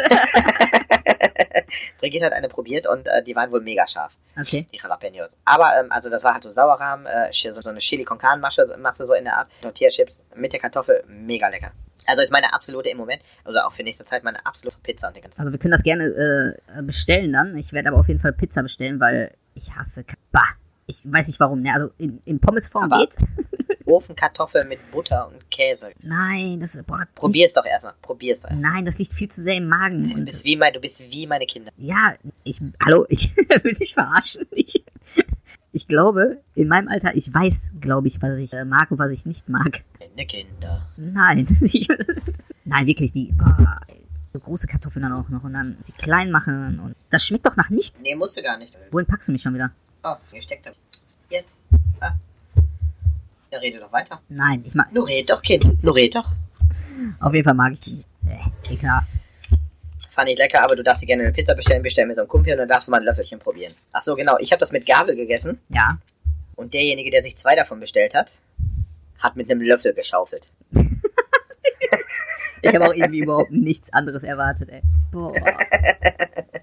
Brigitte 2.00 2.26
hat 2.26 2.34
eine 2.34 2.50
probiert 2.50 2.88
und 2.88 3.08
äh, 3.08 3.24
die 3.24 3.36
waren 3.36 3.52
wohl 3.52 3.62
mega 3.62 3.86
scharf, 3.88 4.14
Okay. 4.40 4.68
die 4.72 4.78
Jalapenos. 4.78 5.30
Aber, 5.46 5.78
ähm, 5.80 5.92
also 5.92 6.10
das 6.10 6.24
war 6.24 6.34
halt 6.34 6.44
so 6.44 6.50
Sauerrahm, 6.52 7.06
äh, 7.06 7.32
so, 7.32 7.60
so 7.62 7.70
eine 7.70 7.80
Chili 7.80 8.04
con 8.04 8.18
Carne 8.18 8.42
Masse, 8.42 8.76
Masse 8.80 9.06
so 9.06 9.14
in 9.14 9.24
der 9.26 9.38
Art, 9.38 9.50
Tortilla-Chips 9.62 10.22
mit 10.36 10.54
der 10.54 10.60
Kartoffel, 10.60 11.04
mega 11.08 11.48
lecker. 11.50 11.72
Also 12.08 12.24
ist 12.24 12.32
meine 12.32 12.52
absolute 12.54 12.90
im 12.90 12.98
Moment, 12.98 13.22
also 13.44 13.60
auch 13.60 13.72
für 13.72 13.84
nächste 13.84 14.04
Zeit 14.04 14.24
meine 14.24 14.44
absolute 14.46 14.78
Pizza 14.82 15.08
und 15.08 15.16
den 15.16 15.22
ganzen 15.24 15.40
Also 15.40 15.52
wir 15.52 15.60
können 15.60 15.72
das 15.72 15.84
gerne 15.84 16.06
äh, 16.76 16.82
bestellen 16.82 17.32
dann. 17.32 17.56
Ich 17.56 17.74
werde 17.74 17.90
aber 17.90 18.00
auf 18.00 18.08
jeden 18.08 18.20
Fall 18.20 18.34
Pizza 18.34 18.64
bestellen, 18.64 19.00
weil 19.00 19.32
ich 19.54 19.76
hasse 19.76 20.04
Bah. 20.32 20.42
Ich 20.88 21.04
weiß 21.06 21.28
nicht 21.28 21.40
warum, 21.40 21.62
ne? 21.62 21.72
Also 21.74 21.92
in, 22.00 22.20
in 22.26 22.40
Pommesform 22.40 22.92
Aber- 22.92 23.02
geht's. 23.02 23.18
Ofenkartoffel 23.92 24.66
mit 24.66 24.92
Butter 24.92 25.28
und 25.28 25.50
Käse. 25.52 25.92
Nein, 26.02 26.60
das 26.60 26.76
ist. 26.76 26.86
Boah, 26.88 27.00
das 27.00 27.08
Probier's 27.16 27.54
doch 27.54 27.66
erstmal, 27.66 27.94
probier's 28.02 28.42
doch 28.42 28.50
liegt, 28.50 28.62
erstmal. 28.64 28.74
Nein, 28.74 28.86
das 28.86 29.00
liegt 29.00 29.14
viel 29.14 29.30
zu 29.30 29.42
sehr 29.42 29.56
im 29.56 29.68
Magen. 29.68 30.10
Du 30.14 30.26
bist 30.26 30.44
wie, 30.46 30.56
mein, 30.56 30.74
du 30.74 30.80
bist 30.80 31.04
wie 31.12 31.28
meine 31.28 31.46
Kinder. 31.46 31.72
ja, 31.78 32.16
ich. 32.44 32.62
Hallo, 32.84 33.06
ich 33.10 33.36
will 33.64 33.74
dich 33.74 33.94
verarschen. 33.94 34.46
Ich, 34.52 34.84
ich 35.74 35.88
glaube, 35.88 36.42
in 36.56 36.68
meinem 36.68 36.88
Alter, 36.88 37.16
ich 37.16 37.34
weiß, 37.34 37.74
glaube 37.80 38.08
ich, 38.08 38.22
was 38.22 38.38
ich 38.38 38.54
äh, 38.54 38.66
mag 38.66 38.92
und 38.92 39.00
was 39.00 39.12
ich 39.12 39.26
nicht 39.26 39.48
mag. 39.50 39.84
Meine 40.00 40.26
Kinder. 40.28 40.88
Nein. 40.98 41.48
Nein, 42.66 42.86
wirklich, 42.88 43.12
die. 43.12 43.32
Boah, 43.34 43.80
so 44.34 44.40
große 44.40 44.68
Kartoffeln 44.68 45.04
dann 45.04 45.14
auch 45.14 45.30
noch 45.30 45.44
und 45.44 45.54
dann 45.54 45.78
sie 45.82 45.92
klein 45.94 46.32
machen 46.32 46.80
und 46.80 46.96
das 47.10 47.26
schmeckt 47.26 47.46
doch 47.46 47.58
nach 47.58 47.70
nichts. 47.70 48.02
Nee, 48.02 48.16
musst 48.16 48.38
du 48.38 48.42
gar 48.42 48.58
nicht. 48.58 48.78
Wohin 48.92 49.06
packst 49.06 49.28
du 49.28 49.32
mich 49.34 49.42
schon 49.42 49.54
wieder? 49.54 49.72
Oh, 50.04 50.16
hier 50.32 50.42
steckt 50.42 50.66
er. 50.66 50.74
Jetzt. 51.30 51.56
Ah. 52.00 52.14
Ja, 53.52 53.60
rede 53.60 53.80
doch 53.80 53.92
weiter. 53.92 54.22
Nein, 54.30 54.64
ich 54.66 54.74
mag. 54.76 54.92
Nur 54.94 55.08
red 55.08 55.30
doch, 55.30 55.42
Kind. 55.42 55.84
Nur 55.84 55.96
red 55.96 56.16
doch. 56.16 56.32
Auf 57.20 57.34
jeden 57.34 57.44
Fall 57.44 57.54
mag 57.54 57.74
ich 57.74 57.82
die. 57.82 58.04
Äh, 58.28 58.74
ekelhaft. 58.74 59.08
Fand 60.10 60.30
ich 60.30 60.38
lecker, 60.38 60.62
aber 60.64 60.76
du 60.76 60.84
darfst 60.84 61.02
dir 61.04 61.08
gerne 61.08 61.24
eine 61.24 61.32
Pizza 61.34 61.54
bestellen. 61.56 61.82
Bestell 61.84 62.06
mir 62.06 62.16
so 62.16 62.22
einen 62.22 62.28
Kumpel 62.28 62.54
und 62.54 62.60
dann 62.60 62.68
darfst 62.70 62.88
du 62.88 62.92
mal 62.92 62.98
ein 63.00 63.04
Löffelchen 63.04 63.40
probieren. 63.40 63.74
Ach 63.94 64.02
so, 64.02 64.16
genau. 64.16 64.38
Ich 64.40 64.52
habe 64.52 64.60
das 64.60 64.72
mit 64.72 64.86
Gabel 64.86 65.16
gegessen 65.16 65.60
Ja. 65.70 65.98
und 66.56 66.74
derjenige, 66.74 67.12
der 67.12 67.24
sich 67.24 67.36
zwei 67.38 67.56
davon 67.56 67.80
bestellt 67.80 68.14
hat, 68.14 68.34
hat 69.20 69.36
mit 69.36 69.50
einem 69.52 69.62
Löffel 69.62 69.94
geschaufelt. 69.94 70.50
Ich 72.64 72.76
habe 72.76 72.86
auch 72.88 72.94
irgendwie 72.94 73.22
überhaupt 73.22 73.50
nichts 73.50 73.92
anderes 73.92 74.22
erwartet, 74.22 74.70
ey. 74.70 74.82
Boah. 75.12 75.34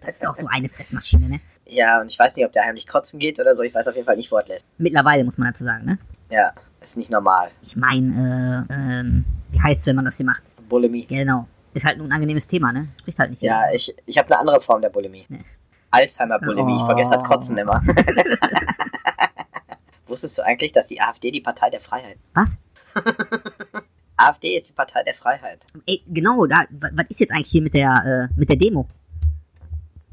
Das 0.00 0.16
ist 0.18 0.28
auch 0.28 0.34
so 0.36 0.46
eine 0.48 0.68
Fressmaschine, 0.68 1.28
ne? 1.28 1.40
Ja, 1.66 2.00
und 2.00 2.06
ich 2.08 2.16
weiß 2.16 2.36
nicht, 2.36 2.46
ob 2.46 2.52
der 2.52 2.64
heimlich 2.64 2.86
kotzen 2.86 3.18
geht 3.18 3.40
oder 3.40 3.56
so. 3.56 3.62
Ich 3.64 3.74
weiß 3.74 3.88
auf 3.88 3.96
jeden 3.96 4.06
Fall 4.06 4.16
nicht, 4.16 4.30
wo 4.30 4.36
er 4.36 4.46
lässt. 4.46 4.64
Mittlerweile 4.78 5.24
muss 5.24 5.38
man 5.38 5.48
dazu 5.48 5.64
sagen, 5.64 5.84
ne? 5.86 5.98
Ja, 6.30 6.52
ist 6.80 6.96
nicht 6.96 7.10
normal. 7.10 7.50
Ich 7.62 7.76
meine, 7.76 8.66
äh, 8.68 8.72
ähm, 8.72 9.24
wie 9.50 9.60
heißt's, 9.60 9.86
wenn 9.86 9.96
man 9.96 10.04
das 10.04 10.16
hier 10.16 10.26
macht? 10.26 10.42
Bulimie. 10.68 11.06
Genau. 11.06 11.46
Ist 11.74 11.84
halt 11.84 12.00
ein 12.00 12.10
angenehmes 12.12 12.46
Thema, 12.48 12.72
ne? 12.72 12.88
Spricht 13.00 13.18
halt 13.18 13.30
nicht 13.30 13.42
Ja, 13.42 13.64
jeder. 13.66 13.74
ich, 13.76 13.94
ich 14.06 14.18
habe 14.18 14.28
eine 14.30 14.38
andere 14.40 14.60
Form 14.60 14.80
der 14.82 14.88
Bulimie. 14.90 15.24
Nee. 15.28 15.44
Alzheimer-Bulimie. 15.90 16.76
Ich 16.76 16.84
vergesse 16.84 17.12
das 17.12 17.20
Oh. 17.20 17.24
Kotzen 17.24 17.56
immer. 17.58 17.82
Wusstest 20.06 20.38
du 20.38 20.42
eigentlich, 20.44 20.72
dass 20.72 20.86
die 20.86 21.00
AfD 21.00 21.30
die 21.30 21.40
Partei 21.40 21.70
der 21.70 21.80
Freiheit 21.80 22.16
Was? 22.34 22.58
AfD 24.16 24.56
ist 24.56 24.68
die 24.68 24.72
Partei 24.72 25.02
der 25.04 25.14
Freiheit. 25.14 25.60
Ey, 25.86 26.02
genau, 26.08 26.46
da, 26.46 26.64
wa- 26.70 26.90
was 26.94 27.06
ist 27.08 27.20
jetzt 27.20 27.30
eigentlich 27.32 27.50
hier 27.50 27.62
mit 27.62 27.74
der, 27.74 28.28
äh, 28.30 28.34
mit 28.38 28.48
der 28.48 28.56
Demo? 28.56 28.88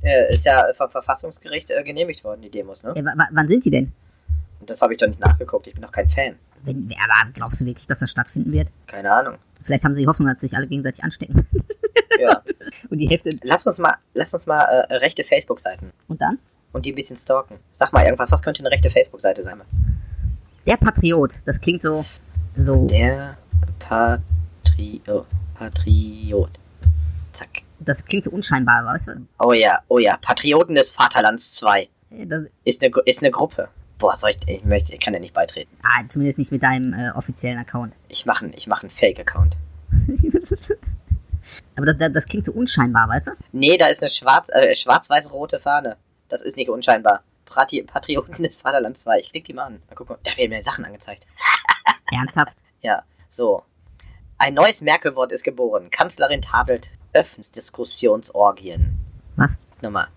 Äh, 0.04 0.34
ist 0.34 0.46
ja 0.46 0.66
vom 0.76 0.90
Verfassungsgericht 0.92 1.72
äh, 1.72 1.84
genehmigt 1.84 2.24
worden, 2.24 2.42
die 2.42 2.52
Demos, 2.52 2.84
ne? 2.84 2.94
Wa- 2.94 3.28
wann 3.32 3.48
sind 3.48 3.66
die 3.66 3.72
denn? 3.72 3.92
Und 4.60 4.70
das 4.70 4.82
habe 4.82 4.94
ich 4.94 5.00
doch 5.00 5.08
nicht 5.08 5.20
nachgeguckt. 5.20 5.68
Ich 5.68 5.74
bin 5.74 5.82
doch 5.82 5.92
kein 5.92 6.08
Fan. 6.10 6.36
Wenn, 6.66 6.92
aber 7.04 7.32
glaubst 7.34 7.62
du 7.62 7.66
wirklich, 7.66 7.88
dass 7.88 8.00
das 8.00 8.10
stattfinden 8.12 8.52
wird? 8.52 8.70
Keine 8.88 9.12
Ahnung. 9.12 9.38
Vielleicht 9.64 9.84
haben 9.84 9.96
sie 9.96 10.02
die 10.02 10.08
Hoffnung, 10.08 10.28
dass 10.28 10.42
sich 10.42 10.56
alle 10.56 10.68
gegenseitig 10.68 11.04
anstecken. 11.04 11.48
Ja. 12.18 12.42
Und 12.90 12.98
die 13.00 13.10
Hälfte. 13.10 13.38
lass 13.44 13.68
uns 13.68 13.78
mal, 13.78 13.96
lass 14.14 14.34
uns 14.34 14.46
mal 14.46 14.62
äh, 14.64 14.96
rechte 14.96 15.22
Facebook-Seiten 15.26 15.92
Und 16.08 16.22
dann? 16.22 16.40
und 16.72 16.86
die 16.86 16.94
ein 16.94 16.96
bisschen 16.96 17.18
stalken. 17.18 17.58
Sag 17.74 17.92
mal 17.92 18.06
irgendwas, 18.06 18.32
was 18.32 18.42
könnte 18.42 18.62
eine 18.62 18.72
rechte 18.72 18.90
Facebook-Seite 18.90 19.44
sein? 19.44 19.60
Der 20.66 20.78
Patriot. 20.78 21.36
Das 21.46 21.60
klingt 21.60 21.82
so. 21.82 22.06
So. 22.58 22.88
Der 22.88 23.38
Patrio 23.80 25.26
Patriot. 25.56 26.52
Zack. 27.34 27.64
Das 27.80 28.06
klingt 28.06 28.24
so 28.24 28.32
unscheinbar, 28.32 28.86
weißt 28.86 29.08
du? 29.10 29.28
Oh 29.40 29.52
ja, 29.54 29.80
oh 29.90 30.00
ja. 30.00 30.18
Patrioten 30.18 30.76
des 30.76 30.92
Vaterlands 30.94 31.54
2. 31.56 31.82
Äh, 32.12 32.26
Das, 32.28 32.44
Ist 32.64 32.82
eine, 32.84 32.94
ist 33.06 33.22
eine 33.24 33.32
Gruppe. 33.32 33.68
Boah, 33.98 34.16
soll 34.16 34.32
ich, 34.32 34.48
ich 34.48 34.64
möchte, 34.66 34.94
ich 34.94 35.00
kann 35.00 35.14
ja 35.14 35.20
nicht 35.20 35.34
beitreten. 35.34 35.72
ah, 35.84 36.04
zumindest 36.08 36.38
nicht 36.38 36.52
mit 36.52 36.62
deinem 36.64 36.94
äh, 36.94 37.12
offiziellen 37.12 37.60
Account. 37.60 37.94
Ich 38.08 38.26
mache 38.26 38.48
ich 38.56 38.68
mach 38.68 38.82
einen 38.82 38.90
Fake-Account. 38.90 39.58
Aber 41.76 41.86
das, 41.86 41.98
das, 41.98 42.12
das 42.14 42.26
klingt 42.26 42.46
so 42.46 42.54
unscheinbar, 42.54 43.08
weißt 43.10 43.28
du? 43.28 43.32
Nee, 43.52 43.78
da 43.78 43.88
ist 43.88 44.02
eine 44.02 44.10
schwarz, 44.10 44.50
äh, 44.50 44.74
schwarz-weiß-rote 44.76 45.60
Fahne. 45.60 45.98
Das 46.30 46.42
ist 46.42 46.58
nicht 46.58 46.70
unscheinbar. 46.70 47.24
Prati 47.46 47.84
Patrioten 47.84 48.42
des 48.44 48.58
Vaterlands 48.58 49.02
2. 49.02 49.20
Ich 49.20 49.30
klicke 49.32 49.48
die 49.48 49.54
mal 49.54 49.66
an. 49.66 49.82
Mal 49.88 49.96
gucken. 49.96 50.16
Da 50.24 50.36
werden 50.38 50.50
mir 50.50 50.64
Sachen 50.64 50.86
angezeigt. 50.86 51.26
Ernsthaft? 52.12 52.58
Ja, 52.82 53.04
so. 53.30 53.64
Ein 54.38 54.54
neues 54.56 54.82
Merkel-Wort 54.82 55.32
ist 55.32 55.44
geboren. 55.44 55.90
Kanzlerin 55.92 56.42
tadelt 56.42 56.92
Öffensdiskussionsorgien. 57.14 59.00
Was? 59.36 59.58
Nochmal. 59.82 60.08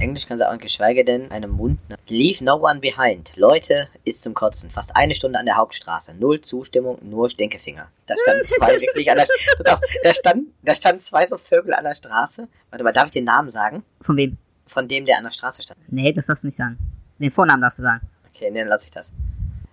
Englisch 0.00 0.26
kann 0.26 0.38
sie 0.38 0.48
auch, 0.48 0.56
geschweige 0.58 1.04
denn 1.04 1.30
einem 1.30 1.50
Mund. 1.50 1.78
Leave 2.08 2.42
no 2.42 2.56
one 2.56 2.80
behind. 2.80 3.36
Leute, 3.36 3.88
ist 4.04 4.22
zum 4.22 4.34
Kotzen. 4.34 4.70
Fast 4.70 4.96
eine 4.96 5.14
Stunde 5.14 5.38
an 5.38 5.46
der 5.46 5.56
Hauptstraße. 5.56 6.14
Null 6.14 6.40
Zustimmung, 6.40 6.98
nur 7.02 7.30
Stinkefinger. 7.30 7.88
Da 8.06 8.14
standen 8.22 8.44
zwei 8.44 8.80
wirklich 8.80 9.10
an 9.10 9.18
der 9.18 9.72
auf, 9.72 9.80
da 10.02 10.14
stand, 10.14 10.48
da 10.62 10.74
standen 10.74 11.00
zwei 11.00 11.26
so 11.26 11.36
Vögel 11.36 11.74
an 11.74 11.84
der 11.84 11.94
Straße. 11.94 12.48
Warte 12.70 12.84
mal, 12.84 12.92
darf 12.92 13.06
ich 13.06 13.12
den 13.12 13.24
Namen 13.24 13.50
sagen? 13.50 13.84
Von 14.00 14.16
wem? 14.16 14.38
Von 14.66 14.88
dem, 14.88 15.06
der 15.06 15.18
an 15.18 15.24
der 15.24 15.32
Straße 15.32 15.62
stand. 15.62 15.78
Nee, 15.88 16.12
das 16.12 16.26
darfst 16.26 16.44
du 16.44 16.48
nicht 16.48 16.56
sagen. 16.56 16.78
Den 17.18 17.30
Vornamen 17.30 17.60
darfst 17.60 17.78
du 17.78 17.82
sagen. 17.82 18.00
Okay, 18.34 18.50
dann 18.52 18.68
lasse 18.68 18.86
ich 18.86 18.90
das. 18.90 19.12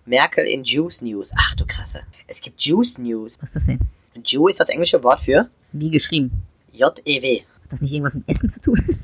Merkel 0.05 0.45
in 0.45 0.63
Juice 0.63 1.01
News. 1.01 1.31
Ach 1.37 1.55
du 1.55 1.65
Krasse. 1.65 2.01
Es 2.27 2.41
gibt 2.41 2.61
Juice 2.61 2.97
News. 2.97 3.37
Was 3.41 3.49
ist 3.49 3.55
das 3.55 3.65
denn? 3.65 3.79
Jew 4.25 4.47
ist 4.47 4.59
das 4.59 4.69
englische 4.69 5.03
Wort 5.03 5.19
für 5.19 5.49
Wie 5.71 5.89
geschrieben? 5.89 6.43
J-E-W. 6.71 7.41
Hat 7.41 7.71
das 7.71 7.81
nicht 7.81 7.93
irgendwas 7.93 8.13
mit 8.13 8.27
Essen 8.27 8.49
zu 8.49 8.61
tun? 8.61 8.99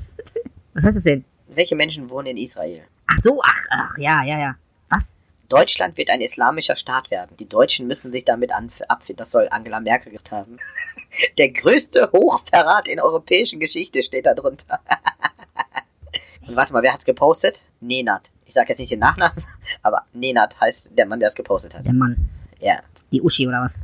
Was 0.74 0.84
heißt 0.84 0.96
das 0.96 1.04
denn? 1.04 1.24
Welche 1.48 1.76
Menschen 1.76 2.10
wohnen 2.10 2.28
in 2.28 2.36
Israel? 2.36 2.82
Ach 3.06 3.18
so, 3.20 3.40
ach, 3.42 3.66
ach, 3.70 3.98
ja, 3.98 4.24
ja, 4.24 4.38
ja. 4.38 4.56
Was? 4.88 5.16
Deutschland 5.48 5.96
wird 5.96 6.10
ein 6.10 6.20
islamischer 6.20 6.74
Staat 6.74 7.10
werden. 7.10 7.36
Die 7.36 7.48
Deutschen 7.48 7.86
müssen 7.86 8.10
sich 8.10 8.24
damit 8.24 8.50
abfinden. 8.52 9.18
Das 9.18 9.30
soll 9.30 9.48
Angela 9.50 9.78
Merkel 9.78 10.10
gesagt 10.10 10.32
haben. 10.32 10.56
Der 11.38 11.50
größte 11.50 12.10
Hochverrat 12.12 12.88
in 12.88 12.98
europäischen 12.98 13.60
Geschichte 13.60 14.02
steht 14.02 14.26
da 14.26 14.34
drunter. 14.34 14.80
Und 16.46 16.56
warte 16.56 16.72
mal, 16.72 16.82
wer 16.82 16.92
hat's 16.92 17.04
gepostet? 17.04 17.62
Nenat. 17.80 18.30
Ich 18.46 18.54
sag 18.54 18.68
jetzt 18.68 18.78
nicht 18.78 18.92
den 18.92 18.98
Nachnamen, 18.98 19.44
aber 19.82 20.04
Nenat 20.12 20.60
heißt 20.60 20.90
der 20.96 21.06
Mann, 21.06 21.20
der 21.20 21.28
es 21.28 21.34
gepostet 21.34 21.74
hat. 21.74 21.84
Der 21.86 21.94
Mann. 21.94 22.28
Ja. 22.60 22.80
Die 23.12 23.22
Uschi 23.22 23.46
oder 23.46 23.60
was? 23.62 23.80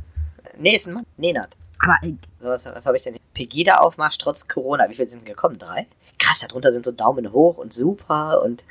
Nee, 0.57 0.75
ist 0.75 0.87
ein 0.87 0.93
Mann. 0.93 1.05
Nenat. 1.17 1.55
Aber, 1.79 1.97
äh, 2.03 2.13
So, 2.39 2.49
was, 2.49 2.65
was 2.65 2.85
habe 2.85 2.97
ich 2.97 3.03
denn? 3.03 3.17
Pegida-Aufmarsch 3.33 4.17
trotz 4.17 4.47
Corona. 4.47 4.89
Wie 4.89 4.95
viele 4.95 5.09
sind 5.09 5.25
gekommen? 5.25 5.57
Drei? 5.57 5.87
Krass, 6.21 6.45
darunter 6.47 6.71
sind 6.71 6.85
so 6.85 6.91
Daumen 6.91 7.31
hoch 7.31 7.57
und 7.57 7.73
super 7.73 8.41
und 8.43 8.63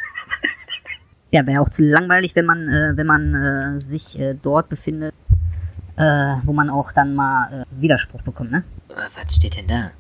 ja, 1.31 1.45
wäre 1.47 1.61
auch 1.61 1.69
zu 1.69 1.83
langweilig, 1.83 2.37
wenn 2.37 2.47
man, 2.47 2.69
äh, 2.69 2.97
wenn 2.97 3.07
man 3.07 3.35
äh, 3.35 3.81
sich 3.81 4.19
äh, 4.19 4.35
dort 4.35 4.69
befindet, 4.69 5.15
äh, 5.97 6.37
wo 6.45 6.53
man 6.53 6.71
auch 6.71 6.93
dann 6.93 7.15
mal 7.15 7.63
äh, 7.63 7.65
Widerspruch 7.71 8.23
bekommt, 8.23 8.53
ne? 8.53 8.65
Äh, 8.89 8.95
Was 9.15 9.35
steht 9.35 9.57
denn 9.57 9.67
da? 9.67 9.91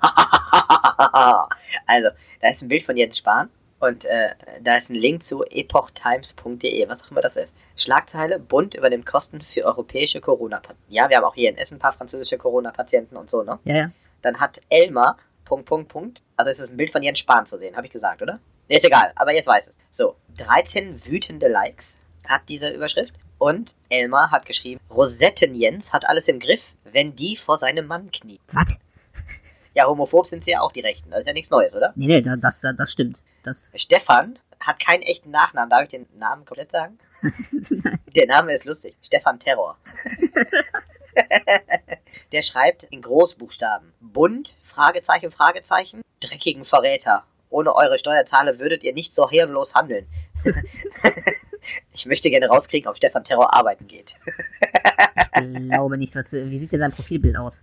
also, 1.86 2.08
da 2.40 2.48
ist 2.48 2.62
ein 2.62 2.68
Bild 2.68 2.84
von 2.84 2.96
Jens 2.96 3.18
Spahn 3.18 3.50
und 3.80 4.04
äh, 4.04 4.30
da 4.62 4.76
ist 4.76 4.90
ein 4.90 4.94
Link 4.94 5.22
zu 5.22 5.44
epochtimes.de, 5.44 6.88
was 6.88 7.04
auch 7.04 7.10
immer 7.10 7.20
das 7.20 7.36
ist. 7.36 7.56
Schlagzeile, 7.76 8.38
Bund 8.38 8.74
übernimmt 8.74 9.06
Kosten 9.06 9.40
für 9.40 9.64
europäische 9.64 10.20
Corona-Patienten. 10.20 10.92
Ja, 10.92 11.08
wir 11.08 11.16
haben 11.16 11.24
auch 11.24 11.34
hier 11.34 11.50
in 11.50 11.56
Essen 11.56 11.76
ein 11.76 11.80
paar 11.80 11.92
französische 11.92 12.38
Corona-Patienten 12.38 13.16
und 13.16 13.30
so, 13.30 13.42
ne? 13.42 13.58
Ja, 13.64 13.76
ja. 13.76 13.90
Dann 14.22 14.40
hat 14.40 14.60
Elmar, 14.68 15.16
Punkt, 15.48 15.66
Punkt, 15.66 15.88
Punkt, 15.88 16.22
also 16.36 16.50
es 16.50 16.58
ist 16.60 16.70
ein 16.70 16.76
Bild 16.76 16.90
von 16.90 17.02
Jens 17.02 17.20
Spahn 17.20 17.46
zu 17.46 17.58
sehen, 17.58 17.74
habe 17.74 17.86
ich 17.86 17.92
gesagt, 17.92 18.20
oder? 18.20 18.38
Nee, 18.68 18.76
ist 18.76 18.84
egal, 18.84 19.12
aber 19.16 19.32
jetzt 19.32 19.46
weiß 19.46 19.66
es. 19.66 19.78
So, 19.90 20.14
13 20.36 21.06
wütende 21.06 21.48
Likes 21.48 21.98
hat 22.28 22.42
diese 22.50 22.68
Überschrift. 22.68 23.14
Und 23.38 23.70
Elmar 23.88 24.30
hat 24.30 24.44
geschrieben, 24.44 24.78
Rosetten 24.90 25.54
Jens 25.54 25.92
hat 25.94 26.06
alles 26.06 26.28
im 26.28 26.38
Griff, 26.38 26.74
wenn 26.84 27.16
die 27.16 27.34
vor 27.36 27.56
seinem 27.56 27.86
Mann 27.86 28.10
kniet. 28.10 28.40
Was? 28.52 28.78
Ja, 29.74 29.86
homophob 29.86 30.26
sind 30.26 30.44
sie 30.44 30.50
ja 30.50 30.60
auch 30.60 30.72
die 30.72 30.80
Rechten. 30.80 31.10
Das 31.10 31.20
ist 31.20 31.26
ja 31.26 31.32
nichts 31.32 31.48
Neues, 31.50 31.74
oder? 31.74 31.92
Nee, 31.96 32.08
nee, 32.08 32.20
da- 32.20 32.36
das, 32.36 32.60
das, 32.60 32.76
das 32.76 32.92
stimmt. 32.92 33.20
Das, 33.44 33.70
Stefan 33.74 34.38
hat 34.60 34.80
keinen 34.84 35.02
echten 35.02 35.30
Nachnamen. 35.30 35.70
Darf 35.70 35.84
ich 35.84 35.88
den 35.88 36.06
Namen 36.18 36.44
komplett 36.44 36.72
sagen? 36.72 36.98
Der 38.14 38.26
Name 38.26 38.52
ist 38.52 38.64
lustig. 38.66 38.96
Stefan 39.02 39.38
Terror. 39.38 39.78
Der 42.32 42.42
schreibt 42.42 42.84
in 42.84 43.02
Großbuchstaben. 43.02 43.92
Bund, 44.00 44.56
Fragezeichen, 44.62 45.30
Fragezeichen, 45.30 46.02
dreckigen 46.20 46.64
Verräter. 46.64 47.24
Ohne 47.50 47.74
eure 47.74 47.98
Steuerzahler 47.98 48.58
würdet 48.58 48.84
ihr 48.84 48.92
nicht 48.92 49.14
so 49.14 49.28
hirnlos 49.30 49.74
handeln. 49.74 50.06
ich 51.92 52.06
möchte 52.06 52.30
gerne 52.30 52.48
rauskriegen, 52.48 52.88
ob 52.90 52.96
Stefan 52.96 53.24
Terror 53.24 53.54
arbeiten 53.54 53.86
geht. 53.86 54.16
ich 55.34 55.70
glaube 55.70 55.96
nicht. 55.96 56.14
Was, 56.14 56.32
wie 56.32 56.58
sieht 56.58 56.72
denn 56.72 56.80
sein 56.80 56.92
Profilbild 56.92 57.36
aus? 57.38 57.62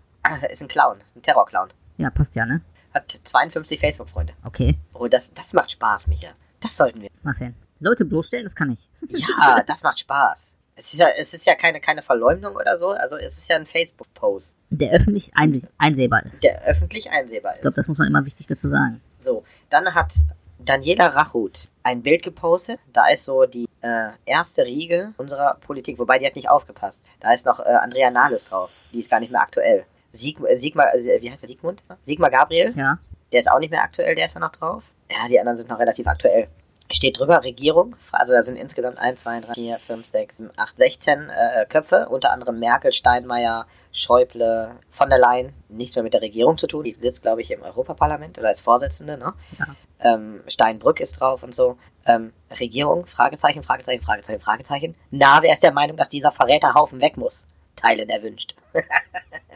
ist 0.49 0.63
ein 0.63 0.67
Clown, 0.67 0.97
ein 1.15 1.21
Terrorclown. 1.21 1.69
Ja, 1.97 2.09
passt 2.09 2.35
ja, 2.35 2.45
ne? 2.45 2.61
Hat 2.93 3.11
52 3.11 3.79
Facebook-Freunde. 3.79 4.33
Okay. 4.43 4.79
Oh, 4.93 5.07
das, 5.07 5.33
das 5.33 5.53
macht 5.53 5.71
Spaß, 5.71 6.07
Micha. 6.07 6.29
Das 6.61 6.77
sollten 6.77 7.01
wir. 7.01 7.09
Was 7.23 7.37
denn? 7.37 7.53
Leute 7.79 8.05
bloßstellen, 8.05 8.45
das 8.45 8.55
kann 8.55 8.71
ich. 8.71 8.89
Ja, 9.09 9.61
das 9.67 9.83
macht 9.83 9.99
Spaß. 9.99 10.55
Es 10.77 10.93
ist 10.93 10.99
ja, 10.99 11.07
es 11.17 11.33
ist 11.33 11.45
ja 11.45 11.55
keine, 11.55 11.79
keine 11.79 12.01
Verleumdung 12.01 12.55
oder 12.55 12.77
so. 12.77 12.89
Also 12.89 13.15
es 13.17 13.37
ist 13.37 13.49
ja 13.49 13.55
ein 13.55 13.65
Facebook-Post, 13.65 14.57
Der 14.69 14.91
öffentlich 14.91 15.31
einse 15.35 15.69
einsehbar 15.77 16.23
ist. 16.25 16.43
der 16.43 16.63
öffentlich 16.65 17.09
einsehbar 17.09 17.55
Ich 17.55 17.61
glaube, 17.61 17.69
ist. 17.69 17.77
das 17.77 17.87
muss 17.87 17.97
man 17.97 18.07
immer 18.07 18.25
wichtig 18.25 18.45
dazu 18.47 18.69
sagen. 18.69 19.01
So, 19.17 19.43
dann 19.69 19.95
hat 19.95 20.13
Daniela 20.59 21.07
Rachut 21.07 21.69
ein 21.83 22.01
Bild 22.01 22.23
gepostet. 22.23 22.79
Da 22.91 23.07
ist 23.07 23.23
so 23.23 23.45
die 23.45 23.69
äh, 23.81 24.09
erste 24.25 24.65
Riege 24.65 25.13
unserer 25.17 25.55
Politik, 25.61 25.97
wobei 25.97 26.19
die 26.19 26.25
hat 26.25 26.35
nicht 26.35 26.49
aufgepasst. 26.49 27.05
Da 27.21 27.31
ist 27.31 27.45
noch 27.45 27.59
äh, 27.59 27.69
Andrea 27.69 28.11
Nahles 28.11 28.49
drauf. 28.49 28.71
Die 28.91 28.99
ist 28.99 29.09
gar 29.09 29.19
nicht 29.21 29.31
mehr 29.31 29.41
aktuell. 29.41 29.85
Sieg, 30.11 30.39
äh, 30.41 30.57
Sigmar, 30.57 30.93
äh, 30.93 31.21
wie 31.21 31.31
heißt 31.31 31.41
der 31.43 31.47
Sigmund? 31.49 31.83
Sigmar 32.03 32.29
Gabriel? 32.31 32.73
Ja. 32.75 32.97
Der 33.31 33.39
ist 33.39 33.49
auch 33.51 33.59
nicht 33.59 33.71
mehr 33.71 33.81
aktuell, 33.83 34.13
der 34.15 34.25
ist 34.25 34.33
ja 34.33 34.39
noch 34.41 34.51
drauf. 34.51 34.83
Ja, 35.09 35.27
die 35.29 35.39
anderen 35.39 35.57
sind 35.57 35.69
noch 35.69 35.79
relativ 35.79 36.05
aktuell. 36.07 36.47
Steht 36.91 37.19
drüber 37.19 37.43
Regierung, 37.43 37.95
also 38.11 38.33
da 38.33 38.43
sind 38.43 38.57
insgesamt 38.57 38.99
1, 38.99 39.21
2, 39.21 39.41
3, 39.41 39.53
4, 39.55 39.79
5, 39.79 40.05
6, 40.05 40.37
7, 40.37 40.51
8, 40.55 40.77
16 40.77 41.29
äh, 41.29 41.65
Köpfe, 41.67 42.07
unter 42.09 42.31
anderem 42.31 42.59
Merkel, 42.59 42.93
Steinmeier, 42.93 43.65
Schäuble, 43.91 44.71
von 44.91 45.09
der 45.09 45.17
Leyen. 45.17 45.53
Nichts 45.67 45.95
mehr 45.95 46.03
mit 46.03 46.13
der 46.13 46.21
Regierung 46.21 46.57
zu 46.59 46.67
tun. 46.67 46.83
Die 46.83 46.93
sitzt, 46.93 47.23
glaube 47.23 47.41
ich, 47.41 47.49
im 47.49 47.63
Europaparlament 47.63 48.37
oder 48.37 48.49
als 48.49 48.59
Vorsitzende, 48.59 49.17
ne? 49.17 49.33
Ja. 49.57 49.65
Ähm, 49.99 50.41
Steinbrück 50.47 50.99
ist 50.99 51.19
drauf 51.19 51.41
und 51.41 51.55
so. 51.55 51.77
Ähm, 52.05 52.33
Regierung, 52.59 53.07
Fragezeichen, 53.07 53.63
Fragezeichen, 53.63 54.03
Fragezeichen, 54.03 54.41
Fragezeichen. 54.41 54.95
Na, 55.09 55.41
wer 55.41 55.53
ist 55.53 55.63
der 55.63 55.73
Meinung, 55.73 55.97
dass 55.97 56.09
dieser 56.09 56.31
Verräterhaufen 56.31 57.01
weg 57.01 57.17
muss? 57.17 57.47
Teilen 57.75 58.09
erwünscht. 58.09 58.55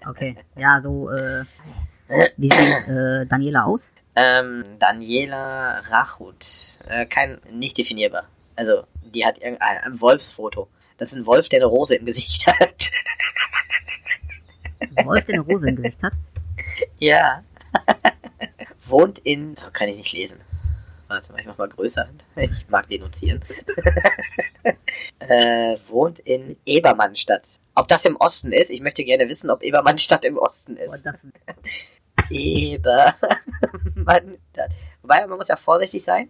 Okay. 0.08 0.38
Ja, 0.56 0.80
so, 0.82 1.10
äh. 1.10 1.44
Wie 2.38 2.48
sieht 2.48 2.88
äh, 2.88 3.26
Daniela 3.28 3.66
aus? 3.66 3.94
Ähm, 4.20 4.65
Daniela 4.80 5.80
Rachut. 5.89 6.45
Äh, 6.88 7.05
kein, 7.05 7.39
nicht 7.51 7.78
definierbar. 7.78 8.26
Also, 8.55 8.84
die 9.01 9.26
hat 9.26 9.38
irgendein 9.38 9.78
ein 9.78 10.01
Wolfsfoto. 10.01 10.67
Das 10.97 11.13
ist 11.13 11.20
ein 11.20 11.26
Wolf, 11.26 11.47
der 11.47 11.59
eine 11.59 11.65
Rose 11.65 11.95
im 11.95 12.05
Gesicht 12.05 12.45
hat. 12.47 12.91
Wolf, 15.05 15.26
der 15.26 15.36
eine 15.36 15.43
Rose 15.43 15.70
im 15.70 15.78
Gesicht 15.78 16.03
hat? 16.03 16.13
ja. 16.99 17.43
Wohnt 18.82 19.20
in. 19.20 19.55
Oh, 19.65 19.70
kann 19.72 19.89
ich 19.89 19.97
nicht 19.97 20.13
lesen. 20.13 20.41
Warte 21.07 21.32
mal, 21.32 21.39
ich 21.39 21.47
mach 21.47 21.57
mal 21.57 21.70
größer. 21.70 22.07
Ich 22.36 22.70
mag 22.70 22.88
denunzieren. 22.88 23.43
äh, 25.20 25.76
wohnt 25.88 26.20
in 26.20 26.55
Ebermannstadt. 26.65 27.59
Ob 27.74 27.88
das 27.88 28.05
im 28.05 28.15
Osten 28.17 28.51
ist? 28.51 28.70
Ich 28.70 28.82
möchte 28.82 29.03
gerne 29.03 29.28
wissen, 29.28 29.49
ob 29.49 29.63
Ebermannstadt 29.63 30.26
im 30.26 30.38
Osten 30.38 30.76
Boah, 30.76 30.84
ist. 30.84 31.05
das, 32.84 33.14
Ebermannstadt. 33.96 34.72
Wobei, 35.02 35.28
man 35.28 35.38
muss 35.38 35.48
ja 35.48 35.56
vorsichtig 35.56 36.04
sein. 36.04 36.30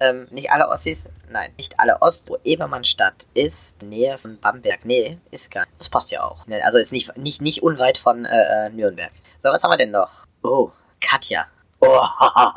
Ähm, 0.00 0.28
nicht 0.30 0.50
alle 0.52 0.68
Ossis, 0.68 1.08
nein, 1.28 1.50
nicht 1.56 1.80
alle 1.80 2.00
Ost, 2.02 2.30
wo 2.30 2.38
Ebermannstadt 2.44 3.26
ist, 3.34 3.82
Nähe 3.82 4.16
von 4.16 4.38
Bamberg. 4.38 4.84
Nee, 4.84 5.18
ist 5.32 5.50
gar 5.50 5.62
nicht. 5.62 5.72
Das 5.78 5.88
passt 5.88 6.10
ja 6.12 6.22
auch. 6.22 6.46
Ne, 6.46 6.64
Also 6.64 6.78
ist 6.78 6.92
nicht, 6.92 7.16
nicht, 7.16 7.42
nicht 7.42 7.62
unweit 7.64 7.98
von 7.98 8.24
äh, 8.24 8.66
äh, 8.66 8.70
Nürnberg. 8.70 9.10
So, 9.42 9.48
was 9.50 9.62
haben 9.64 9.72
wir 9.72 9.76
denn 9.76 9.90
noch? 9.90 10.24
Oh, 10.42 10.70
Katja. 11.00 11.46
Oh, 11.80 12.04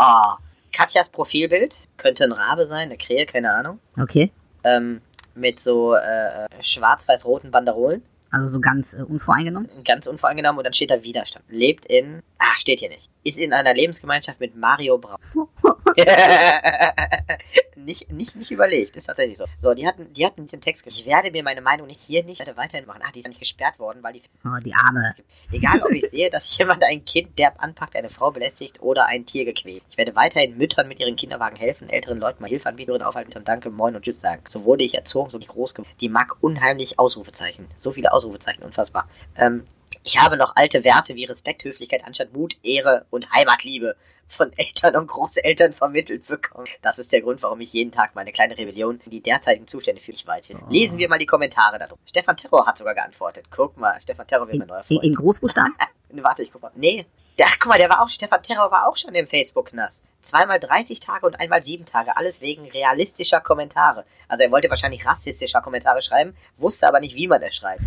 Katjas 0.72 1.10
Profilbild 1.10 1.76
könnte 1.98 2.26
ein 2.26 2.32
Rabe 2.32 2.68
sein, 2.68 2.90
eine 2.90 2.98
Krähe, 2.98 3.26
keine 3.26 3.54
Ahnung. 3.54 3.80
okay. 4.00 4.32
Ähm, 4.64 5.02
mit 5.34 5.60
so 5.60 5.96
äh, 5.96 6.48
schwarz-weiß-roten 6.62 7.50
Banderolen. 7.50 8.04
Also 8.32 8.48
so 8.48 8.60
ganz 8.62 8.94
äh, 8.94 9.04
unvoreingenommen. 9.04 9.70
Ganz 9.84 10.08
unvoreingenommen 10.08 10.60
und 10.60 10.64
dann 10.64 10.74
steht 10.74 10.90
da 10.90 11.04
Widerstand. 11.04 11.46
Lebt 11.50 11.86
in. 11.86 12.24
Ah, 12.40 12.58
steht 12.58 12.80
hier 12.80 12.90
nicht. 12.90 13.10
Ist 13.24 13.38
in 13.38 13.54
einer 13.54 13.74
Lebensgemeinschaft 13.74 14.40
mit 14.40 14.56
Mario 14.56 14.98
Braun. 14.98 15.18
nicht, 17.76 18.12
nicht, 18.12 18.36
nicht 18.36 18.52
überlegt, 18.52 18.96
ist 18.96 19.06
tatsächlich 19.06 19.38
so. 19.38 19.46
So, 19.62 19.74
die 19.74 19.86
hatten, 19.88 20.14
die 20.14 20.26
hatten 20.26 20.42
diesen 20.44 20.62
Text 20.62 20.84
geschrieben. 20.84 21.10
Ich 21.10 21.14
werde 21.14 21.32
mir 21.32 21.44
meine 21.44 21.62
Meinung 21.62 21.88
nicht 21.88 22.02
hier 22.02 22.24
nicht 22.24 22.42
weiterhin 22.56 22.86
machen. 22.86 23.02
Ah, 23.04 23.12
die 23.14 23.20
ist 23.20 23.28
nicht 23.28 23.40
gesperrt 23.40 23.80
worden, 23.80 24.02
weil 24.02 24.14
die. 24.14 24.22
Oh, 24.46 24.60
die 24.64 24.74
Arme. 24.74 25.16
Egal, 25.52 25.82
ob 25.84 25.92
ich 25.92 26.10
sehe, 26.10 26.30
dass 26.30 26.58
jemand 26.58 26.84
ein 26.84 27.04
Kind 27.06 27.38
derb 27.38 27.62
anpackt, 27.62 27.96
eine 27.96 28.10
Frau 28.10 28.32
belästigt 28.32 28.82
oder 28.82 29.08
ein 29.08 29.26
Tier 29.26 29.46
gequält. 29.46 29.84
Ich 29.90 29.98
werde 29.98 30.16
weiterhin 30.16 30.58
Müttern 30.58 30.88
mit 30.88 31.00
ihren 31.00 31.16
Kinderwagen 31.16 31.58
helfen, 31.58 31.90
älteren 31.90 32.20
Leuten 32.20 32.42
mal 32.42 32.50
Hilfe 32.50 32.70
anbieten 32.70 32.92
und 32.92 33.04
aufhalten 33.04 33.38
und 33.38 33.48
Danke, 33.48 33.70
Moin 33.70 33.96
und 33.96 34.04
Tschüss 34.04 34.20
sagen. 34.20 34.44
So 34.48 34.64
wurde 34.66 34.84
ich 34.84 34.96
erzogen, 34.96 35.30
so 35.30 35.38
bin 35.38 35.44
ich 35.44 35.50
groß 35.50 35.74
geworden. 35.74 35.92
Die 36.00 36.10
mag 36.10 36.38
unheimlich 36.42 37.00
Ausrufezeichen. 37.00 37.68
So 37.78 37.92
viele 37.92 38.14
Ausrufezeichen, 38.14 38.21
unfassbar. 38.30 39.08
Ähm, 39.36 39.66
Ich 40.04 40.18
habe 40.20 40.38
noch 40.38 40.54
alte 40.56 40.84
Werte 40.84 41.16
wie 41.16 41.26
Respekt, 41.26 41.64
Höflichkeit, 41.64 42.04
Anstand, 42.06 42.34
Mut, 42.34 42.56
Ehre 42.64 43.06
und 43.12 43.30
Heimatliebe 43.32 43.96
von 44.28 44.52
Eltern 44.58 44.96
und 44.96 45.08
Großeltern 45.08 45.74
vermittelt 45.74 46.26
bekommen. 46.28 46.66
Das 46.82 46.98
ist 46.98 47.12
der 47.12 47.22
Grund, 47.22 47.44
warum 47.44 47.60
ich 47.62 47.74
jeden 47.74 47.92
Tag 47.92 48.16
meine 48.16 48.32
kleine 48.32 48.58
Rebellion 48.58 49.02
in 49.06 49.12
die 49.12 49.22
derzeitigen 49.22 49.68
Zustände 49.68 50.02
für 50.02 50.12
mich 50.12 50.26
weise. 50.26 50.56
Oh. 50.56 50.70
Lesen 50.72 50.98
wir 50.98 51.10
mal 51.10 51.20
die 51.20 51.26
Kommentare 51.26 51.78
darum. 51.78 51.98
Stefan 52.06 52.38
Terror 52.38 52.66
hat 52.66 52.78
sogar 52.78 52.96
geantwortet. 52.96 53.46
Guck 53.52 53.76
mal, 53.78 54.00
Stefan 54.02 54.26
Terror 54.28 54.48
wird 54.48 54.54
In, 54.56 54.60
mein 54.60 54.68
neuer 54.70 54.80
in, 54.88 54.98
Freund. 54.98 55.04
in 55.04 55.16
Großbuchstaben? 55.16 55.76
Nee, 56.14 56.24
Warte, 56.24 56.44
ich 56.44 56.52
guck 56.52 56.62
mal. 56.62 56.72
Nee. 56.76 57.06
Ja, 57.38 57.46
guck 57.58 57.70
mal, 57.70 57.78
der 57.78 57.90
war 57.90 58.02
auch, 58.02 58.10
Stefan 58.10 58.44
Terror 58.44 58.70
war 58.70 58.90
auch 58.90 58.98
schon 58.98 59.16
im 59.16 59.26
Facebook-Knast. 59.28 60.10
Zweimal 60.22 60.60
30 60.60 61.00
Tage 61.00 61.26
und 61.26 61.40
einmal 61.40 61.64
7 61.64 61.86
Tage. 61.86 62.18
Alles 62.18 62.42
wegen 62.42 62.70
realistischer 62.70 63.40
Kommentare. 63.40 64.04
Also 64.28 64.44
er 64.44 64.52
wollte 64.52 64.70
wahrscheinlich 64.70 65.06
rassistischer 65.06 65.62
Kommentare 65.62 66.02
schreiben, 66.02 66.36
wusste 66.58 66.86
aber 66.86 67.00
nicht, 67.00 67.16
wie 67.16 67.28
man 67.28 67.42
es 67.44 67.56
schreibt. 67.56 67.82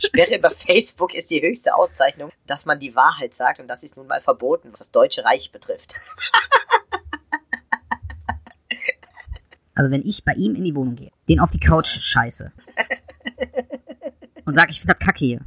Sperre 0.00 0.36
über 0.36 0.50
Facebook 0.50 1.14
ist 1.14 1.30
die 1.30 1.40
höchste 1.42 1.74
Auszeichnung, 1.74 2.30
dass 2.46 2.66
man 2.66 2.78
die 2.78 2.94
Wahrheit 2.94 3.34
sagt 3.34 3.60
und 3.60 3.68
das 3.68 3.82
ist 3.82 3.96
nun 3.96 4.06
mal 4.06 4.20
verboten, 4.20 4.70
was 4.70 4.78
das 4.78 4.90
Deutsche 4.90 5.24
Reich 5.24 5.52
betrifft. 5.52 5.94
Also 9.74 9.90
wenn 9.90 10.02
ich 10.06 10.24
bei 10.24 10.34
ihm 10.34 10.54
in 10.54 10.64
die 10.64 10.74
Wohnung 10.74 10.94
gehe, 10.94 11.10
den 11.28 11.40
auf 11.40 11.50
die 11.50 11.58
Couch 11.58 11.88
scheiße 11.88 12.52
und 14.44 14.54
sage, 14.54 14.70
ich 14.70 14.80
finde 14.80 14.94
das 14.94 15.04
kacke 15.04 15.18
hier 15.18 15.40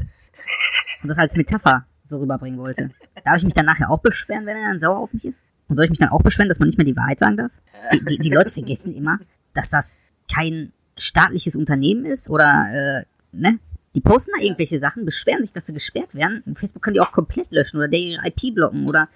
und 1.02 1.08
das 1.08 1.18
als 1.18 1.36
Metapher 1.36 1.86
so 2.10 2.18
rüberbringen 2.18 2.60
wollte, 2.60 2.90
darf 3.24 3.38
ich 3.38 3.44
mich 3.44 3.54
dann 3.54 3.66
nachher 3.66 3.90
auch 3.90 4.00
beschweren, 4.00 4.46
wenn 4.46 4.58
er 4.58 4.70
dann 4.70 4.80
sauer 4.80 4.98
auf 4.98 5.14
mich 5.14 5.26
ist? 5.26 5.42
Und 5.70 5.76
soll 5.76 5.86
ich 5.86 5.90
mich 5.90 6.00
dann 6.00 6.10
auch 6.10 6.22
beschweren, 6.22 6.50
dass 6.50 6.60
man 6.60 6.68
nicht 6.68 6.78
mehr 6.78 6.86
die 6.86 6.96
Wahrheit 6.96 7.20
sagen 7.20 7.38
darf? 7.38 7.52
Die, 7.94 8.04
die, 8.04 8.18
die 8.18 8.30
Leute 8.30 8.52
vergessen 8.52 8.96
immer, 8.96 9.20
dass 9.54 9.70
das 9.70 9.98
kein 10.32 10.72
staatliches 10.98 11.56
Unternehmen 11.56 12.06
ist 12.06 12.30
oder, 12.30 12.66
äh, 12.72 13.06
ne? 13.32 13.60
Die 13.98 14.02
posten 14.02 14.30
da 14.38 14.44
irgendwelche 14.44 14.78
Sachen, 14.78 15.06
beschweren 15.06 15.42
sich, 15.42 15.54
dass 15.54 15.66
sie 15.66 15.74
gesperrt 15.74 16.14
werden. 16.14 16.44
Und 16.46 16.60
Facebook 16.60 16.84
kann 16.84 16.94
die 16.94 17.02
auch 17.02 17.12
komplett 17.12 17.50
löschen 17.50 17.78
oder 17.78 17.88
der 17.88 18.00
ihre 18.00 18.28
IP 18.28 18.54
blocken 18.54 18.88
oder 18.88 19.10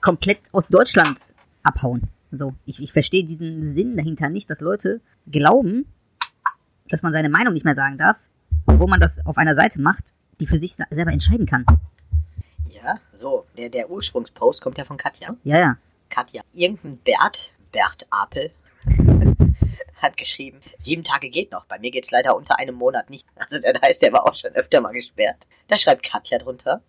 komplett 0.00 0.40
aus 0.50 0.66
Deutschland 0.66 1.32
abhauen. 1.62 2.08
So, 2.32 2.54
ich, 2.66 2.82
ich 2.82 2.92
verstehe 2.92 3.22
diesen 3.22 3.68
Sinn 3.68 3.96
dahinter 3.96 4.28
nicht, 4.28 4.50
dass 4.50 4.60
Leute 4.60 5.00
glauben, 5.30 5.86
dass 6.88 7.04
man 7.04 7.12
seine 7.12 7.28
Meinung 7.28 7.52
nicht 7.52 7.64
mehr 7.64 7.76
sagen 7.76 7.98
darf, 7.98 8.16
obwohl 8.66 8.88
man 8.88 8.98
das 8.98 9.24
auf 9.24 9.36
einer 9.36 9.54
Seite 9.54 9.80
macht, 9.80 10.12
die 10.40 10.48
für 10.48 10.58
sich 10.58 10.72
selber 10.72 11.12
entscheiden 11.12 11.46
kann. 11.46 11.64
Ja, 12.68 12.98
so. 13.14 13.46
Der, 13.56 13.68
der 13.68 13.88
Ursprungspost 13.88 14.60
kommt 14.60 14.76
ja 14.76 14.84
von 14.84 14.96
Katja. 14.96 15.36
Ja, 15.44 15.56
ja. 15.56 15.76
Katja. 16.08 16.42
Irgendein 16.52 16.98
Bert, 16.98 17.52
Bert 17.70 18.08
Apel, 18.10 18.50
hat 20.02 20.16
geschrieben, 20.16 20.60
sieben 20.78 21.04
Tage 21.04 21.28
geht 21.30 21.52
noch. 21.52 21.64
Bei 21.66 21.78
mir 21.78 21.90
geht's 21.90 22.10
leider 22.10 22.36
unter 22.36 22.58
einem 22.58 22.74
Monat 22.74 23.10
nicht. 23.10 23.26
Also 23.36 23.58
das 23.60 23.80
heißt, 23.82 24.02
der 24.02 24.12
war 24.12 24.26
auch 24.26 24.34
schon 24.34 24.52
öfter 24.52 24.80
mal 24.80 24.92
gesperrt. 24.92 25.46
Da 25.68 25.78
schreibt 25.78 26.02
Katja 26.04 26.38
drunter. 26.38 26.82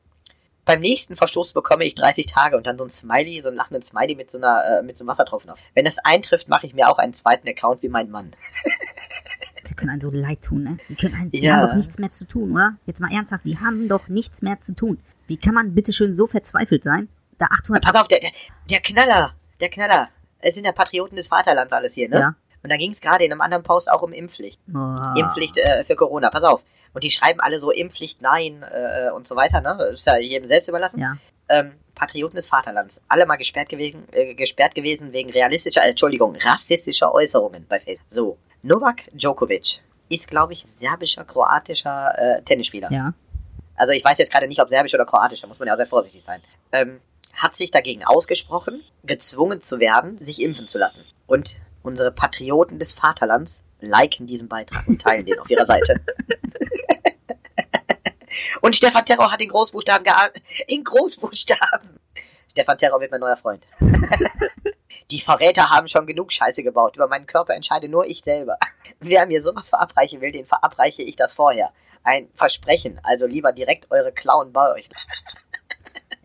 Beim 0.63 0.79
nächsten 0.79 1.15
Verstoß 1.15 1.53
bekomme 1.53 1.85
ich 1.85 1.95
30 1.95 2.27
Tage 2.27 2.55
und 2.55 2.67
dann 2.67 2.77
so 2.77 2.83
ein 2.83 2.89
Smiley, 2.91 3.41
so 3.41 3.47
einen 3.49 3.57
lachenden 3.57 3.81
Smiley 3.81 4.15
mit 4.15 4.29
so 4.29 4.37
einer, 4.37 4.63
äh, 4.79 4.83
mit 4.83 4.95
so 4.95 5.03
einem 5.03 5.09
Wassertropfen 5.09 5.49
auf. 5.49 5.57
Wenn 5.73 5.85
das 5.85 5.97
eintrifft, 5.99 6.49
mache 6.49 6.67
ich 6.67 6.73
mir 6.75 6.87
auch 6.87 6.99
einen 6.99 7.13
zweiten 7.13 7.47
Account 7.49 7.81
wie 7.81 7.89
mein 7.89 8.11
Mann. 8.11 8.31
Die 9.67 9.73
können 9.75 9.89
einen 9.91 10.01
so 10.01 10.11
leid 10.11 10.41
tun, 10.43 10.63
ne? 10.63 10.77
Die, 10.89 10.95
können 10.95 11.15
einen, 11.15 11.31
die 11.31 11.39
Ja. 11.39 11.53
haben 11.55 11.67
doch 11.69 11.75
nichts 11.75 11.97
mehr 11.97 12.11
zu 12.11 12.25
tun, 12.25 12.51
oder? 12.51 12.75
Jetzt 12.85 12.99
mal 12.99 13.11
ernsthaft, 13.11 13.45
die 13.45 13.57
haben 13.59 13.87
doch 13.87 14.07
nichts 14.07 14.41
mehr 14.41 14.59
zu 14.59 14.75
tun. 14.75 14.99
Wie 15.27 15.37
kann 15.37 15.53
man 15.53 15.73
bitteschön 15.75 16.13
so 16.13 16.27
verzweifelt 16.27 16.83
sein, 16.83 17.09
da 17.37 17.45
800... 17.45 17.83
Pass 17.83 17.95
auf, 17.95 18.07
der, 18.07 18.19
der, 18.19 18.31
der 18.69 18.81
Knaller, 18.81 19.33
der 19.59 19.69
Knaller. 19.69 20.09
Es 20.39 20.55
sind 20.55 20.65
ja 20.65 20.71
Patrioten 20.73 21.15
des 21.15 21.27
Vaterlands 21.27 21.71
alles 21.73 21.93
hier, 21.93 22.09
ne? 22.09 22.19
Ja. 22.19 22.35
Und 22.63 22.71
da 22.71 22.77
ging 22.77 22.91
es 22.91 23.01
gerade 23.01 23.23
in 23.23 23.31
einem 23.31 23.41
anderen 23.41 23.63
Post 23.63 23.89
auch 23.89 24.01
um 24.01 24.13
Impfpflicht. 24.13 24.59
Oh. 24.73 25.19
Impfpflicht 25.19 25.57
äh, 25.57 25.83
für 25.83 25.95
Corona, 25.95 26.29
pass 26.29 26.43
auf. 26.43 26.61
Und 26.93 27.03
die 27.03 27.11
schreiben 27.11 27.39
alle 27.39 27.57
so 27.57 27.71
Impfpflicht, 27.71 28.21
nein 28.21 28.63
äh, 28.63 29.09
und 29.11 29.27
so 29.27 29.35
weiter, 29.35 29.61
ne? 29.61 29.81
Ist 29.91 30.05
ja 30.05 30.17
jedem 30.17 30.47
selbst 30.47 30.67
überlassen. 30.67 30.99
Ja. 30.99 31.15
Ähm, 31.49 31.73
Patrioten 31.95 32.35
des 32.35 32.47
Vaterlands. 32.47 33.01
Alle 33.07 33.25
mal 33.25 33.37
gesperrt 33.37 33.69
gewesen, 33.69 34.07
äh, 34.11 34.33
gesperrt 34.35 34.75
gewesen 34.75 35.13
wegen 35.13 35.29
realistischer, 35.29 35.83
äh, 35.83 35.89
Entschuldigung, 35.89 36.35
rassistischer 36.35 37.13
Äußerungen 37.13 37.65
bei 37.67 37.79
Facebook. 37.79 38.07
So, 38.09 38.37
Novak 38.61 39.03
Djokovic 39.13 39.81
ist, 40.09 40.27
glaube 40.27 40.53
ich, 40.53 40.63
serbischer, 40.65 41.23
kroatischer 41.23 42.13
äh, 42.17 42.41
Tennisspieler. 42.43 42.91
Ja. 42.91 43.13
Also 43.75 43.93
ich 43.93 44.03
weiß 44.03 44.17
jetzt 44.17 44.31
gerade 44.31 44.47
nicht, 44.47 44.61
ob 44.61 44.69
serbisch 44.69 44.93
oder 44.93 45.05
kroatisch, 45.05 45.41
da 45.41 45.47
muss 45.47 45.57
man 45.57 45.67
ja 45.67 45.73
auch 45.73 45.77
sehr 45.77 45.87
vorsichtig 45.87 46.23
sein. 46.23 46.41
Ähm, 46.71 46.99
hat 47.33 47.55
sich 47.55 47.71
dagegen 47.71 48.03
ausgesprochen, 48.03 48.83
gezwungen 49.03 49.61
zu 49.61 49.79
werden, 49.79 50.17
sich 50.17 50.41
impfen 50.41 50.67
zu 50.67 50.77
lassen. 50.77 51.03
Und 51.27 51.57
unsere 51.83 52.11
Patrioten 52.11 52.79
des 52.79 52.93
Vaterlands 52.93 53.63
liken 53.79 54.27
diesen 54.27 54.47
Beitrag 54.47 54.87
und 54.87 55.01
teilen 55.01 55.25
den 55.25 55.39
auf 55.39 55.49
ihrer 55.49 55.65
Seite. 55.65 56.01
und 58.61 58.75
Stefan 58.75 59.05
Terror 59.05 59.31
hat 59.31 59.41
in 59.41 59.49
Großbuchstaben 59.49 60.03
geahnt. 60.03 60.33
In 60.67 60.83
Großbuchstaben. 60.83 61.99
Stefan 62.49 62.77
Terror 62.77 62.99
wird 62.99 63.11
mein 63.11 63.21
neuer 63.21 63.37
Freund. 63.37 63.65
Die 65.11 65.19
Verräter 65.19 65.69
haben 65.69 65.87
schon 65.87 66.07
genug 66.07 66.31
Scheiße 66.31 66.63
gebaut. 66.63 66.95
Über 66.95 67.07
meinen 67.07 67.25
Körper 67.25 67.53
entscheide 67.53 67.89
nur 67.89 68.05
ich 68.05 68.21
selber. 68.21 68.57
Wer 68.99 69.25
mir 69.25 69.41
sowas 69.41 69.69
verabreichen 69.69 70.21
will, 70.21 70.31
den 70.31 70.45
verabreiche 70.45 71.01
ich 71.01 71.15
das 71.15 71.33
vorher. 71.33 71.71
Ein 72.03 72.29
Versprechen. 72.33 72.99
Also 73.03 73.25
lieber 73.25 73.51
direkt 73.51 73.91
eure 73.91 74.11
Clown 74.11 74.53
bei 74.53 74.73
euch. 74.73 74.89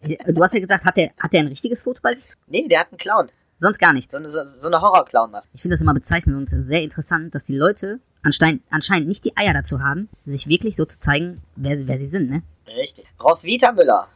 Du 0.02 0.42
hast 0.42 0.54
ja 0.54 0.60
gesagt, 0.60 0.84
hat 0.84 0.96
der, 0.96 1.10
hat 1.18 1.32
der 1.32 1.40
ein 1.40 1.48
richtiges 1.48 1.82
Foto 1.82 2.00
bei 2.00 2.14
sich? 2.14 2.28
Nee, 2.46 2.68
der 2.68 2.80
hat 2.80 2.92
einen 2.92 2.98
Clown. 2.98 3.28
Sonst 3.58 3.78
gar 3.78 3.92
nichts. 3.92 4.12
So 4.12 4.18
eine, 4.18 4.30
so, 4.30 4.40
so 4.58 4.66
eine 4.66 4.80
Horror-Clown-Maske. 4.80 5.50
Ich 5.54 5.62
finde 5.62 5.74
das 5.74 5.80
immer 5.82 5.94
bezeichnend 5.94 6.36
und 6.36 6.62
sehr 6.62 6.82
interessant, 6.82 7.34
dass 7.34 7.44
die 7.44 7.56
Leute 7.56 8.00
anscheinend, 8.22 8.62
anscheinend 8.70 9.08
nicht 9.08 9.24
die 9.24 9.36
Eier 9.36 9.54
dazu 9.54 9.80
haben, 9.80 10.08
sich 10.26 10.46
wirklich 10.46 10.76
so 10.76 10.84
zu 10.84 10.98
zeigen, 10.98 11.42
wer, 11.56 11.86
wer 11.88 11.98
sie 11.98 12.06
sind, 12.06 12.28
ne? 12.30 12.42
Richtig. 12.66 13.06
Roswitha 13.22 13.72
Müller. 13.72 14.08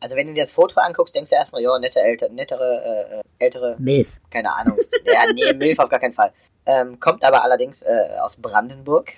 Also 0.00 0.16
wenn 0.16 0.26
du 0.26 0.34
dir 0.34 0.42
das 0.42 0.52
Foto 0.52 0.78
anguckst, 0.80 1.14
denkst 1.14 1.30
du 1.30 1.36
erstmal, 1.36 1.62
ja, 1.62 1.78
nette, 1.78 2.00
älter, 2.00 2.28
nettere, 2.28 3.22
äh, 3.38 3.44
ältere, 3.44 3.76
Milf. 3.78 4.18
keine 4.30 4.52
Ahnung. 4.54 4.76
ja, 5.04 5.32
nee, 5.32 5.52
Milf 5.54 5.78
auf 5.78 5.88
gar 5.88 6.00
keinen 6.00 6.12
Fall. 6.12 6.32
Ähm, 6.66 6.98
kommt 7.00 7.24
aber 7.24 7.42
allerdings 7.44 7.82
äh, 7.82 8.08
aus 8.20 8.36
Brandenburg. 8.36 9.12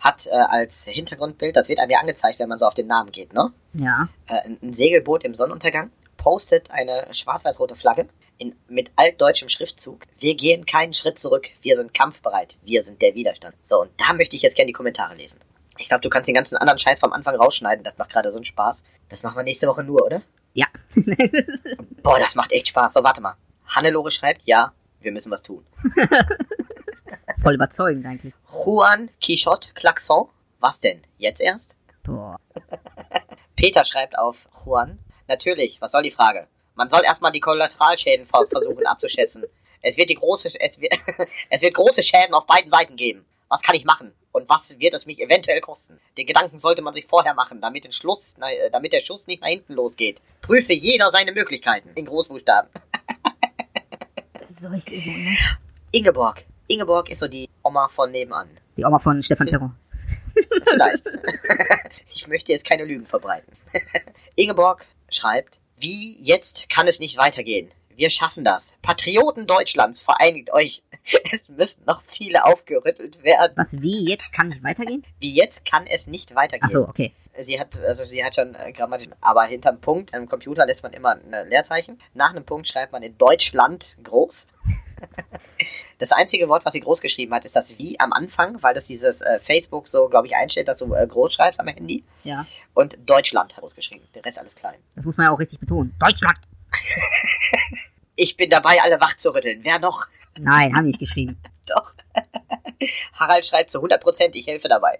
Hat 0.00 0.26
äh, 0.26 0.30
als 0.30 0.86
Hintergrundbild, 0.86 1.54
das 1.54 1.68
wird 1.68 1.78
einem 1.78 1.90
ja 1.92 2.00
angezeigt, 2.00 2.40
wenn 2.40 2.48
man 2.48 2.58
so 2.58 2.66
auf 2.66 2.74
den 2.74 2.88
Namen 2.88 3.12
geht, 3.12 3.32
ne? 3.32 3.52
Ja. 3.74 4.08
äh, 4.26 4.48
ein 4.60 4.72
Segelboot 4.72 5.22
im 5.24 5.34
Sonnenuntergang, 5.34 5.90
postet 6.22 6.70
eine 6.70 7.08
schwarz-weiß-rote 7.10 7.74
Flagge 7.74 8.06
in, 8.38 8.54
mit 8.68 8.92
altdeutschem 8.94 9.48
Schriftzug. 9.48 10.04
Wir 10.18 10.36
gehen 10.36 10.66
keinen 10.66 10.94
Schritt 10.94 11.18
zurück, 11.18 11.48
wir 11.62 11.76
sind 11.76 11.92
kampfbereit, 11.92 12.56
wir 12.62 12.84
sind 12.84 13.02
der 13.02 13.16
Widerstand. 13.16 13.56
So, 13.60 13.80
und 13.80 13.90
da 13.96 14.12
möchte 14.12 14.36
ich 14.36 14.42
jetzt 14.42 14.54
gerne 14.54 14.68
die 14.68 14.72
Kommentare 14.72 15.16
lesen. 15.16 15.40
Ich 15.78 15.88
glaube, 15.88 16.02
du 16.02 16.08
kannst 16.08 16.28
den 16.28 16.36
ganzen 16.36 16.56
anderen 16.58 16.78
Scheiß 16.78 17.00
vom 17.00 17.12
Anfang 17.12 17.34
rausschneiden, 17.34 17.82
das 17.82 17.98
macht 17.98 18.10
gerade 18.10 18.30
so 18.30 18.36
einen 18.36 18.44
Spaß. 18.44 18.84
Das 19.08 19.24
machen 19.24 19.36
wir 19.36 19.42
nächste 19.42 19.66
Woche 19.66 19.82
nur, 19.82 20.04
oder? 20.04 20.22
Ja. 20.52 20.66
Boah, 22.04 22.20
das 22.20 22.36
macht 22.36 22.52
echt 22.52 22.68
Spaß. 22.68 22.92
So, 22.92 23.02
warte 23.02 23.20
mal. 23.20 23.34
Hannelore 23.66 24.12
schreibt, 24.12 24.42
ja, 24.44 24.72
wir 25.00 25.10
müssen 25.10 25.32
was 25.32 25.42
tun. 25.42 25.66
Voll 27.42 27.54
überzeugend 27.54 28.06
eigentlich. 28.06 28.32
Juan 28.64 29.10
Quichotte 29.20 29.72
Klaxon, 29.74 30.28
was 30.60 30.78
denn? 30.78 31.02
Jetzt 31.18 31.40
erst? 31.40 31.76
Boah. 32.04 32.38
Peter 33.56 33.84
schreibt 33.84 34.16
auf 34.16 34.46
Juan. 34.64 35.00
Natürlich, 35.28 35.80
was 35.80 35.92
soll 35.92 36.02
die 36.02 36.10
Frage? 36.10 36.46
Man 36.74 36.90
soll 36.90 37.04
erstmal 37.04 37.32
die 37.32 37.40
Kollateralschäden 37.40 38.26
ver 38.26 38.46
versuchen 38.46 38.86
abzuschätzen. 38.86 39.44
Es 39.82 39.96
wird 39.96 40.10
die 40.10 40.14
große, 40.14 40.48
es 40.60 40.80
wird, 40.80 40.92
es 41.50 41.62
wird 41.62 41.74
große 41.74 42.02
Schäden 42.02 42.34
auf 42.34 42.46
beiden 42.46 42.70
Seiten 42.70 42.96
geben. 42.96 43.24
Was 43.48 43.62
kann 43.62 43.74
ich 43.74 43.84
machen? 43.84 44.12
Und 44.32 44.48
was 44.48 44.78
wird 44.78 44.94
es 44.94 45.04
mich 45.04 45.20
eventuell 45.20 45.60
kosten? 45.60 46.00
Den 46.16 46.26
Gedanken 46.26 46.58
sollte 46.58 46.80
man 46.80 46.94
sich 46.94 47.04
vorher 47.06 47.34
machen, 47.34 47.60
damit, 47.60 47.84
den 47.84 47.92
Schluss, 47.92 48.36
äh, 48.40 48.70
damit 48.70 48.94
der 48.94 49.00
Schuss 49.00 49.26
nicht 49.26 49.42
nach 49.42 49.48
hinten 49.48 49.74
losgeht. 49.74 50.22
Prüfe 50.40 50.72
jeder 50.72 51.10
seine 51.10 51.32
Möglichkeiten. 51.32 51.90
In 51.94 52.06
Großbuchstaben. 52.06 52.70
Solche, 54.58 54.96
ne? 54.96 55.36
Ingeborg. 55.90 56.44
Ingeborg 56.68 57.10
ist 57.10 57.18
so 57.18 57.28
die 57.28 57.48
Oma 57.62 57.88
von 57.88 58.10
nebenan. 58.10 58.48
Die 58.76 58.84
Oma 58.84 58.98
von 58.98 59.22
Stefan 59.22 59.48
Terror. 59.48 59.74
Vielleicht. 60.34 61.04
ich 62.14 62.26
möchte 62.26 62.52
jetzt 62.52 62.66
keine 62.66 62.84
Lügen 62.84 63.06
verbreiten. 63.06 63.52
Ingeborg 64.36 64.86
schreibt, 65.14 65.60
wie 65.76 66.16
jetzt 66.20 66.68
kann 66.68 66.86
es 66.88 67.00
nicht 67.00 67.16
weitergehen. 67.18 67.72
Wir 67.94 68.10
schaffen 68.10 68.44
das. 68.44 68.74
Patrioten 68.82 69.46
Deutschlands, 69.46 70.00
vereinigt 70.00 70.52
euch. 70.52 70.82
Es 71.32 71.48
müssen 71.48 71.84
noch 71.84 72.02
viele 72.06 72.44
aufgerüttelt 72.44 73.24
werden. 73.24 73.54
Was, 73.56 73.82
wie, 73.82 74.08
jetzt 74.08 74.32
kann 74.32 74.48
nicht 74.48 74.62
weitergehen? 74.62 75.04
Wie 75.18 75.34
jetzt 75.34 75.64
kann 75.64 75.86
es 75.88 76.06
nicht 76.06 76.34
weitergehen. 76.36 76.68
Ach 76.68 76.70
so, 76.70 76.88
okay. 76.88 77.12
Sie 77.40 77.58
hat, 77.58 77.80
also 77.80 78.04
sie 78.04 78.24
hat 78.24 78.36
schon 78.36 78.54
äh, 78.54 78.72
grammatisch, 78.72 79.08
aber 79.20 79.44
hinterm 79.44 79.80
Punkt 79.80 80.14
im 80.14 80.28
Computer 80.28 80.64
lässt 80.64 80.84
man 80.84 80.92
immer 80.92 81.16
ein 81.16 81.48
Leerzeichen. 81.48 81.98
Nach 82.14 82.30
einem 82.30 82.44
Punkt 82.44 82.68
schreibt 82.68 82.92
man 82.92 83.02
in 83.02 83.18
Deutschland 83.18 83.96
groß. 84.04 84.46
Das 86.02 86.10
einzige 86.10 86.48
Wort, 86.48 86.64
was 86.64 86.72
sie 86.72 86.80
groß 86.80 87.00
geschrieben 87.00 87.32
hat, 87.32 87.44
ist 87.44 87.54
das 87.54 87.78
wie 87.78 88.00
am 88.00 88.12
Anfang, 88.12 88.60
weil 88.60 88.74
das 88.74 88.86
dieses 88.86 89.20
äh, 89.20 89.38
Facebook 89.38 89.86
so, 89.86 90.08
glaube 90.08 90.26
ich, 90.26 90.34
einstellt, 90.34 90.66
dass 90.66 90.78
du 90.78 90.92
äh, 90.94 91.06
groß 91.06 91.32
schreibst 91.32 91.60
am 91.60 91.68
Handy. 91.68 92.02
Ja. 92.24 92.44
Und 92.74 92.98
Deutschland 93.06 93.54
hat 93.54 93.60
groß 93.60 93.76
geschrieben. 93.76 94.04
Der 94.12 94.24
Rest 94.24 94.40
alles 94.40 94.56
klein. 94.56 94.74
Das 94.96 95.04
muss 95.04 95.16
man 95.16 95.26
ja 95.26 95.32
auch 95.32 95.38
richtig 95.38 95.60
betonen. 95.60 95.94
Deutschland! 96.00 96.38
Ich 98.14 98.36
bin 98.36 98.50
dabei, 98.50 98.76
alle 98.82 99.00
wach 99.00 99.16
zu 99.16 99.32
rütteln. 99.32 99.60
Wer 99.62 99.78
noch? 99.78 100.06
Nein, 100.36 100.76
haben 100.76 100.86
nicht 100.86 100.98
geschrieben. 100.98 101.40
Doch. 101.66 101.94
Harald 103.14 103.46
schreibt 103.46 103.70
zu 103.70 103.78
100 103.78 104.02
Prozent, 104.02 104.34
ich 104.34 104.46
helfe 104.46 104.68
dabei. 104.68 104.98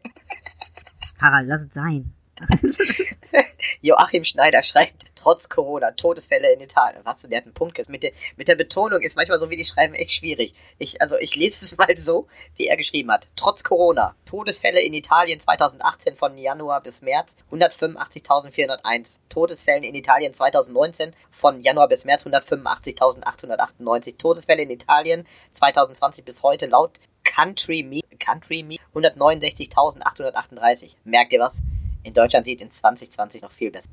Harald, 1.21 1.47
lass 1.47 1.63
es 1.63 1.75
sein. 1.75 2.15
Joachim 3.81 4.25
Schneider 4.25 4.63
schreibt, 4.63 5.05
trotz 5.15 5.49
Corona, 5.49 5.93
Todesfälle 5.93 6.53
in 6.53 6.61
Italien. 6.61 7.01
Was, 7.05 7.23
der 7.23 7.39
hat 7.39 7.45
einen 7.45 7.55
Punkt. 7.55 7.89
Mit 7.89 8.03
der, 8.03 8.13
mit 8.37 8.49
der 8.49 8.57
Betonung 8.57 9.01
ist 9.01 9.17
manchmal 9.17 9.39
so, 9.39 9.49
wie 9.51 9.57
die 9.57 9.65
schreiben, 9.65 9.95
echt 9.95 10.11
schwierig. 10.13 10.55
Ich, 10.79 11.01
also 11.01 11.17
ich 11.19 11.37
lese 11.37 11.65
es 11.65 11.77
mal 11.79 11.97
so, 11.97 12.27
wie 12.57 12.67
er 12.67 12.77
geschrieben 12.77 13.11
hat. 13.11 13.29
Trotz 13.37 13.65
Corona, 13.65 14.15
Todesfälle 14.27 14.81
in 14.81 14.93
Italien 14.95 15.41
2018 15.41 16.17
von 16.17 16.39
Januar 16.39 16.83
bis 16.83 17.03
März 17.03 17.37
185.401. 17.51 19.19
Todesfälle 19.29 19.87
in 19.87 19.95
Italien 19.95 20.35
2019 20.35 21.15
von 21.31 21.61
Januar 21.61 21.89
bis 21.89 22.05
März 22.05 22.27
185.898. 22.27 24.19
Todesfälle 24.19 24.63
in 24.63 24.71
Italien 24.71 25.27
2020 25.53 26.25
bis 26.25 26.43
heute 26.43 26.67
laut 26.67 26.99
Country 27.25 27.83
Me, 27.83 28.01
Country 28.19 28.63
Me 28.63 28.77
169.838. 28.95 30.93
Merkt 31.05 31.33
ihr 31.33 31.41
was? 31.41 31.63
In 32.03 32.15
Deutschland 32.15 32.45
sieht 32.45 32.61
in 32.61 32.71
2020 32.71 33.43
noch 33.43 33.53
viel 33.53 33.71
besser. 33.71 33.91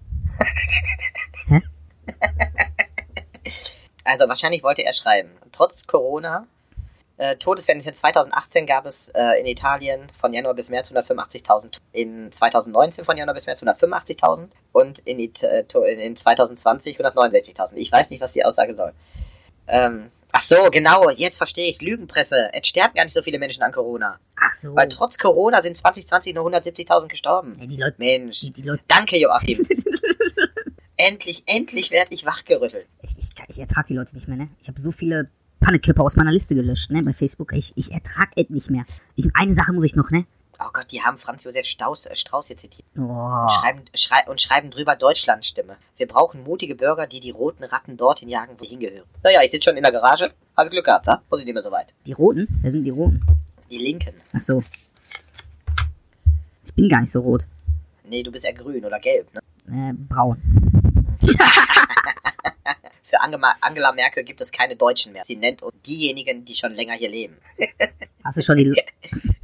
Hä? 1.47 1.62
Also 4.03 4.28
wahrscheinlich 4.28 4.64
wollte 4.64 4.84
er 4.84 4.93
schreiben. 4.93 5.30
Trotz 5.51 5.86
Corona, 5.86 6.47
äh, 7.18 7.36
Todesfälle 7.36 7.84
in 7.84 7.93
2018 7.93 8.66
gab 8.66 8.86
es 8.86 9.10
äh, 9.10 9.39
in 9.39 9.45
Italien 9.45 10.07
von 10.18 10.34
Januar 10.34 10.53
bis 10.53 10.70
März 10.70 10.91
185.000. 10.91 11.80
In 11.91 12.32
2019 12.32 13.03
von 13.03 13.18
Januar 13.18 13.36
bis 13.36 13.45
März 13.45 13.62
185.000 13.62 14.47
und 14.72 14.99
in, 14.99 15.20
äh, 15.20 16.05
in 16.05 16.16
2020 16.16 16.97
169.000. 16.97 17.74
Ich 17.76 17.91
weiß 17.91 18.10
nicht, 18.10 18.22
was 18.22 18.32
die 18.32 18.45
Aussage 18.45 18.74
soll. 18.74 18.93
Ähm, 19.68 20.12
ach 20.32 20.42
so, 20.42 20.70
genau, 20.72 21.10
jetzt 21.10 21.38
verstehe 21.38 21.68
ich's. 21.70 21.82
Lügenpresse. 21.82 22.50
Es 22.54 22.68
sterben 22.68 22.94
gar 22.96 23.04
nicht 23.04 23.14
so 23.14 23.22
viele 23.22 23.40
Menschen 23.40 23.64
an 23.64 23.72
Corona. 23.72 24.20
Ach 24.36 24.54
so. 24.54 24.76
Weil 24.76 24.88
trotz 24.90 25.18
Corona 25.18 25.62
sind 25.62 25.76
2020 25.78 26.34
nur 26.36 26.46
170.000 26.48 27.08
gestorben. 27.08 27.58
Ey, 27.60 27.68
die 27.68 27.78
Leute, 27.78 27.96
Mensch. 27.98 28.40
die, 28.42 28.52
die 28.52 28.64
Leute, 28.64 28.84
Danke, 28.88 29.18
Joachim. 29.18 29.68
endlich, 30.98 31.44
endlich 31.46 31.92
werde 31.92 32.14
ich 32.14 32.26
wachgerüttelt. 32.26 32.88
ich, 33.02 33.18
ich, 33.18 33.30
ich 33.48 33.60
ertrag 33.60 33.88
die 33.88 33.96
Leute 33.96 34.16
nicht 34.16 34.28
mehr, 34.28 34.38
ne? 34.38 34.50
Ich 34.62 34.68
habe 34.68 34.82
so 34.82 34.92
viele 34.92 35.30
Pannekörper 35.60 36.04
aus 36.04 36.16
meiner 36.16 36.32
Liste 36.32 36.56
gelöscht, 36.56 36.92
ne? 36.92 37.04
Bei 37.04 37.14
Facebook. 37.14 37.54
Ich, 37.54 37.74
ich 37.76 37.92
ertrag 37.92 38.30
es 38.36 38.50
nicht 38.50 38.70
mehr. 38.70 38.86
Ich, 39.16 39.28
eine 39.34 39.54
Sache 39.54 39.74
muss 39.74 39.86
ich 39.86 39.96
noch, 39.96 40.12
ne? 40.12 40.26
Oh 40.62 40.70
Gott, 40.74 40.91
die 40.91 41.01
haben 41.01 41.18
Franz 41.18 41.45
Josef 41.45 41.66
Strauß, 41.66 42.07
äh, 42.07 42.16
Strauß 42.18 42.47
hier 42.47 42.57
zitiert. 42.57 42.86
Oh. 42.97 43.47
Schreiben, 43.47 43.86
schrei 43.95 44.20
und 44.28 44.41
schreiben 44.41 44.72
drüber 44.72 44.97
Deutschlandstimme. 44.97 45.78
Wir 45.95 46.05
brauchen 46.05 46.43
mutige 46.43 46.76
Bürger, 46.76 47.07
die 47.07 47.22
die 47.22 47.32
roten 47.32 47.64
Ratten 47.64 47.95
dorthin 47.95 48.28
jagen, 48.28 48.55
wo 48.57 48.66
sie 48.66 48.72
hingehören. 48.72 49.07
Naja, 49.24 49.39
ich 49.41 49.51
sitze 49.51 49.70
schon 49.70 49.78
in 49.78 49.84
der 49.84 49.93
Garage. 49.93 50.30
Habe 50.57 50.70
Glück 50.70 50.84
gehabt, 50.84 51.07
wa? 51.07 51.22
Muss 51.30 51.39
ich 51.39 51.45
nicht 51.45 51.53
mehr 51.53 51.64
so 51.64 51.72
weit. 51.72 51.93
Die 52.05 52.12
Roten? 52.12 52.47
Wer 52.62 52.72
sind 52.72 52.84
die 52.84 52.89
Roten? 52.89 53.26
Die 53.70 53.78
Linken. 53.78 54.16
Ach 54.34 54.41
so. 54.41 54.62
Ich 56.66 56.74
bin 56.74 56.89
gar 56.89 56.99
nicht 57.01 57.12
so 57.12 57.22
rot. 57.22 57.45
Nee, 58.03 58.24
du 58.24 58.32
bist 58.32 58.43
ja 58.43 58.51
grün 58.51 58.84
oder 58.84 58.99
gelb, 58.99 59.34
ne? 59.34 59.39
Äh, 59.72 59.93
braun. 59.93 60.41
Für 63.03 63.22
Angela, 63.22 63.55
Angela 63.62 63.93
Merkel 63.93 64.24
gibt 64.26 64.41
es 64.41 64.51
keine 64.51 64.76
Deutschen 64.76 65.14
mehr. 65.14 65.24
Sie 65.24 65.38
nennt 65.38 65.64
uns 65.64 65.76
diejenigen, 65.86 66.43
die 66.43 66.53
schon 66.53 66.74
länger 66.74 66.95
hier 66.95 67.10
leben. 67.10 67.38
Hast 68.26 68.38
du 68.38 68.41
schon 68.41 68.57
die... 68.57 68.76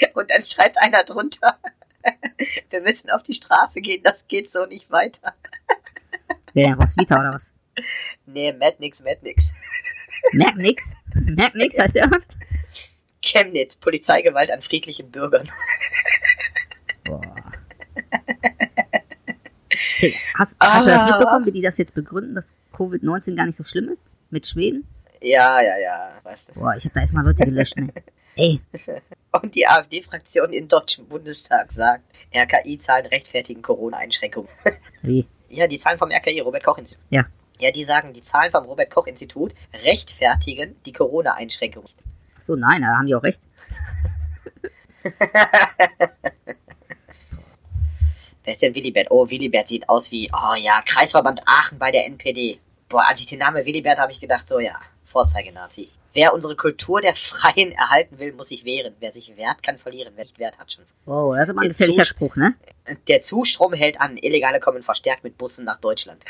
Und 0.14 0.30
dann 0.30 0.42
schreibt 0.42 0.78
einer 0.78 1.04
drunter, 1.04 1.58
wir 2.70 2.80
müssen 2.82 3.10
auf 3.10 3.22
die 3.22 3.34
Straße 3.34 3.80
gehen, 3.80 4.02
das 4.02 4.26
geht 4.28 4.50
so 4.50 4.66
nicht 4.66 4.90
weiter. 4.90 5.34
Wer 6.54 6.74
Roswitha 6.74 7.20
oder 7.20 7.34
was? 7.34 7.50
Nee, 8.26 8.52
Mad 8.52 8.76
nix, 8.78 9.00
Mad 9.00 9.18
nix. 9.22 9.52
Merkt 10.32 10.56
nix. 10.56 10.94
Merkt 11.14 11.54
nix, 11.54 11.78
heißt 11.78 11.96
was? 11.96 12.24
Chemnitz, 13.22 13.76
Polizeigewalt 13.76 14.50
an 14.50 14.60
friedlichen 14.60 15.10
Bürgern. 15.10 15.48
Boah. 17.04 17.20
Okay, 19.96 20.14
hast, 20.38 20.56
hast 20.60 20.86
du 20.86 20.90
das 20.90 21.02
Ah. 21.02 21.06
mitbekommen, 21.06 21.46
wie 21.46 21.52
die 21.52 21.62
das 21.62 21.78
jetzt 21.78 21.94
begründen, 21.94 22.34
dass 22.34 22.54
Covid-19 22.74 23.36
gar 23.36 23.46
nicht 23.46 23.56
so 23.56 23.64
schlimm 23.64 23.88
ist? 23.88 24.10
Mit 24.30 24.46
Schweden? 24.46 24.86
Ja, 25.20 25.60
ja, 25.60 25.76
ja, 25.78 26.12
weißt 26.22 26.50
du. 26.50 26.52
Boah, 26.54 26.74
ich 26.76 26.84
hab 26.86 26.94
da 26.94 27.00
erstmal 27.00 27.24
Leute 27.24 27.44
gelöscht, 27.44 27.76
ne? 27.76 27.92
Ey, 28.40 28.58
Und 29.32 29.54
die 29.54 29.66
AfD-Fraktion 29.66 30.54
im 30.54 30.66
Deutschen 30.66 31.06
Bundestag 31.06 31.70
sagt, 31.70 32.04
RKI-Zahlen 32.34 33.04
rechtfertigen 33.06 33.60
Corona-Einschränkungen. 33.60 34.48
wie? 35.02 35.26
Ja, 35.50 35.66
die 35.66 35.76
Zahlen 35.76 35.98
vom 35.98 36.10
RKI, 36.10 36.40
Robert-Koch-Institut. 36.40 37.04
Ja. 37.10 37.26
Ja, 37.58 37.70
die 37.70 37.84
sagen, 37.84 38.14
die 38.14 38.22
Zahlen 38.22 38.50
vom 38.50 38.64
Robert-Koch-Institut 38.64 39.52
rechtfertigen 39.84 40.74
die 40.86 40.92
Corona-Einschränkungen. 40.92 41.90
Ach 42.38 42.40
so, 42.40 42.56
nein, 42.56 42.80
da 42.80 42.96
haben 42.96 43.06
die 43.06 43.14
auch 43.14 43.22
recht. 43.22 43.42
Wer 48.44 48.52
ist 48.52 48.62
denn 48.62 48.74
Willibert? 48.74 49.10
Oh, 49.10 49.28
Willibert 49.28 49.68
sieht 49.68 49.86
aus 49.86 50.10
wie, 50.10 50.30
oh 50.32 50.54
ja, 50.54 50.80
Kreisverband 50.86 51.42
Aachen 51.44 51.78
bei 51.78 51.90
der 51.90 52.06
NPD. 52.06 52.58
Boah, 52.88 53.06
als 53.06 53.20
ich 53.20 53.26
den 53.26 53.40
Namen 53.40 53.66
Willibert 53.66 53.98
habe 53.98 54.12
ich 54.12 54.20
gedacht, 54.20 54.48
so 54.48 54.60
ja, 54.60 54.80
Vorzeigenazi. 55.04 55.90
Wer 56.12 56.34
unsere 56.34 56.56
Kultur 56.56 57.00
der 57.00 57.14
Freien 57.14 57.72
erhalten 57.72 58.18
will, 58.18 58.32
muss 58.32 58.48
sich 58.48 58.64
wehren. 58.64 58.94
Wer 58.98 59.12
sich 59.12 59.36
wehrt, 59.36 59.62
kann 59.62 59.78
verlieren. 59.78 60.12
Wer 60.16 60.24
nicht 60.24 60.38
wehrt, 60.38 60.58
hat 60.58 60.72
schon. 60.72 60.84
Oh, 61.06 61.32
das 61.34 61.44
ist 61.44 61.50
aber 61.50 61.60
ein 61.62 61.68
gefährlicher 61.68 62.04
Spruch, 62.04 62.34
ne? 62.36 62.54
Der 63.08 63.20
Zustrom 63.20 63.72
hält 63.74 64.00
an. 64.00 64.16
Illegale 64.16 64.58
kommen 64.58 64.82
verstärkt 64.82 65.22
mit 65.22 65.38
Bussen 65.38 65.64
nach 65.64 65.78
Deutschland. 65.78 66.22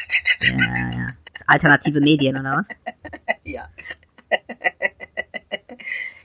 Ja, 0.43 0.57
ja. 0.57 1.09
Alternative 1.47 2.01
Medien, 2.01 2.37
oder 2.39 2.57
was? 2.59 2.69
Ja. 3.45 3.69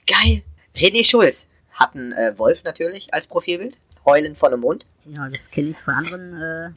Geil. 0.06 0.44
René 0.76 1.04
Schulz 1.04 1.48
hat 1.72 1.96
einen 1.96 2.12
äh, 2.12 2.38
Wolf 2.38 2.64
natürlich 2.64 3.14
als 3.14 3.26
Profilbild. 3.28 3.78
Heulen 4.06 4.36
von 4.36 4.52
dem 4.52 4.60
Mund. 4.60 4.86
Ja, 5.06 5.28
das 5.30 5.50
kenne 5.50 5.70
ich 5.70 5.78
von 5.78 5.94
anderen 5.96 6.76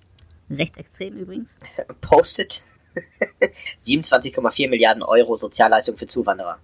äh, 0.50 0.54
Rechtsextremen 0.54 1.18
übrigens. 1.20 1.50
Postet 2.00 2.62
27,4 3.84 4.68
Milliarden 4.68 5.02
Euro 5.02 5.36
Sozialleistung 5.36 5.96
für 5.96 6.06
Zuwanderer. 6.06 6.58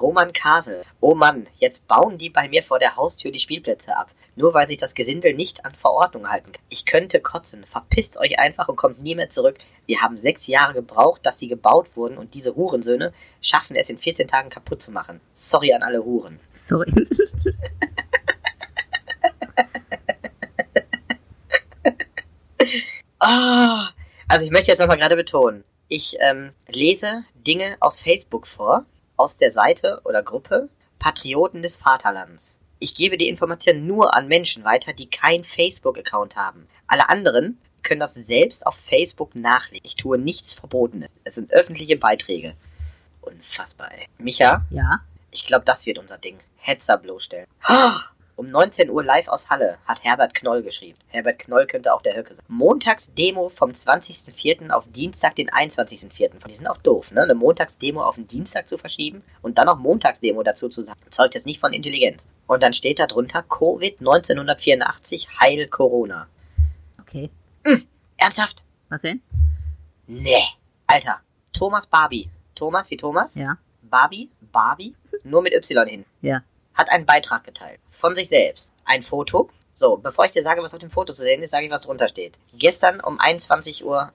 Roman 0.00 0.32
Kasel. 0.32 0.84
Oh 1.00 1.14
Mann, 1.14 1.46
jetzt 1.58 1.86
bauen 1.88 2.16
die 2.16 2.30
bei 2.30 2.48
mir 2.48 2.62
vor 2.62 2.78
der 2.78 2.96
Haustür 2.96 3.30
die 3.32 3.38
Spielplätze 3.38 3.96
ab. 3.96 4.10
Nur 4.36 4.54
weil 4.54 4.66
sich 4.66 4.78
das 4.78 4.94
Gesindel 4.94 5.34
nicht 5.34 5.64
an 5.64 5.74
Verordnung 5.74 6.30
halten 6.30 6.52
kann. 6.52 6.62
Ich 6.68 6.86
könnte 6.86 7.20
kotzen. 7.20 7.64
Verpisst 7.66 8.16
euch 8.18 8.38
einfach 8.38 8.68
und 8.68 8.76
kommt 8.76 9.02
nie 9.02 9.14
mehr 9.14 9.28
zurück. 9.28 9.58
Wir 9.86 10.00
haben 10.00 10.16
sechs 10.16 10.46
Jahre 10.46 10.72
gebraucht, 10.72 11.26
dass 11.26 11.38
sie 11.38 11.48
gebaut 11.48 11.96
wurden 11.96 12.16
und 12.16 12.34
diese 12.34 12.54
Hurensöhne 12.54 13.12
schaffen 13.42 13.76
es 13.76 13.90
in 13.90 13.98
14 13.98 14.28
Tagen 14.28 14.48
kaputt 14.48 14.80
zu 14.80 14.92
machen. 14.92 15.20
Sorry 15.32 15.72
an 15.72 15.82
alle 15.82 16.04
Huren. 16.04 16.38
Sorry. 16.52 16.92
Ah, 23.22 23.90
also 24.28 24.46
ich 24.46 24.50
möchte 24.50 24.70
jetzt 24.70 24.78
nochmal 24.78 24.96
gerade 24.96 25.14
betonen, 25.14 25.62
ich 25.90 26.16
ähm, 26.20 26.52
lese 26.68 27.24
Dinge 27.34 27.76
aus 27.80 28.00
Facebook 28.00 28.46
vor, 28.46 28.86
aus 29.16 29.36
der 29.36 29.50
Seite 29.50 30.00
oder 30.04 30.22
Gruppe 30.22 30.70
Patrioten 30.98 31.62
des 31.62 31.76
Vaterlands. 31.76 32.56
Ich 32.78 32.94
gebe 32.94 33.18
die 33.18 33.28
Information 33.28 33.86
nur 33.86 34.14
an 34.16 34.28
Menschen 34.28 34.64
weiter, 34.64 34.92
die 34.94 35.10
kein 35.10 35.44
Facebook-Account 35.44 36.36
haben. 36.36 36.66
Alle 36.86 37.08
anderen 37.10 37.58
können 37.82 38.00
das 38.00 38.14
selbst 38.14 38.66
auf 38.66 38.76
Facebook 38.76 39.34
nachlesen. 39.34 39.84
Ich 39.84 39.96
tue 39.96 40.16
nichts 40.16 40.54
Verbotenes. 40.54 41.12
Es 41.24 41.34
sind 41.34 41.52
öffentliche 41.52 41.96
Beiträge. 41.96 42.54
Unfassbar, 43.20 43.90
ey. 43.92 44.06
Micha, 44.18 44.64
Ja. 44.70 45.00
ich 45.30 45.44
glaube, 45.46 45.64
das 45.64 45.84
wird 45.86 45.98
unser 45.98 46.18
Ding. 46.18 46.38
Hetzer 46.58 46.96
bloßstellen. 46.98 47.46
Um 48.40 48.48
19 48.48 48.88
Uhr 48.88 49.04
live 49.04 49.28
aus 49.28 49.50
Halle 49.50 49.76
hat 49.84 50.02
Herbert 50.02 50.32
Knoll 50.32 50.62
geschrieben. 50.62 50.98
Herbert 51.08 51.40
Knoll 51.40 51.66
könnte 51.66 51.92
auch 51.92 52.00
der 52.00 52.16
Höcke 52.16 52.34
sein. 52.34 52.42
Montagsdemo 52.48 53.50
vom 53.50 53.72
20.04. 53.72 54.70
auf 54.70 54.90
Dienstag, 54.90 55.36
den 55.36 55.50
21.04. 55.50 56.46
Die 56.48 56.54
sind 56.54 56.66
auch 56.66 56.78
doof, 56.78 57.12
ne? 57.12 57.24
Eine 57.24 57.34
Montagsdemo 57.34 58.02
auf 58.02 58.14
den 58.14 58.26
Dienstag 58.26 58.66
zu 58.66 58.78
verschieben 58.78 59.22
und 59.42 59.58
dann 59.58 59.66
noch 59.66 59.78
Montagsdemo 59.78 60.42
dazu 60.42 60.70
zu 60.70 60.82
sagen. 60.82 60.98
Zeugt 61.10 61.34
jetzt 61.34 61.44
nicht 61.44 61.60
von 61.60 61.74
Intelligenz. 61.74 62.28
Und 62.46 62.62
dann 62.62 62.72
steht 62.72 62.98
da 62.98 63.06
drunter 63.06 63.42
Covid 63.42 64.00
1984 64.00 65.28
Heil 65.38 65.68
Corona. 65.68 66.26
Okay. 66.98 67.28
Ernsthaft? 68.16 68.64
Was 68.88 69.02
denn? 69.02 69.20
Nee. 70.06 70.44
Alter. 70.86 71.20
Thomas 71.52 71.86
Barbie. 71.86 72.30
Thomas 72.54 72.90
wie 72.90 72.96
Thomas? 72.96 73.34
Ja. 73.34 73.58
Barbie? 73.82 74.30
Barbie? 74.40 74.96
Nur 75.24 75.42
mit 75.42 75.52
Y 75.52 75.86
hin. 75.86 76.06
Ja. 76.22 76.42
Hat 76.74 76.90
einen 76.90 77.06
Beitrag 77.06 77.44
geteilt. 77.44 77.80
Von 77.90 78.14
sich 78.14 78.28
selbst. 78.28 78.72
Ein 78.84 79.02
Foto. 79.02 79.50
So, 79.76 79.96
bevor 79.96 80.26
ich 80.26 80.32
dir 80.32 80.42
sage, 80.42 80.62
was 80.62 80.74
auf 80.74 80.80
dem 80.80 80.90
Foto 80.90 81.12
zu 81.12 81.22
sehen 81.22 81.42
ist, 81.42 81.50
sage 81.52 81.66
ich, 81.66 81.72
was 81.72 81.80
drunter 81.80 82.08
steht. 82.08 82.36
Gestern 82.52 83.00
um 83.00 83.18
21.28 83.18 83.84
Uhr 83.84 84.12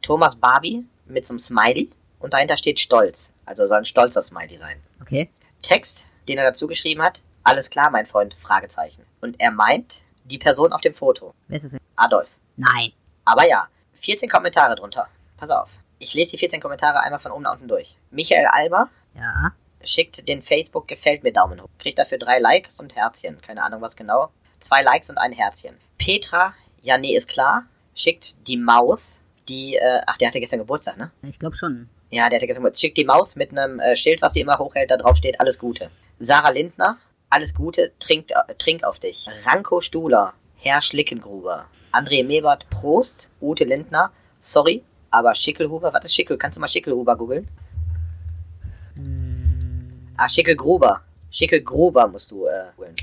Thomas 0.00 0.36
Barbie 0.36 0.86
mit 1.06 1.26
so 1.26 1.32
einem 1.32 1.38
Smiley 1.38 1.90
und 2.18 2.32
dahinter 2.32 2.56
steht 2.56 2.80
Stolz. 2.80 3.32
Also 3.44 3.66
soll 3.66 3.78
ein 3.78 3.84
stolzer 3.84 4.22
Smiley 4.22 4.56
sein. 4.56 4.80
Okay. 5.02 5.28
Text, 5.60 6.06
den 6.28 6.38
er 6.38 6.44
dazu 6.44 6.66
geschrieben 6.66 7.02
hat, 7.02 7.20
alles 7.42 7.68
klar, 7.68 7.90
mein 7.90 8.06
Freund, 8.06 8.34
Fragezeichen. 8.34 9.04
Und 9.20 9.38
er 9.38 9.50
meint 9.50 10.02
die 10.24 10.38
Person 10.38 10.72
auf 10.72 10.80
dem 10.80 10.94
Foto. 10.94 11.34
Wer 11.48 11.58
ist 11.58 11.64
das 11.64 11.72
denn? 11.72 11.80
Adolf. 11.96 12.28
Nein. 12.56 12.92
Aber 13.26 13.46
ja, 13.46 13.68
14 13.96 14.30
Kommentare 14.30 14.74
drunter. 14.76 15.08
Pass 15.36 15.50
auf. 15.50 15.68
Ich 15.98 16.14
lese 16.14 16.32
die 16.32 16.38
14 16.38 16.60
Kommentare 16.60 17.00
einmal 17.00 17.20
von 17.20 17.32
oben 17.32 17.42
nach 17.42 17.52
unten 17.52 17.68
durch. 17.68 17.96
Michael 18.10 18.46
Alber 18.46 18.88
Ja. 19.14 19.52
Schickt 19.86 20.28
den 20.28 20.42
Facebook 20.42 20.88
gefällt 20.88 21.22
mir 21.22 21.32
Daumen 21.32 21.60
hoch. 21.60 21.68
Kriegt 21.78 21.98
dafür 21.98 22.18
drei 22.18 22.38
Likes 22.38 22.78
und 22.78 22.94
Herzchen. 22.94 23.40
Keine 23.40 23.62
Ahnung 23.62 23.80
was 23.80 23.96
genau. 23.96 24.30
Zwei 24.60 24.82
Likes 24.82 25.10
und 25.10 25.18
ein 25.18 25.32
Herzchen. 25.32 25.76
Petra, 25.98 26.54
ja 26.82 26.98
nee, 26.98 27.14
ist 27.14 27.28
klar, 27.28 27.66
schickt 27.94 28.48
die 28.48 28.56
Maus, 28.56 29.20
die, 29.48 29.76
äh, 29.76 30.00
ach, 30.06 30.16
der 30.16 30.28
hatte 30.28 30.40
gestern 30.40 30.60
Geburtstag, 30.60 30.96
ne? 30.96 31.10
Ich 31.22 31.38
glaube 31.38 31.56
schon. 31.56 31.88
Ja, 32.10 32.28
der 32.28 32.38
hatte 32.38 32.46
gestern 32.46 32.62
Geburtstag. 32.62 32.80
Schickt 32.80 32.96
die 32.96 33.04
Maus 33.04 33.36
mit 33.36 33.50
einem 33.50 33.80
äh, 33.80 33.96
Schild, 33.96 34.22
was 34.22 34.32
sie 34.32 34.40
immer 34.40 34.58
hochhält, 34.58 34.90
da 34.90 34.96
drauf 34.96 35.16
steht, 35.16 35.40
alles 35.40 35.58
Gute. 35.58 35.90
Sarah 36.18 36.50
Lindner, 36.50 36.98
alles 37.30 37.54
Gute, 37.54 37.92
trink, 37.98 38.30
äh, 38.30 38.54
trink 38.54 38.84
auf 38.84 38.98
dich. 38.98 39.26
Ranko 39.44 39.80
Stuhler, 39.80 40.34
Herr 40.56 40.80
Schlickengruber. 40.80 41.66
André 41.92 42.24
Mebert, 42.24 42.68
Prost. 42.70 43.28
Ute 43.40 43.64
Lindner, 43.64 44.12
sorry, 44.40 44.82
aber 45.10 45.34
Schickelhuber, 45.34 45.92
was 45.92 46.04
ist 46.04 46.14
Schickel? 46.14 46.38
Kannst 46.38 46.56
du 46.56 46.60
mal 46.60 46.68
Schickelhuber 46.68 47.16
googeln? 47.16 47.48
Ah, 50.16 50.28
Schickelgruber. 50.28 51.02
Schickelgruber 51.30 52.06
musst 52.06 52.30
du 52.30 52.46
äh, 52.46 52.66
googeln. 52.76 52.94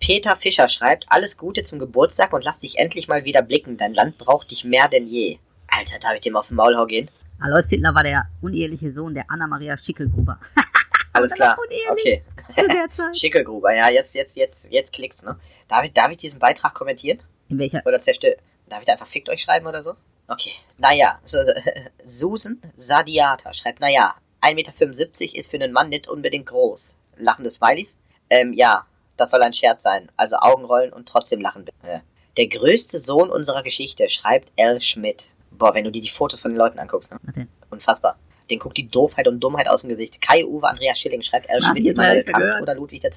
Peter 0.00 0.34
Fischer 0.34 0.68
schreibt, 0.68 1.04
alles 1.08 1.36
Gute 1.36 1.62
zum 1.62 1.78
Geburtstag 1.78 2.32
und 2.32 2.44
lass 2.44 2.60
dich 2.60 2.78
endlich 2.78 3.06
mal 3.06 3.24
wieder 3.24 3.42
blicken. 3.42 3.76
Dein 3.76 3.94
Land 3.94 4.18
braucht 4.18 4.50
dich 4.50 4.64
mehr 4.64 4.88
denn 4.88 5.06
je. 5.06 5.38
Alter, 5.68 6.00
darf 6.00 6.14
ich 6.14 6.20
dem 6.22 6.36
aufs 6.36 6.50
Maul 6.50 6.76
hau 6.76 6.86
gehen? 6.86 7.08
Alois 7.38 7.68
Hitler 7.68 7.94
war 7.94 8.02
der 8.02 8.24
uneheliche 8.40 8.92
Sohn 8.92 9.14
der 9.14 9.30
Anna-Maria 9.30 9.76
Schickelgruber. 9.76 10.40
Alles 11.12 11.32
klar. 11.32 11.56
Okay. 11.90 12.22
Schickelgruber, 13.12 13.74
ja, 13.74 13.88
jetzt, 13.90 14.14
jetzt, 14.14 14.36
jetzt, 14.36 14.72
jetzt 14.72 14.92
klickst, 14.92 15.24
ne? 15.24 15.36
Darf 15.68 15.84
ich, 15.84 15.92
darf 15.92 16.10
ich 16.10 16.16
diesen 16.16 16.38
Beitrag 16.38 16.74
kommentieren? 16.74 17.20
In 17.48 17.58
welcher? 17.58 17.82
Oder 17.84 18.00
zerstören? 18.00 18.36
Darf 18.68 18.80
ich 18.80 18.86
da 18.86 18.92
einfach 18.92 19.06
fickt 19.06 19.28
euch 19.28 19.42
schreiben 19.42 19.66
oder 19.66 19.82
so? 19.82 19.94
Okay. 20.30 20.52
Naja, 20.78 21.18
Susan 22.06 22.62
Sadiata 22.76 23.52
schreibt, 23.52 23.80
naja, 23.80 24.14
1,75 24.42 24.54
Meter 24.54 25.36
ist 25.36 25.50
für 25.50 25.56
einen 25.56 25.72
Mann 25.72 25.88
nicht 25.88 26.08
unbedingt 26.08 26.46
groß. 26.46 26.96
Lachende 27.16 27.50
Smileys? 27.50 27.98
Ähm, 28.30 28.52
ja, 28.52 28.86
das 29.16 29.32
soll 29.32 29.42
ein 29.42 29.52
Scherz 29.52 29.82
sein. 29.82 30.10
Also 30.16 30.36
Augenrollen 30.36 30.92
und 30.92 31.08
trotzdem 31.08 31.40
lachen. 31.40 31.64
bitte. 31.64 32.02
Der 32.36 32.46
größte 32.46 33.00
Sohn 33.00 33.28
unserer 33.28 33.64
Geschichte 33.64 34.08
schreibt 34.08 34.52
L. 34.54 34.80
Schmidt. 34.80 35.34
Boah, 35.50 35.74
wenn 35.74 35.84
du 35.84 35.90
dir 35.90 36.00
die 36.00 36.08
Fotos 36.08 36.40
von 36.40 36.52
den 36.52 36.58
Leuten 36.58 36.78
anguckst, 36.78 37.10
ne? 37.10 37.18
Warte. 37.22 37.48
Unfassbar. 37.68 38.16
Den 38.48 38.60
guckt 38.60 38.76
die 38.78 38.88
Doofheit 38.88 39.26
und 39.26 39.40
Dummheit 39.40 39.68
aus 39.68 39.80
dem 39.80 39.90
Gesicht. 39.90 40.20
Kai 40.22 40.44
Uwe 40.44 40.66
Andreas 40.68 40.98
Schilling 40.98 41.22
schreibt 41.22 41.50
L. 41.50 41.60
Schmidt, 41.60 41.86
Immanuel 41.86 42.24
Kant 42.24 42.38
gehört. 42.38 42.62
oder 42.62 42.74
Ludwig 42.76 43.02
II. 43.04 43.10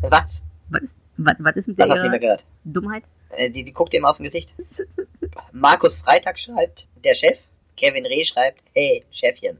Was? 0.00 0.44
Was 0.70 0.82
ist, 0.82 0.98
was, 1.18 1.36
was 1.38 1.56
ist 1.56 1.68
mit 1.68 1.78
der 1.78 1.88
hast 1.88 1.98
du 1.98 2.02
nicht 2.02 2.10
mehr 2.10 2.20
gehört. 2.20 2.44
Dummheit? 2.64 3.04
Äh, 3.30 3.50
die, 3.50 3.64
die 3.64 3.72
guckt 3.72 3.92
ihm 3.94 4.04
aus 4.04 4.16
dem 4.16 4.24
Gesicht. 4.24 4.54
Markus 5.52 5.98
Freitag 5.98 6.38
schreibt, 6.38 6.88
der 7.04 7.14
Chef. 7.14 7.44
Kevin 7.76 8.06
Reh 8.06 8.24
schreibt, 8.24 8.62
hey, 8.72 9.04
Chefchen. 9.10 9.58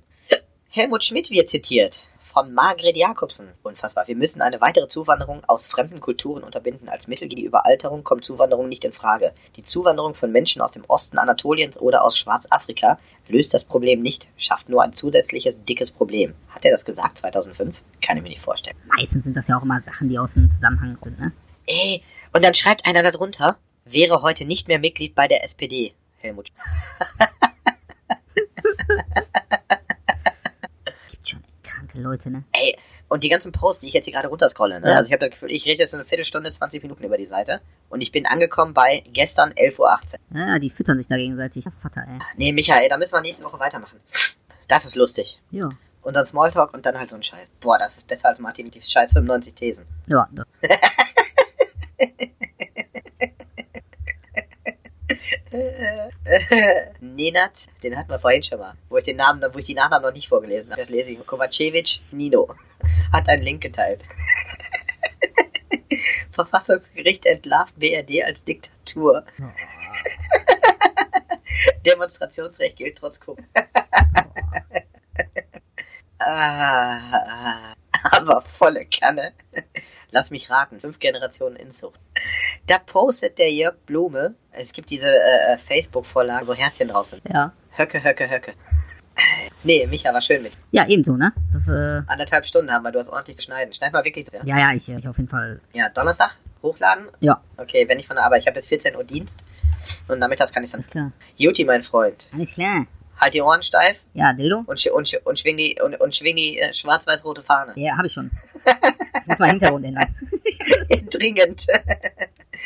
Helmut 0.68 1.04
Schmidt 1.04 1.30
wird 1.30 1.48
zitiert. 1.48 2.06
Von 2.20 2.52
Margret 2.52 2.96
Jakobsen. 2.96 3.48
Unfassbar. 3.62 4.06
Wir 4.08 4.14
müssen 4.14 4.42
eine 4.42 4.60
weitere 4.60 4.88
Zuwanderung 4.88 5.42
aus 5.46 5.66
fremden 5.66 6.00
Kulturen 6.00 6.42
unterbinden. 6.42 6.90
Als 6.90 7.08
Mittel 7.08 7.28
gegen 7.28 7.40
die 7.40 7.46
Überalterung 7.46 8.04
kommt 8.04 8.26
Zuwanderung 8.26 8.68
nicht 8.68 8.84
in 8.84 8.92
Frage. 8.92 9.32
Die 9.56 9.64
Zuwanderung 9.64 10.12
von 10.12 10.30
Menschen 10.32 10.60
aus 10.60 10.72
dem 10.72 10.84
Osten 10.86 11.16
Anatoliens 11.16 11.80
oder 11.80 12.04
aus 12.04 12.18
Schwarzafrika 12.18 12.98
löst 13.28 13.54
das 13.54 13.64
Problem 13.64 14.02
nicht, 14.02 14.28
schafft 14.36 14.68
nur 14.68 14.82
ein 14.82 14.92
zusätzliches 14.92 15.64
dickes 15.64 15.90
Problem. 15.90 16.34
Hat 16.50 16.64
er 16.66 16.72
das 16.72 16.84
gesagt 16.84 17.16
2005? 17.16 17.80
Kann 18.02 18.18
ich 18.18 18.22
mir 18.22 18.28
nicht 18.28 18.42
vorstellen. 18.42 18.76
Meistens 18.84 19.24
sind 19.24 19.34
das 19.34 19.48
ja 19.48 19.56
auch 19.56 19.62
immer 19.62 19.80
Sachen, 19.80 20.10
die 20.10 20.18
aus 20.18 20.34
dem 20.34 20.50
Zusammenhang 20.50 20.98
sind, 21.02 21.18
ne? 21.18 21.32
Ey, 21.66 22.02
und 22.34 22.44
dann 22.44 22.52
schreibt 22.52 22.86
einer 22.86 23.02
darunter, 23.02 23.56
wäre 23.86 24.22
heute 24.22 24.44
nicht 24.44 24.68
mehr 24.68 24.78
Mitglied 24.78 25.14
bei 25.14 25.26
der 25.28 25.42
SPD. 25.44 25.94
Helmut. 26.18 26.48
Gibt 31.08 31.28
schon 31.28 31.42
kranke 31.62 32.00
Leute, 32.00 32.30
ne? 32.30 32.44
Ey, 32.52 32.76
und 33.08 33.22
die 33.22 33.28
ganzen 33.28 33.52
Posts, 33.52 33.82
die 33.82 33.88
ich 33.88 33.94
jetzt 33.94 34.06
hier 34.06 34.14
gerade 34.14 34.26
runterscrolle, 34.28 34.80
ne? 34.80 34.90
Ja. 34.90 34.96
Also 34.96 35.08
ich 35.08 35.12
habe 35.12 35.20
das 35.20 35.30
Gefühl, 35.30 35.52
ich 35.52 35.64
rede 35.64 35.78
jetzt 35.78 35.94
eine 35.94 36.04
Viertelstunde, 36.04 36.50
20 36.50 36.82
Minuten 36.82 37.04
über 37.04 37.16
die 37.16 37.24
Seite 37.24 37.60
und 37.88 38.00
ich 38.00 38.10
bin 38.10 38.26
angekommen 38.26 38.74
bei 38.74 39.04
gestern 39.12 39.52
11.18 39.52 39.78
Uhr. 39.78 40.00
Ja, 40.38 40.58
die 40.58 40.70
füttern 40.70 40.98
sich 40.98 41.06
da 41.06 41.16
gegenseitig. 41.16 41.66
Vater, 41.80 42.04
ey. 42.08 42.18
Nee, 42.36 42.50
Michael, 42.52 42.88
da 42.88 42.98
müssen 42.98 43.14
wir 43.14 43.20
nächste 43.20 43.44
Woche 43.44 43.60
weitermachen. 43.60 44.00
Das 44.68 44.84
ist 44.84 44.96
lustig. 44.96 45.40
Ja. 45.50 45.70
Und 46.02 46.14
dann 46.14 46.26
Smalltalk 46.26 46.74
und 46.74 46.84
dann 46.86 46.98
halt 46.98 47.10
so 47.10 47.16
ein 47.16 47.22
Scheiß. 47.22 47.52
Boah, 47.60 47.78
das 47.78 47.98
ist 47.98 48.08
besser 48.08 48.28
als 48.28 48.38
Martin 48.38 48.70
die 48.70 48.82
Scheiß 48.82 49.12
95 49.12 49.54
Thesen. 49.54 49.86
Ja, 50.06 50.28
das. 50.32 50.46
Nenat, 57.00 57.66
den 57.82 57.96
hatten 57.96 58.10
wir 58.10 58.18
vorhin 58.18 58.42
schon 58.42 58.58
mal, 58.58 58.74
wo 58.88 58.98
ich 58.98 59.04
den 59.04 59.16
Namen, 59.16 59.42
wo 59.52 59.58
ich 59.58 59.66
die 59.66 59.74
Nachnamen 59.74 60.06
noch 60.06 60.14
nicht 60.14 60.28
vorgelesen 60.28 60.70
habe. 60.70 60.80
Das 60.80 60.90
lese 60.90 61.10
ich. 61.10 61.26
Kovacevic 61.26 62.00
Nino 62.10 62.54
hat 63.12 63.28
einen 63.28 63.42
Link 63.42 63.62
geteilt. 63.62 64.02
Verfassungsgericht 66.30 67.26
entlarvt 67.26 67.78
BRD 67.78 68.24
als 68.24 68.44
Diktatur. 68.44 69.24
Demonstrationsrecht 71.86 72.76
gilt 72.76 72.98
trotz 72.98 73.20
Kup. 73.20 73.38
ah, 76.18 77.74
aber 78.02 78.42
volle 78.42 78.84
Kanne. 78.86 79.32
Lass 80.10 80.30
mich 80.30 80.50
raten, 80.50 80.80
fünf 80.80 80.98
Generationen 80.98 81.56
Inzucht. 81.56 82.00
Da 82.66 82.78
postet 82.78 83.38
der 83.38 83.52
Jörg 83.52 83.76
Blume, 83.86 84.34
es 84.52 84.72
gibt 84.72 84.90
diese 84.90 85.08
äh, 85.08 85.56
Facebook-Vorlage, 85.58 86.48
wo 86.48 86.54
Herzchen 86.54 86.88
drauf 86.88 87.06
sind. 87.06 87.22
Ja. 87.28 87.52
Höcke, 87.76 88.02
Höcke, 88.02 88.28
Höcke. 88.28 88.52
Nee, 89.62 89.86
Micha, 89.86 90.12
war 90.12 90.20
schön 90.20 90.42
mit. 90.42 90.52
Ja, 90.72 90.86
ebenso, 90.88 91.16
ne? 91.16 91.32
Das, 91.52 91.68
äh, 91.68 92.02
Anderthalb 92.06 92.44
Stunden 92.44 92.70
haben 92.70 92.82
wir, 92.82 92.92
du 92.92 92.98
hast 92.98 93.08
ordentlich 93.08 93.36
zu 93.36 93.44
schneiden. 93.44 93.72
Schneid 93.72 93.92
mal 93.92 94.04
wirklich 94.04 94.26
so. 94.26 94.36
Ja, 94.38 94.42
ja, 94.44 94.58
ja, 94.58 94.72
ich, 94.74 94.88
ich 94.88 95.08
auf 95.08 95.16
jeden 95.16 95.28
Fall. 95.28 95.60
ja 95.72 95.88
Donnerstag 95.90 96.36
hochladen. 96.62 97.06
Ja, 97.20 97.40
Okay, 97.56 97.88
wenn 97.88 97.98
ich 97.98 98.06
von 98.06 98.16
der 98.16 98.24
Arbeit, 98.24 98.42
ich 98.42 98.46
habe 98.46 98.54
bis 98.56 98.66
14 98.66 98.96
Uhr 98.96 99.04
Dienst 99.04 99.46
und 100.08 100.18
nachmittags 100.18 100.52
kann 100.52 100.64
ich 100.64 100.70
dann. 100.72 100.80
alles 100.80 100.90
klar. 100.90 101.12
Juti, 101.36 101.64
mein 101.64 101.82
Freund, 101.82 102.26
Alles 102.34 102.52
klar. 102.54 102.86
halt 103.20 103.32
die 103.34 103.40
Ohren 103.42 103.62
steif 103.62 103.98
Ja, 104.12 104.32
Dildo? 104.32 104.64
und, 104.66 104.78
sch 104.80 104.88
und, 104.88 105.08
sch 105.08 105.16
und 105.24 105.38
schwing 105.38 105.56
die, 105.56 105.78
und, 105.82 105.98
und 106.00 106.14
schwing 106.14 106.36
die 106.36 106.58
äh, 106.58 106.74
schwarz-weiß-rote 106.74 107.42
Fahne. 107.42 107.72
Ja, 107.76 107.96
hab 107.96 108.04
ich 108.04 108.12
schon. 108.12 108.30
Ich 109.20 109.26
muss 109.28 109.38
mal 109.38 109.48
Hintergrund 109.50 109.84
ändern. 109.86 110.14
Dringend. 111.10 111.62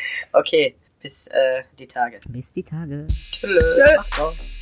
Okay, 0.33 0.75
bis 1.01 1.27
äh, 1.27 1.63
die 1.77 1.87
Tage. 1.87 2.19
Bis 2.29 2.53
die 2.53 2.63
Tage. 2.63 3.07
Tschüss. 3.07 3.77
Yes. 3.77 4.61